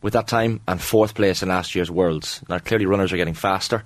with 0.01 0.13
that 0.13 0.27
time 0.27 0.61
and 0.67 0.81
fourth 0.81 1.13
place 1.13 1.43
in 1.43 1.49
last 1.49 1.75
year's 1.75 1.91
Worlds. 1.91 2.41
Now, 2.49 2.57
clearly, 2.57 2.87
runners 2.87 3.13
are 3.13 3.17
getting 3.17 3.35
faster, 3.35 3.83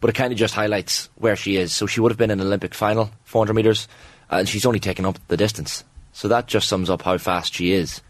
but 0.00 0.10
it 0.10 0.14
kind 0.14 0.32
of 0.32 0.38
just 0.38 0.54
highlights 0.54 1.10
where 1.14 1.36
she 1.36 1.56
is. 1.56 1.72
So 1.72 1.86
she 1.86 2.00
would 2.00 2.10
have 2.10 2.18
been 2.18 2.32
in 2.32 2.40
an 2.40 2.46
Olympic 2.46 2.74
final, 2.74 3.10
400 3.24 3.54
metres, 3.54 3.86
and 4.30 4.48
she's 4.48 4.66
only 4.66 4.80
taken 4.80 5.04
up 5.04 5.18
the 5.28 5.36
distance. 5.36 5.84
So 6.12 6.26
that 6.28 6.48
just 6.48 6.68
sums 6.68 6.90
up 6.90 7.02
how 7.02 7.18
fast 7.18 7.54
she 7.54 7.72
is. 7.72 8.00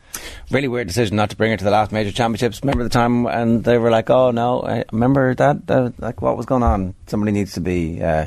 Really 0.51 0.69
weird 0.69 0.89
decision 0.89 1.17
not 1.17 1.31
to 1.31 1.37
bring 1.37 1.51
her 1.53 1.57
to 1.57 1.65
the 1.65 1.71
last 1.71 1.93
major 1.93 2.13
championships. 2.13 2.61
Remember 2.63 2.83
the 2.83 2.91
time 2.91 3.27
and 3.27 3.63
they 3.63 3.79
were 3.79 3.91
like, 3.91 4.11
"Oh 4.11 4.31
no, 4.31 4.63
I 4.63 4.85
remember 4.93 5.35
that? 5.35 5.71
Uh, 5.71 5.91
like 5.99 6.23
what 6.23 6.37
was 6.37 6.47
going 6.47 6.63
on? 6.63 6.95
Somebody 7.07 7.33
needs 7.33 7.53
to 7.55 7.61
be 7.61 8.03
uh, 8.03 8.27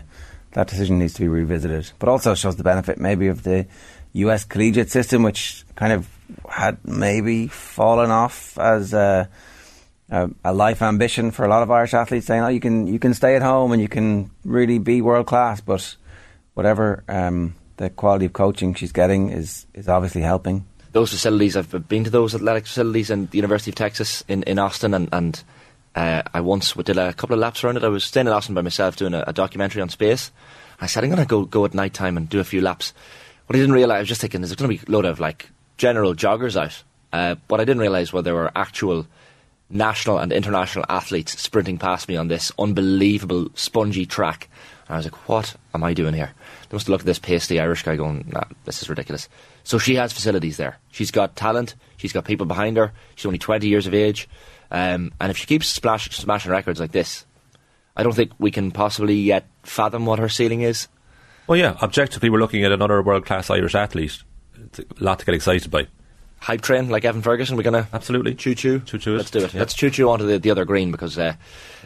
that 0.53 0.67
decision 0.67 0.99
needs 0.99 1.13
to 1.15 1.21
be 1.21 1.27
revisited." 1.27 1.91
But 1.99 2.09
also 2.09 2.35
shows 2.35 2.55
the 2.55 2.63
benefit 2.63 2.97
maybe 2.97 3.27
of 3.27 3.43
the 3.43 3.67
U.S. 4.13 4.45
collegiate 4.45 4.91
system, 4.91 5.23
which 5.23 5.65
kind 5.75 5.91
of 5.91 6.07
had 6.49 6.77
maybe 6.85 7.47
fallen 7.47 8.11
off 8.11 8.57
as 8.57 8.93
a, 8.93 9.29
a, 10.09 10.29
a 10.45 10.53
life 10.53 10.81
ambition 10.81 11.31
for 11.31 11.45
a 11.45 11.49
lot 11.49 11.63
of 11.63 11.71
Irish 11.71 11.93
athletes, 11.93 12.27
saying, 12.27 12.43
"Oh, 12.43 12.47
you 12.47 12.59
can 12.59 12.87
you 12.87 12.99
can 12.99 13.13
stay 13.13 13.35
at 13.35 13.41
home 13.41 13.71
and 13.71 13.81
you 13.81 13.89
can 13.89 14.31
really 14.45 14.77
be 14.79 15.01
world 15.01 15.25
class," 15.25 15.61
but 15.61 15.95
whatever 16.53 17.03
um, 17.07 17.55
the 17.77 17.89
quality 17.89 18.25
of 18.25 18.33
coaching 18.33 18.73
she's 18.73 18.91
getting 18.91 19.29
is 19.29 19.65
is 19.73 19.89
obviously 19.89 20.21
helping. 20.21 20.65
Those 20.93 21.11
facilities, 21.11 21.57
I've 21.57 21.87
been 21.89 22.03
to 22.03 22.09
those 22.09 22.35
athletic 22.35 22.65
facilities 22.65 23.09
in 23.09 23.25
the 23.25 23.37
University 23.37 23.71
of 23.71 23.75
Texas 23.75 24.23
in, 24.27 24.43
in 24.43 24.59
Austin, 24.59 24.93
and, 24.93 25.09
and 25.11 25.43
uh, 25.95 26.21
I 26.33 26.41
once 26.41 26.73
did 26.73 26.97
a 26.97 27.13
couple 27.13 27.33
of 27.33 27.39
laps 27.39 27.63
around 27.63 27.77
it. 27.77 27.83
I 27.83 27.89
was 27.89 28.03
staying 28.03 28.27
in 28.27 28.33
Austin 28.33 28.55
by 28.55 28.61
myself 28.61 28.95
doing 28.95 29.13
a, 29.13 29.23
a 29.27 29.33
documentary 29.33 29.81
on 29.81 29.89
space. 29.89 30.31
I 30.79 30.85
said, 30.85 31.03
I'm 31.03 31.09
going 31.09 31.21
to 31.21 31.27
go, 31.27 31.45
go 31.45 31.65
at 31.65 31.73
night 31.73 31.93
time 31.93 32.15
and 32.15 32.29
do 32.29 32.39
a 32.39 32.43
few 32.43 32.61
laps. 32.61 32.93
What 33.47 33.55
I 33.55 33.59
didn't 33.59 33.75
realise, 33.75 33.95
I 33.95 33.99
was 33.99 34.07
just 34.07 34.21
thinking, 34.21 34.41
there's 34.41 34.55
going 34.55 34.69
to 34.69 34.77
be 34.77 34.87
a 34.87 34.91
load 34.91 35.05
of 35.05 35.19
like 35.19 35.49
general 35.77 36.13
joggers 36.13 36.55
out. 36.55 36.83
Uh, 37.11 37.35
what 37.47 37.59
I 37.59 37.65
didn't 37.65 37.81
realise 37.81 38.13
was 38.13 38.23
there 38.23 38.33
were 38.33 38.51
actual 38.55 39.07
national 39.69 40.19
and 40.19 40.31
international 40.31 40.85
athletes 40.89 41.39
sprinting 41.41 41.77
past 41.77 42.07
me 42.07 42.15
on 42.15 42.27
this 42.27 42.51
unbelievable 42.59 43.49
spongy 43.55 44.05
track. 44.05 44.47
And 44.87 44.95
I 44.95 44.97
was 44.97 45.05
like, 45.05 45.27
what 45.27 45.55
am 45.73 45.83
I 45.83 45.93
doing 45.93 46.13
here? 46.13 46.33
They 46.69 46.75
must 46.75 46.85
have 46.85 46.91
looked 46.91 47.03
at 47.03 47.07
this 47.07 47.19
pasty 47.19 47.59
Irish 47.59 47.83
guy 47.83 47.95
going, 47.95 48.25
nah, 48.31 48.43
this 48.65 48.81
is 48.81 48.89
ridiculous. 48.89 49.27
So 49.63 49.77
she 49.77 49.95
has 49.95 50.11
facilities 50.13 50.57
there. 50.57 50.77
She's 50.91 51.11
got 51.11 51.35
talent. 51.35 51.75
She's 51.97 52.11
got 52.13 52.25
people 52.25 52.45
behind 52.45 52.77
her. 52.77 52.91
She's 53.15 53.25
only 53.25 53.39
20 53.39 53.67
years 53.67 53.87
of 53.87 53.93
age. 53.93 54.27
Um, 54.71 55.13
and 55.21 55.31
if 55.31 55.37
she 55.37 55.45
keeps 55.45 55.67
splash, 55.67 56.09
smashing 56.09 56.51
records 56.51 56.79
like 56.79 56.91
this, 56.91 57.25
I 57.95 58.03
don't 58.03 58.13
think 58.13 58.31
we 58.39 58.51
can 58.51 58.71
possibly 58.71 59.15
yet 59.15 59.47
fathom 59.63 60.05
what 60.05 60.19
her 60.19 60.29
ceiling 60.29 60.61
is. 60.61 60.87
well, 61.47 61.57
yeah, 61.57 61.77
objectively, 61.81 62.29
we're 62.29 62.39
looking 62.39 62.63
at 62.65 62.71
another 62.71 63.01
world 63.01 63.25
class 63.25 63.49
Irish 63.49 63.75
athlete. 63.75 64.23
It's 64.65 64.79
a 64.79 64.85
lot 64.99 65.19
to 65.19 65.25
get 65.25 65.35
excited 65.35 65.69
by. 65.69 65.87
Hype 66.39 66.61
train 66.61 66.89
like 66.89 67.05
Evan 67.05 67.21
Ferguson, 67.21 67.55
we're 67.55 67.63
going 67.63 67.83
to 67.83 67.87
Absolutely. 67.93 68.35
choo 68.35 68.55
choo. 68.55 68.79
Choo 68.81 68.97
choo. 68.97 69.15
Let's 69.15 69.31
do 69.31 69.45
it. 69.45 69.53
Yeah. 69.53 69.61
Let's 69.61 69.73
choo 69.75 69.89
choo 69.89 70.09
onto 70.09 70.25
the, 70.25 70.39
the 70.39 70.51
other 70.51 70.65
green 70.65 70.91
because 70.91 71.17
uh, 71.17 71.35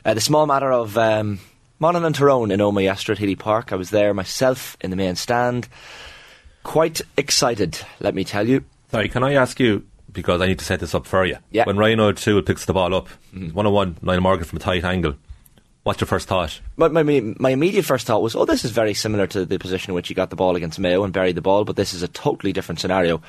uh, 0.03 0.13
the 0.15 0.21
small 0.21 0.47
matter 0.47 0.71
of 0.71 0.97
um, 0.97 1.39
Monaghan 1.79 2.07
and 2.07 2.15
Tyrone 2.15 2.49
in 2.49 2.59
Omagh 2.59 2.83
yesterday 2.83 3.17
at 3.17 3.19
Healy 3.19 3.35
Park. 3.35 3.71
I 3.71 3.75
was 3.75 3.91
there 3.91 4.13
myself 4.15 4.75
in 4.81 4.89
the 4.89 4.95
main 4.95 5.15
stand. 5.15 5.67
Quite 6.67 7.01
excited, 7.15 7.79
let 8.01 8.13
me 8.13 8.25
tell 8.25 8.45
you. 8.45 8.65
Sorry, 8.91 9.07
can 9.07 9.23
I 9.23 9.35
ask 9.35 9.57
you, 9.57 9.87
because 10.11 10.41
I 10.41 10.47
need 10.47 10.59
to 10.59 10.65
set 10.65 10.81
this 10.81 10.93
up 10.93 11.05
for 11.05 11.25
you. 11.25 11.37
Yeah. 11.49 11.63
When 11.63 11.77
Ryan 11.77 12.01
O'Toole 12.01 12.41
picks 12.41 12.65
the 12.65 12.73
ball 12.73 12.93
up, 12.93 13.07
mm-hmm. 13.33 13.55
one 13.55 13.65
on 13.65 13.71
one, 13.71 13.97
Niall 14.01 14.19
Morgan 14.19 14.43
from 14.43 14.57
a 14.57 14.59
tight 14.59 14.83
angle, 14.83 15.15
what's 15.83 16.01
your 16.01 16.09
first 16.09 16.27
thought? 16.27 16.59
My, 16.75 16.89
my, 16.89 17.03
my 17.39 17.51
immediate 17.51 17.85
first 17.85 18.05
thought 18.05 18.21
was, 18.21 18.35
oh, 18.35 18.43
this 18.43 18.65
is 18.65 18.71
very 18.71 18.93
similar 18.93 19.27
to 19.27 19.45
the 19.45 19.57
position 19.57 19.91
in 19.91 19.95
which 19.95 20.09
he 20.09 20.13
got 20.13 20.29
the 20.29 20.35
ball 20.35 20.57
against 20.57 20.77
Mayo 20.77 21.05
and 21.05 21.13
buried 21.13 21.35
the 21.35 21.41
ball, 21.41 21.63
but 21.63 21.77
this 21.77 21.93
is 21.93 22.03
a 22.03 22.09
totally 22.09 22.51
different 22.51 22.81
scenario. 22.81 23.21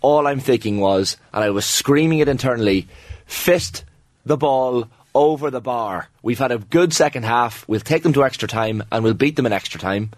All 0.00 0.26
I'm 0.26 0.40
thinking 0.40 0.80
was, 0.80 1.18
and 1.34 1.44
I 1.44 1.50
was 1.50 1.66
screaming 1.66 2.20
it 2.20 2.28
internally, 2.28 2.88
fist 3.26 3.84
the 4.24 4.38
ball 4.38 4.88
over 5.14 5.50
the 5.50 5.60
bar. 5.60 6.08
We've 6.22 6.38
had 6.38 6.50
a 6.50 6.58
good 6.58 6.94
second 6.94 7.24
half. 7.24 7.68
We'll 7.68 7.80
take 7.80 8.04
them 8.04 8.14
to 8.14 8.24
extra 8.24 8.48
time 8.48 8.82
and 8.90 9.04
we'll 9.04 9.12
beat 9.12 9.36
them 9.36 9.44
in 9.44 9.52
extra 9.52 9.78
time. 9.78 10.12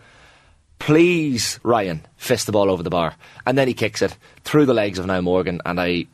Please, 0.78 1.58
Ryan, 1.62 2.06
fist 2.16 2.46
the 2.46 2.52
ball 2.52 2.70
over 2.70 2.82
the 2.82 2.90
bar. 2.90 3.14
And 3.44 3.58
then 3.58 3.68
he 3.68 3.74
kicks 3.74 4.02
it 4.02 4.16
through 4.44 4.66
the 4.66 4.74
legs 4.74 4.98
of 4.98 5.06
Niall 5.06 5.22
Morgan, 5.22 5.60
and 5.66 5.80
I 5.80 6.06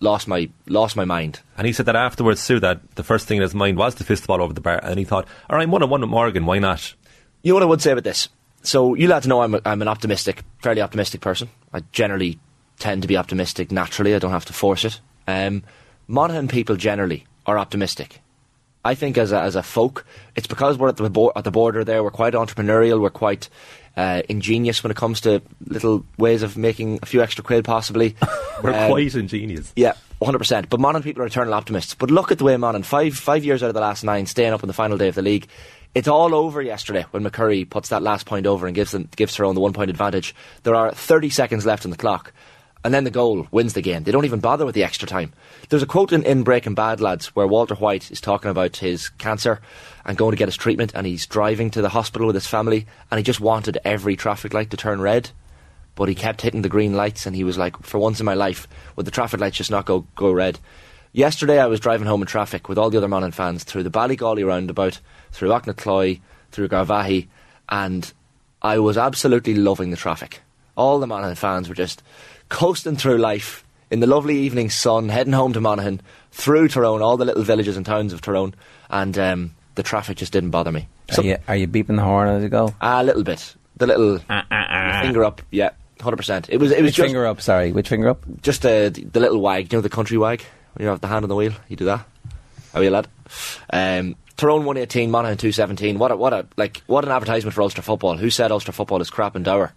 lost 0.00 0.28
my 0.28 0.48
lost 0.66 0.96
my 0.96 1.04
mind. 1.04 1.40
And 1.56 1.66
he 1.66 1.72
said 1.72 1.86
that 1.86 1.96
afterwards 1.96 2.46
too, 2.46 2.60
that 2.60 2.96
the 2.96 3.04
first 3.04 3.26
thing 3.26 3.36
in 3.38 3.42
his 3.42 3.54
mind 3.54 3.78
was 3.78 3.94
to 3.96 4.04
fist 4.04 4.22
the 4.22 4.28
ball 4.28 4.42
over 4.42 4.52
the 4.52 4.60
bar, 4.60 4.80
and 4.82 4.98
he 4.98 5.04
thought, 5.04 5.26
all 5.48 5.56
right, 5.56 5.68
one 5.68 5.82
on 5.82 5.90
one 5.90 6.00
with 6.00 6.10
Morgan, 6.10 6.46
why 6.46 6.58
not? 6.58 6.94
You 7.42 7.50
know 7.50 7.56
what 7.56 7.62
I 7.62 7.66
would 7.66 7.82
say 7.82 7.92
about 7.92 8.04
this? 8.04 8.28
So 8.62 8.94
you 8.94 9.06
lads 9.06 9.26
know 9.26 9.42
I'm, 9.42 9.54
a, 9.54 9.60
I'm 9.64 9.82
an 9.82 9.88
optimistic, 9.88 10.42
fairly 10.60 10.80
optimistic 10.80 11.20
person. 11.20 11.48
I 11.72 11.80
generally 11.92 12.38
tend 12.78 13.02
to 13.02 13.08
be 13.08 13.16
optimistic 13.16 13.70
naturally. 13.70 14.14
I 14.14 14.18
don't 14.18 14.32
have 14.32 14.44
to 14.46 14.52
force 14.52 14.84
it. 14.84 15.00
Um, 15.28 15.62
Monaghan 16.08 16.48
people 16.48 16.76
generally 16.76 17.26
are 17.46 17.58
optimistic. 17.58 18.20
I 18.84 18.94
think 18.94 19.18
as 19.18 19.32
a, 19.32 19.40
as 19.40 19.56
a 19.56 19.62
folk, 19.62 20.04
it's 20.36 20.46
because 20.46 20.78
we're 20.78 20.88
at 20.88 20.96
the, 20.96 21.10
bo- 21.10 21.32
at 21.34 21.44
the 21.44 21.50
border 21.50 21.84
there. 21.84 22.02
We're 22.02 22.10
quite 22.10 22.34
entrepreneurial. 22.34 23.00
We're 23.00 23.10
quite 23.10 23.48
uh, 23.96 24.22
ingenious 24.28 24.82
when 24.82 24.90
it 24.90 24.96
comes 24.96 25.20
to 25.22 25.40
little 25.66 26.04
ways 26.18 26.42
of 26.42 26.56
making 26.56 26.98
a 27.02 27.06
few 27.06 27.22
extra 27.22 27.42
quid, 27.42 27.64
possibly. 27.64 28.14
We're 28.62 28.72
Um, 28.72 28.90
quite 28.90 29.14
ingenious. 29.14 29.72
yeah, 29.76 29.92
100%. 30.20 30.68
But 30.68 30.80
Monaghan 30.80 31.02
people 31.02 31.22
are 31.22 31.26
eternal 31.26 31.54
optimists. 31.54 31.94
But 31.94 32.10
look 32.10 32.30
at 32.32 32.38
the 32.38 32.44
way 32.44 32.56
Monaghan, 32.56 32.82
five, 32.82 33.16
five 33.16 33.44
years 33.44 33.62
out 33.62 33.68
of 33.68 33.74
the 33.74 33.80
last 33.80 34.04
nine, 34.04 34.26
staying 34.26 34.52
up 34.52 34.62
on 34.62 34.68
the 34.68 34.72
final 34.74 34.98
day 34.98 35.08
of 35.08 35.14
the 35.14 35.22
league. 35.22 35.46
It's 35.94 36.08
all 36.08 36.34
over 36.34 36.60
yesterday 36.60 37.06
when 37.10 37.24
McCurry 37.24 37.68
puts 37.68 37.88
that 37.88 38.02
last 38.02 38.26
point 38.26 38.46
over 38.46 38.66
and 38.66 38.74
gives 38.74 38.90
them, 38.90 39.08
gives 39.16 39.34
Tyrone 39.34 39.54
the 39.54 39.62
one 39.62 39.72
point 39.72 39.88
advantage. 39.88 40.34
There 40.64 40.74
are 40.74 40.92
30 40.92 41.30
seconds 41.30 41.64
left 41.64 41.86
on 41.86 41.90
the 41.90 41.96
clock. 41.96 42.32
And 42.86 42.94
then 42.94 43.02
the 43.02 43.10
goal 43.10 43.48
wins 43.50 43.72
the 43.72 43.82
game. 43.82 44.04
They 44.04 44.12
don't 44.12 44.26
even 44.26 44.38
bother 44.38 44.64
with 44.64 44.76
the 44.76 44.84
extra 44.84 45.08
time. 45.08 45.32
There's 45.68 45.82
a 45.82 45.86
quote 45.86 46.12
in, 46.12 46.22
in 46.22 46.44
Breaking 46.44 46.76
Bad, 46.76 47.00
lads, 47.00 47.34
where 47.34 47.48
Walter 47.48 47.74
White 47.74 48.12
is 48.12 48.20
talking 48.20 48.48
about 48.48 48.76
his 48.76 49.08
cancer 49.08 49.60
and 50.04 50.16
going 50.16 50.30
to 50.30 50.36
get 50.36 50.46
his 50.46 50.56
treatment, 50.56 50.92
and 50.94 51.04
he's 51.04 51.26
driving 51.26 51.68
to 51.72 51.82
the 51.82 51.88
hospital 51.88 52.28
with 52.28 52.36
his 52.36 52.46
family, 52.46 52.86
and 53.10 53.18
he 53.18 53.24
just 53.24 53.40
wanted 53.40 53.78
every 53.84 54.14
traffic 54.14 54.54
light 54.54 54.70
to 54.70 54.76
turn 54.76 55.00
red 55.00 55.30
but 55.96 56.08
he 56.08 56.14
kept 56.14 56.42
hitting 56.42 56.60
the 56.60 56.68
green 56.68 56.92
lights 56.92 57.24
and 57.26 57.34
he 57.34 57.42
was 57.42 57.56
like, 57.56 57.82
for 57.82 57.98
once 57.98 58.20
in 58.20 58.26
my 58.26 58.34
life, 58.34 58.68
would 58.94 59.06
the 59.06 59.10
traffic 59.10 59.40
lights 59.40 59.56
just 59.56 59.70
not 59.70 59.86
go, 59.86 60.06
go 60.14 60.30
red? 60.30 60.60
Yesterday 61.12 61.58
I 61.58 61.66
was 61.66 61.80
driving 61.80 62.06
home 62.06 62.20
in 62.20 62.26
traffic 62.26 62.68
with 62.68 62.76
all 62.76 62.90
the 62.90 62.98
other 62.98 63.08
Monaghan 63.08 63.32
fans 63.32 63.64
through 63.64 63.82
the 63.82 63.90
Ballygawley 63.90 64.46
roundabout, 64.46 65.00
through 65.32 65.48
Aughnacloy, 65.48 66.20
through 66.52 66.68
Garvaghy, 66.68 67.28
and 67.70 68.12
I 68.60 68.78
was 68.78 68.98
absolutely 68.98 69.54
loving 69.54 69.90
the 69.90 69.96
traffic. 69.96 70.42
All 70.76 70.98
the 70.98 71.06
Monaghan 71.06 71.34
fans 71.34 71.68
were 71.68 71.74
just 71.74 72.02
coasting 72.48 72.96
through 72.96 73.18
life 73.18 73.64
in 73.90 74.00
the 74.00 74.06
lovely 74.06 74.38
evening 74.38 74.70
sun, 74.70 75.08
heading 75.08 75.32
home 75.32 75.52
to 75.54 75.60
Monaghan, 75.60 76.00
through 76.32 76.68
Tyrone, 76.68 77.02
all 77.02 77.16
the 77.16 77.24
little 77.24 77.42
villages 77.42 77.76
and 77.76 77.86
towns 77.86 78.12
of 78.12 78.20
Tyrone, 78.20 78.54
and 78.90 79.16
um, 79.18 79.54
the 79.74 79.82
traffic 79.82 80.18
just 80.18 80.32
didn't 80.32 80.50
bother 80.50 80.72
me. 80.72 80.88
Are 81.16 81.22
you, 81.22 81.36
are 81.48 81.56
you 81.56 81.68
beeping 81.68 81.96
the 81.96 82.02
horn 82.02 82.28
as 82.28 82.42
you 82.42 82.48
go? 82.48 82.74
A 82.80 83.02
little 83.04 83.22
bit. 83.22 83.54
The 83.76 83.86
little 83.86 84.18
finger 84.18 85.24
up, 85.24 85.42
yeah, 85.50 85.70
hundred 86.00 86.16
percent. 86.16 86.48
It 86.50 86.58
was 86.58 86.72
it 86.72 86.82
was 86.82 86.88
Which 86.88 86.96
just 86.96 87.06
finger 87.06 87.26
up? 87.26 87.40
Sorry, 87.40 87.72
which 87.72 87.88
finger 87.88 88.08
up? 88.08 88.24
just 88.42 88.64
uh, 88.64 88.88
the, 88.88 89.04
the 89.04 89.20
little 89.20 89.40
wag, 89.40 89.72
you 89.72 89.76
know, 89.76 89.82
the 89.82 89.88
country 89.90 90.16
wag. 90.18 90.42
You 90.78 90.86
have 90.86 91.00
the 91.00 91.06
hand 91.08 91.24
on 91.24 91.28
the 91.28 91.36
wheel, 91.36 91.52
you 91.68 91.76
do 91.76 91.84
that. 91.86 92.06
How 92.72 92.80
are 92.80 92.84
you, 92.84 92.90
lad? 92.90 93.06
Um, 93.70 94.16
Tyrone 94.36 94.64
one 94.64 94.76
eighteen, 94.78 95.10
Monaghan 95.10 95.38
two 95.38 95.52
seventeen. 95.52 95.98
What 95.98 96.10
a 96.10 96.16
what 96.16 96.32
a 96.32 96.46
like 96.56 96.82
what 96.86 97.04
an 97.04 97.10
advertisement 97.10 97.54
for 97.54 97.62
Ulster 97.62 97.82
football. 97.82 98.16
Who 98.16 98.30
said 98.30 98.50
Ulster 98.50 98.72
football 98.72 99.00
is 99.00 99.10
crap 99.10 99.36
and 99.36 99.44
dour? 99.44 99.72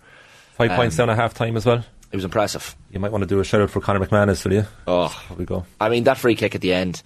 Five 0.59 0.71
Um, 0.71 0.75
points 0.75 0.97
down 0.97 1.09
at 1.09 1.15
half 1.15 1.33
time 1.33 1.55
as 1.57 1.65
well. 1.65 1.83
It 2.11 2.15
was 2.15 2.25
impressive. 2.25 2.75
You 2.91 2.99
might 2.99 3.11
want 3.11 3.21
to 3.23 3.27
do 3.27 3.39
a 3.39 3.43
shout 3.45 3.61
out 3.61 3.69
for 3.69 3.79
Conor 3.81 4.05
McManus, 4.05 4.43
will 4.43 4.53
you? 4.53 4.65
Oh, 4.85 5.07
There 5.29 5.37
we 5.37 5.45
go. 5.45 5.65
I 5.79 5.87
mean, 5.89 6.03
that 6.03 6.17
free 6.17 6.35
kick 6.35 6.53
at 6.53 6.59
the 6.61 6.73
end 6.73 7.01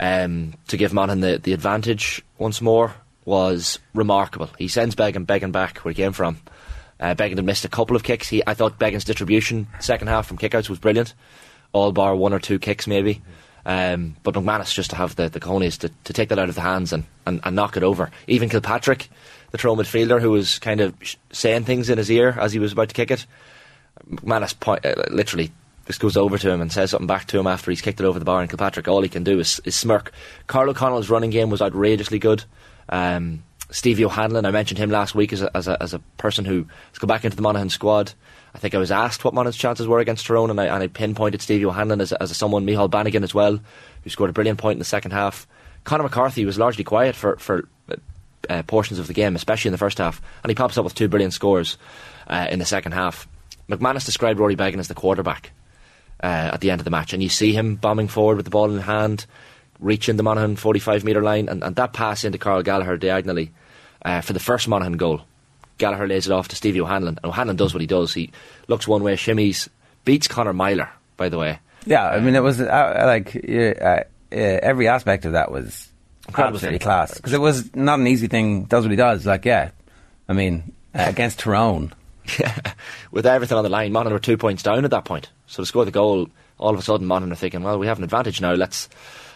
um, 0.00 0.54
to 0.66 0.76
give 0.76 0.92
Monaghan 0.92 1.20
the, 1.20 1.38
the 1.38 1.52
advantage 1.52 2.22
once 2.38 2.60
more 2.60 2.92
was 3.24 3.78
remarkable. 3.94 4.50
He 4.58 4.66
sends 4.68 4.94
Beggan 4.96 5.24
Beggan 5.24 5.52
back 5.52 5.78
where 5.78 5.92
he 5.92 6.02
came 6.02 6.12
from. 6.12 6.40
Uh, 6.98 7.14
Beggan 7.14 7.38
had 7.38 7.44
missed 7.46 7.64
a 7.64 7.68
couple 7.68 7.94
of 7.94 8.02
kicks. 8.02 8.28
He, 8.28 8.42
I 8.46 8.54
thought 8.54 8.78
Beggan's 8.80 9.04
distribution 9.04 9.68
second 9.78 10.08
half 10.08 10.26
from 10.26 10.36
kickouts 10.38 10.68
was 10.68 10.80
brilliant, 10.80 11.14
all 11.72 11.92
bar 11.92 12.16
one 12.16 12.32
or 12.32 12.40
two 12.40 12.58
kicks 12.58 12.88
maybe. 12.88 13.22
Um, 13.64 14.16
but 14.22 14.34
McManus 14.34 14.72
just 14.74 14.90
to 14.90 14.96
have 14.96 15.14
the, 15.14 15.28
the 15.28 15.40
cojones 15.40 15.78
to, 15.80 15.90
to 16.04 16.12
take 16.12 16.30
that 16.30 16.38
out 16.38 16.48
of 16.48 16.54
the 16.54 16.62
hands 16.62 16.92
and, 16.92 17.04
and, 17.26 17.40
and 17.44 17.54
knock 17.54 17.76
it 17.76 17.82
over. 17.82 18.10
Even 18.26 18.48
Kilpatrick, 18.48 19.10
the 19.50 19.58
throw 19.58 19.74
midfielder, 19.74 20.20
who 20.20 20.30
was 20.30 20.58
kind 20.58 20.80
of 20.80 20.94
saying 21.32 21.64
things 21.64 21.90
in 21.90 21.98
his 21.98 22.10
ear 22.10 22.36
as 22.38 22.52
he 22.52 22.58
was 22.58 22.72
about 22.72 22.88
to 22.88 22.94
kick 22.94 23.10
it, 23.10 23.26
McManus 24.08 24.58
point, 24.58 24.84
uh, 24.84 24.94
literally 25.10 25.52
just 25.86 26.00
goes 26.00 26.16
over 26.16 26.36
to 26.36 26.50
him 26.50 26.60
and 26.60 26.70
says 26.70 26.90
something 26.90 27.06
back 27.06 27.26
to 27.26 27.38
him 27.38 27.46
after 27.46 27.70
he's 27.70 27.80
kicked 27.80 28.00
it 28.00 28.04
over 28.04 28.18
the 28.18 28.24
bar. 28.24 28.40
And 28.40 28.50
Kilpatrick, 28.50 28.88
all 28.88 29.02
he 29.02 29.08
can 29.08 29.24
do 29.24 29.40
is, 29.40 29.60
is 29.64 29.74
smirk. 29.74 30.12
Karl 30.46 30.68
O'Connell's 30.68 31.08
running 31.08 31.30
game 31.30 31.48
was 31.48 31.62
outrageously 31.62 32.18
good. 32.18 32.44
Um, 32.90 33.42
Stevie 33.70 34.04
O'Hanlon, 34.04 34.46
I 34.46 34.50
mentioned 34.50 34.78
him 34.78 34.90
last 34.90 35.14
week 35.14 35.32
as 35.32 35.42
a, 35.42 35.56
as 35.56 35.66
a, 35.66 35.82
as 35.82 35.94
a 35.94 35.98
person 36.18 36.44
who 36.44 36.66
has 36.90 36.98
come 36.98 37.08
back 37.08 37.24
into 37.24 37.36
the 37.36 37.42
Monaghan 37.42 37.70
squad. 37.70 38.12
I 38.54 38.58
think 38.58 38.74
I 38.74 38.78
was 38.78 38.90
asked 38.90 39.24
what 39.24 39.34
Monaghan's 39.34 39.56
chances 39.56 39.86
were 39.86 39.98
against 39.98 40.26
Tyrone, 40.26 40.50
and 40.50 40.60
I, 40.60 40.66
and 40.66 40.82
I 40.82 40.86
pinpointed 40.88 41.42
Stevie 41.42 41.66
O'Hanlon 41.66 42.00
as, 42.00 42.12
as 42.12 42.30
a 42.30 42.34
someone, 42.34 42.66
Micheál 42.66 42.90
Bannigan 42.90 43.24
as 43.24 43.34
well, 43.34 43.58
who 44.02 44.10
scored 44.10 44.30
a 44.30 44.32
brilliant 44.32 44.58
point 44.58 44.76
in 44.76 44.78
the 44.78 44.84
second 44.86 45.12
half. 45.12 45.46
Conor 45.84 46.04
McCarthy 46.04 46.44
was 46.44 46.58
largely 46.58 46.84
quiet 46.84 47.14
for, 47.14 47.36
for 47.36 47.68
uh, 48.48 48.62
portions 48.62 48.98
of 48.98 49.06
the 49.06 49.14
game, 49.14 49.36
especially 49.36 49.68
in 49.68 49.72
the 49.72 49.78
first 49.78 49.98
half, 49.98 50.22
and 50.42 50.50
he 50.50 50.54
pops 50.54 50.78
up 50.78 50.84
with 50.84 50.94
two 50.94 51.08
brilliant 51.08 51.32
scores 51.32 51.78
uh, 52.26 52.46
in 52.50 52.58
the 52.58 52.64
second 52.64 52.92
half. 52.92 53.28
McManus 53.68 54.06
described 54.06 54.38
Rory 54.38 54.54
Beggan 54.54 54.80
as 54.80 54.88
the 54.88 54.94
quarterback 54.94 55.52
uh, 56.22 56.50
at 56.52 56.60
the 56.60 56.70
end 56.70 56.80
of 56.80 56.84
the 56.84 56.90
match, 56.90 57.12
and 57.12 57.22
you 57.22 57.28
see 57.28 57.52
him 57.52 57.76
bombing 57.76 58.08
forward 58.08 58.36
with 58.36 58.44
the 58.44 58.50
ball 58.50 58.70
in 58.70 58.80
hand, 58.80 59.26
reaching 59.80 60.16
the 60.16 60.22
Monaghan 60.22 60.56
45 60.56 61.04
metre 61.04 61.22
line, 61.22 61.48
and, 61.48 61.62
and 61.62 61.76
that 61.76 61.92
pass 61.92 62.24
into 62.24 62.38
Karl 62.38 62.62
Gallagher 62.62 62.96
diagonally 62.96 63.52
uh, 64.04 64.20
for 64.20 64.32
the 64.32 64.40
first 64.40 64.68
Monaghan 64.68 64.96
goal. 64.96 65.22
Gallagher 65.76 66.08
lays 66.08 66.26
it 66.26 66.32
off 66.32 66.48
to 66.48 66.56
Stevie 66.56 66.80
O'Hanlon, 66.80 67.18
and 67.22 67.26
O'Hanlon 67.26 67.56
does 67.56 67.72
what 67.72 67.80
he 67.80 67.86
does. 67.86 68.12
He 68.12 68.32
looks 68.66 68.88
one 68.88 69.04
way, 69.04 69.14
shimmies, 69.14 69.68
beats 70.04 70.26
Conor 70.26 70.52
Meyler, 70.52 70.90
by 71.16 71.28
the 71.28 71.38
way. 71.38 71.60
Yeah, 71.86 72.06
I 72.08 72.20
mean, 72.20 72.34
it 72.34 72.42
was 72.42 72.58
like 72.60 73.36
every 74.32 74.88
aspect 74.88 75.24
of 75.24 75.32
that 75.32 75.50
was 75.52 75.87
Incredible 76.28 76.56
absolutely 76.56 76.78
class 76.78 77.14
because 77.14 77.32
it 77.32 77.40
was 77.40 77.74
not 77.74 77.98
an 77.98 78.06
easy 78.06 78.28
thing. 78.28 78.64
Does 78.64 78.84
what 78.84 78.90
he 78.90 78.96
does. 78.96 79.26
Like, 79.26 79.44
yeah, 79.44 79.70
I 80.28 80.32
mean, 80.34 80.72
uh, 80.94 81.06
against 81.08 81.40
Tyrone, 81.40 81.92
Yeah, 82.38 82.72
with 83.10 83.26
everything 83.26 83.56
on 83.56 83.64
the 83.64 83.70
line, 83.70 83.92
Monaghan 83.92 84.12
were 84.12 84.18
two 84.18 84.36
points 84.36 84.62
down 84.62 84.84
at 84.84 84.90
that 84.90 85.04
point. 85.04 85.30
So 85.46 85.62
to 85.62 85.66
score 85.66 85.84
the 85.84 85.90
goal, 85.90 86.28
all 86.58 86.74
of 86.74 86.78
a 86.78 86.82
sudden 86.82 87.06
Monaghan 87.06 87.32
are 87.32 87.36
thinking, 87.36 87.62
well, 87.62 87.78
we 87.78 87.86
have 87.86 87.98
an 87.98 88.04
advantage 88.04 88.40
now. 88.40 88.52
Let's 88.54 88.88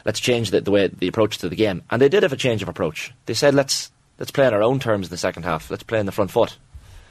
let's 0.04 0.20
change 0.20 0.50
the, 0.50 0.60
the 0.60 0.70
way 0.70 0.88
the 0.88 1.08
approach 1.08 1.38
to 1.38 1.48
the 1.48 1.56
game. 1.56 1.82
And 1.90 2.02
they 2.02 2.08
did 2.08 2.22
have 2.22 2.32
a 2.32 2.36
change 2.36 2.62
of 2.62 2.68
approach. 2.68 3.12
They 3.26 3.34
said, 3.34 3.54
let's 3.54 3.90
let's 4.18 4.30
play 4.30 4.46
on 4.46 4.54
our 4.54 4.62
own 4.62 4.78
terms 4.80 5.06
in 5.06 5.10
the 5.10 5.16
second 5.16 5.44
half. 5.44 5.70
Let's 5.70 5.82
play 5.82 6.00
in 6.00 6.06
the 6.06 6.12
front 6.12 6.30
foot. 6.30 6.56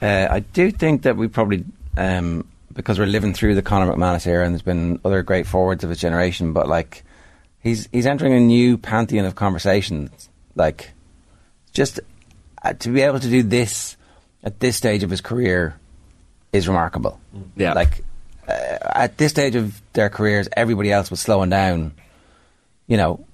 Uh, 0.00 0.28
I 0.30 0.40
do 0.40 0.70
think 0.70 1.02
that 1.02 1.16
we 1.16 1.28
probably, 1.28 1.64
um, 1.96 2.46
because 2.72 2.98
we're 2.98 3.06
living 3.06 3.34
through 3.34 3.54
the 3.54 3.62
Conor 3.62 3.92
McManus 3.92 4.26
era, 4.26 4.44
and 4.44 4.52
there's 4.52 4.62
been 4.62 5.00
other 5.04 5.22
great 5.22 5.46
forwards 5.46 5.84
of 5.84 5.90
his 5.90 6.00
generation, 6.00 6.52
but 6.52 6.68
like 6.68 7.04
he's 7.62 7.88
he's 7.92 8.06
entering 8.06 8.34
a 8.34 8.40
new 8.40 8.78
pantheon 8.78 9.24
of 9.24 9.34
conversations. 9.34 10.28
Like, 10.54 10.92
just 11.72 12.00
uh, 12.62 12.74
to 12.74 12.90
be 12.90 13.00
able 13.00 13.20
to 13.20 13.28
do 13.28 13.42
this 13.42 13.96
at 14.42 14.60
this 14.60 14.76
stage 14.76 15.02
of 15.02 15.10
his 15.10 15.20
career 15.20 15.78
is 16.52 16.68
remarkable. 16.68 17.20
Yeah. 17.56 17.72
like 17.72 18.04
uh, 18.46 18.52
at 18.94 19.16
this 19.16 19.30
stage 19.30 19.54
of 19.54 19.80
their 19.94 20.10
careers, 20.10 20.48
everybody 20.52 20.92
else 20.92 21.10
was 21.10 21.20
slowing 21.20 21.50
down. 21.50 21.92
You 22.88 22.96
know, 22.96 23.24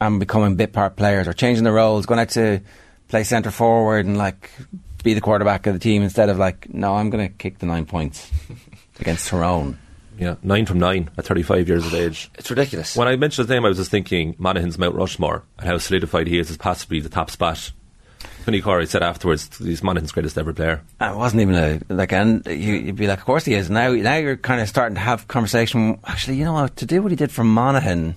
and 0.00 0.20
becoming 0.20 0.56
bit 0.56 0.72
part 0.72 0.96
players 0.96 1.28
or 1.28 1.32
changing 1.32 1.64
their 1.64 1.72
roles, 1.72 2.06
going 2.06 2.20
out 2.20 2.30
to 2.30 2.60
play 3.08 3.24
centre 3.24 3.50
forward 3.50 4.04
and 4.04 4.18
like 4.18 4.50
be 5.02 5.14
the 5.14 5.20
quarterback 5.20 5.66
of 5.66 5.74
the 5.74 5.80
team 5.80 6.02
instead 6.02 6.28
of 6.28 6.38
like, 6.38 6.72
no, 6.72 6.94
I'm 6.94 7.10
going 7.10 7.28
to 7.28 7.34
kick 7.34 7.58
the 7.58 7.66
nine 7.66 7.86
points 7.86 8.30
against 9.00 9.28
Tyrone. 9.28 9.78
Yeah, 10.22 10.36
nine 10.42 10.66
from 10.66 10.78
nine 10.78 11.10
at 11.18 11.24
35 11.26 11.68
years 11.68 11.86
of 11.86 11.94
age. 12.04 12.30
It's 12.36 12.48
ridiculous. 12.50 12.96
When 12.96 13.08
I 13.08 13.16
mentioned 13.16 13.48
his 13.48 13.50
name, 13.54 13.64
I 13.64 13.68
was 13.68 13.78
just 13.78 13.90
thinking 13.90 14.34
Monaghan's 14.38 14.78
Mount 14.78 14.94
Rushmore 14.94 15.42
and 15.58 15.66
how 15.68 15.78
solidified 15.78 16.26
he 16.28 16.38
is 16.38 16.50
as 16.50 16.56
possibly 16.56 17.00
the 17.00 17.08
top 17.08 17.30
spot. 17.30 17.72
Vinny 18.44 18.60
Corey 18.60 18.86
said 18.86 19.02
afterwards, 19.04 19.48
he's 19.58 19.82
Monaghan's 19.84 20.10
greatest 20.12 20.36
ever 20.36 20.52
player. 20.52 20.82
Uh, 21.00 21.12
It 21.12 21.16
wasn't 21.16 21.42
even 21.42 21.54
a 21.54 21.80
like, 21.94 22.12
and 22.12 22.44
you, 22.46 22.74
you'd 22.74 22.96
be 22.96 23.06
like, 23.06 23.18
of 23.20 23.24
course 23.24 23.44
he 23.44 23.54
is. 23.54 23.70
Now, 23.70 23.92
now 23.92 24.16
you're 24.16 24.36
kind 24.36 24.60
of 24.60 24.68
starting 24.68 24.94
to 24.96 25.00
have 25.00 25.28
conversation. 25.28 25.98
Actually, 26.04 26.36
you 26.38 26.44
know 26.44 26.52
what? 26.54 26.76
To 26.76 26.86
do 26.86 27.02
what 27.02 27.12
he 27.12 27.16
did 27.16 27.30
for 27.30 27.44
Monaghan 27.44 28.16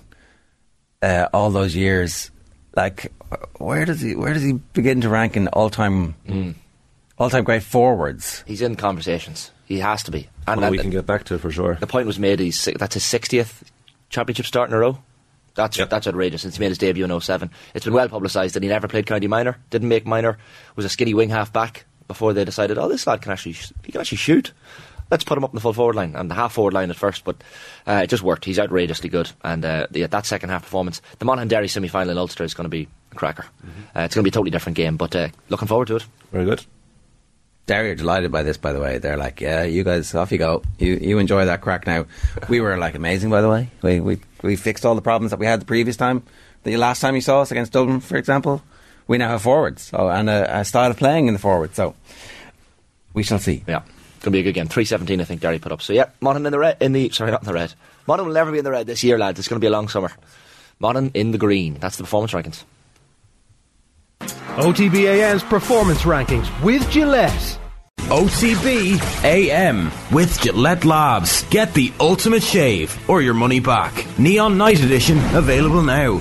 uh, 1.02 1.28
all 1.32 1.50
those 1.50 1.76
years, 1.76 2.30
like, 2.74 3.12
where 3.58 3.84
does 3.84 4.00
he 4.00 4.16
where 4.16 4.32
does 4.34 4.42
he 4.42 4.54
begin 4.54 5.00
to 5.02 5.08
rank 5.08 5.36
in 5.36 5.46
all 5.48 5.70
time 5.70 6.14
all 7.18 7.30
time 7.30 7.44
great 7.44 7.62
forwards? 7.62 8.44
He's 8.46 8.62
in 8.62 8.76
conversations. 8.76 9.50
He 9.64 9.78
has 9.80 10.02
to 10.04 10.10
be. 10.10 10.28
And, 10.46 10.60
Well, 10.60 10.70
we 10.70 10.78
can 10.78 10.90
get 10.90 11.06
back 11.06 11.24
to 11.24 11.34
it 11.34 11.40
for 11.40 11.50
sure. 11.50 11.74
the 11.80 11.86
point 11.86 12.06
was 12.06 12.18
made. 12.18 12.38
He's 12.40 12.64
that's 12.78 12.94
his 12.94 13.04
sixtieth 13.04 13.64
championship 14.10 14.46
start 14.46 14.68
in 14.70 14.74
a 14.74 14.78
row. 14.78 14.98
That's 15.54 15.78
Yep. 15.78 15.90
that's 15.90 16.06
outrageous. 16.06 16.42
Since 16.42 16.56
he 16.56 16.60
made 16.60 16.68
his 16.68 16.78
debut 16.78 17.04
in 17.04 17.20
07. 17.20 17.50
It's 17.74 17.84
been 17.84 17.94
well 17.94 18.08
publicised 18.08 18.54
that 18.54 18.62
he 18.62 18.68
never 18.68 18.88
played 18.88 19.06
county 19.06 19.26
minor. 19.26 19.56
Didn't 19.70 19.88
make 19.88 20.04
minor. 20.06 20.38
Was 20.76 20.84
a 20.84 20.88
skinny 20.90 21.14
wing 21.14 21.30
half 21.30 21.52
back 21.52 21.86
before 22.06 22.32
they 22.34 22.44
decided, 22.44 22.78
oh, 22.78 22.88
this 22.88 23.06
lad 23.06 23.22
can 23.22 23.32
actually 23.32 23.56
he 23.84 23.90
can 23.92 24.00
actually 24.00 24.18
shoot. 24.18 24.52
Let's 25.10 25.24
put 25.24 25.38
him 25.38 25.44
up 25.44 25.50
in 25.50 25.54
the 25.54 25.60
full 25.60 25.72
forward 25.72 25.94
line 25.96 26.14
and 26.16 26.28
the 26.30 26.34
half 26.34 26.52
forward 26.52 26.74
line 26.74 26.90
at 26.90 26.96
first, 26.96 27.24
but 27.24 27.36
uh, 27.86 28.00
it 28.04 28.08
just 28.08 28.22
worked. 28.24 28.44
He's 28.44 28.58
outrageously 28.58 29.08
good, 29.08 29.30
and 29.44 29.64
uh, 29.64 29.86
the, 29.90 30.04
that 30.06 30.26
second 30.26 30.50
half 30.50 30.62
performance, 30.62 31.00
the 31.20 31.24
Monaghan 31.24 31.46
Derry 31.48 31.68
semi 31.68 31.86
final 31.88 32.10
in 32.10 32.18
Ulster 32.18 32.42
is 32.44 32.54
going 32.54 32.64
to 32.64 32.68
be 32.68 32.88
a 33.12 33.14
cracker. 33.14 33.46
Uh, 33.94 34.00
it's 34.00 34.14
going 34.16 34.22
to 34.24 34.24
be 34.24 34.30
a 34.30 34.32
totally 34.32 34.50
different 34.50 34.76
game, 34.76 34.96
but 34.96 35.14
uh, 35.14 35.28
looking 35.48 35.68
forward 35.68 35.86
to 35.88 35.96
it. 35.96 36.04
Very 36.32 36.44
good. 36.44 36.64
Derry 37.66 37.90
are 37.90 37.96
delighted 37.96 38.30
by 38.30 38.44
this, 38.44 38.56
by 38.56 38.72
the 38.72 38.80
way. 38.80 38.98
They're 38.98 39.16
like, 39.16 39.40
yeah, 39.40 39.64
you 39.64 39.82
guys, 39.82 40.14
off 40.14 40.30
you 40.30 40.38
go. 40.38 40.62
You 40.78 40.94
you 40.94 41.18
enjoy 41.18 41.46
that 41.46 41.62
crack 41.62 41.84
now. 41.86 42.06
We 42.48 42.60
were 42.60 42.78
like 42.78 42.94
amazing, 42.94 43.30
by 43.30 43.40
the 43.40 43.48
way. 43.48 43.70
We 43.82 43.98
we 44.00 44.20
we 44.42 44.54
fixed 44.54 44.86
all 44.86 44.94
the 44.94 45.02
problems 45.02 45.32
that 45.32 45.40
we 45.40 45.46
had 45.46 45.60
the 45.60 45.66
previous 45.66 45.96
time. 45.96 46.22
The 46.62 46.76
last 46.76 47.00
time 47.00 47.16
you 47.16 47.20
saw 47.20 47.42
us 47.42 47.50
against 47.50 47.72
Dublin, 47.72 48.00
for 48.00 48.16
example, 48.16 48.62
we 49.08 49.18
now 49.18 49.28
have 49.28 49.42
forwards 49.42 49.82
so, 49.82 50.08
and 50.08 50.30
a, 50.30 50.60
a 50.60 50.64
style 50.64 50.90
of 50.90 50.96
playing 50.96 51.26
in 51.26 51.32
the 51.34 51.40
forwards. 51.40 51.74
So 51.74 51.96
we 53.14 53.24
shall 53.24 53.40
see. 53.40 53.64
Yeah, 53.66 53.82
gonna 54.20 54.32
be 54.32 54.40
a 54.40 54.44
good 54.44 54.54
game. 54.54 54.68
Three 54.68 54.84
seventeen, 54.84 55.20
I 55.20 55.24
think 55.24 55.40
Derry 55.40 55.58
put 55.58 55.72
up. 55.72 55.82
So 55.82 55.92
yeah, 55.92 56.10
Monaghan 56.20 56.46
in 56.46 56.52
the 56.52 56.58
red. 56.60 56.76
In 56.80 56.92
the 56.92 57.10
sorry, 57.10 57.32
not 57.32 57.42
in 57.42 57.48
the 57.48 57.54
red. 57.54 57.74
Monaghan 58.06 58.28
will 58.28 58.34
never 58.34 58.52
be 58.52 58.58
in 58.58 58.64
the 58.64 58.70
red 58.70 58.86
this 58.86 59.02
year, 59.02 59.18
lads. 59.18 59.40
It's 59.40 59.48
gonna 59.48 59.58
be 59.58 59.66
a 59.66 59.70
long 59.70 59.88
summer. 59.88 60.12
Monaghan 60.78 61.10
in 61.14 61.32
the 61.32 61.38
green. 61.38 61.74
That's 61.74 61.96
the 61.96 62.04
performance 62.04 62.32
rankings. 62.32 62.62
OTB 64.56 65.06
AM's 65.06 65.42
performance 65.42 66.02
rankings 66.02 66.48
with 66.62 66.88
Gillette. 66.90 67.58
OTB 68.08 69.24
AM 69.24 69.90
with 70.12 70.40
Gillette 70.40 70.84
Labs. 70.84 71.42
Get 71.50 71.74
the 71.74 71.92
ultimate 71.98 72.42
shave 72.42 72.96
or 73.10 73.20
your 73.20 73.34
money 73.34 73.58
back. 73.58 74.06
Neon 74.18 74.56
Night 74.56 74.80
Edition 74.80 75.18
available 75.34 75.82
now. 75.82 76.20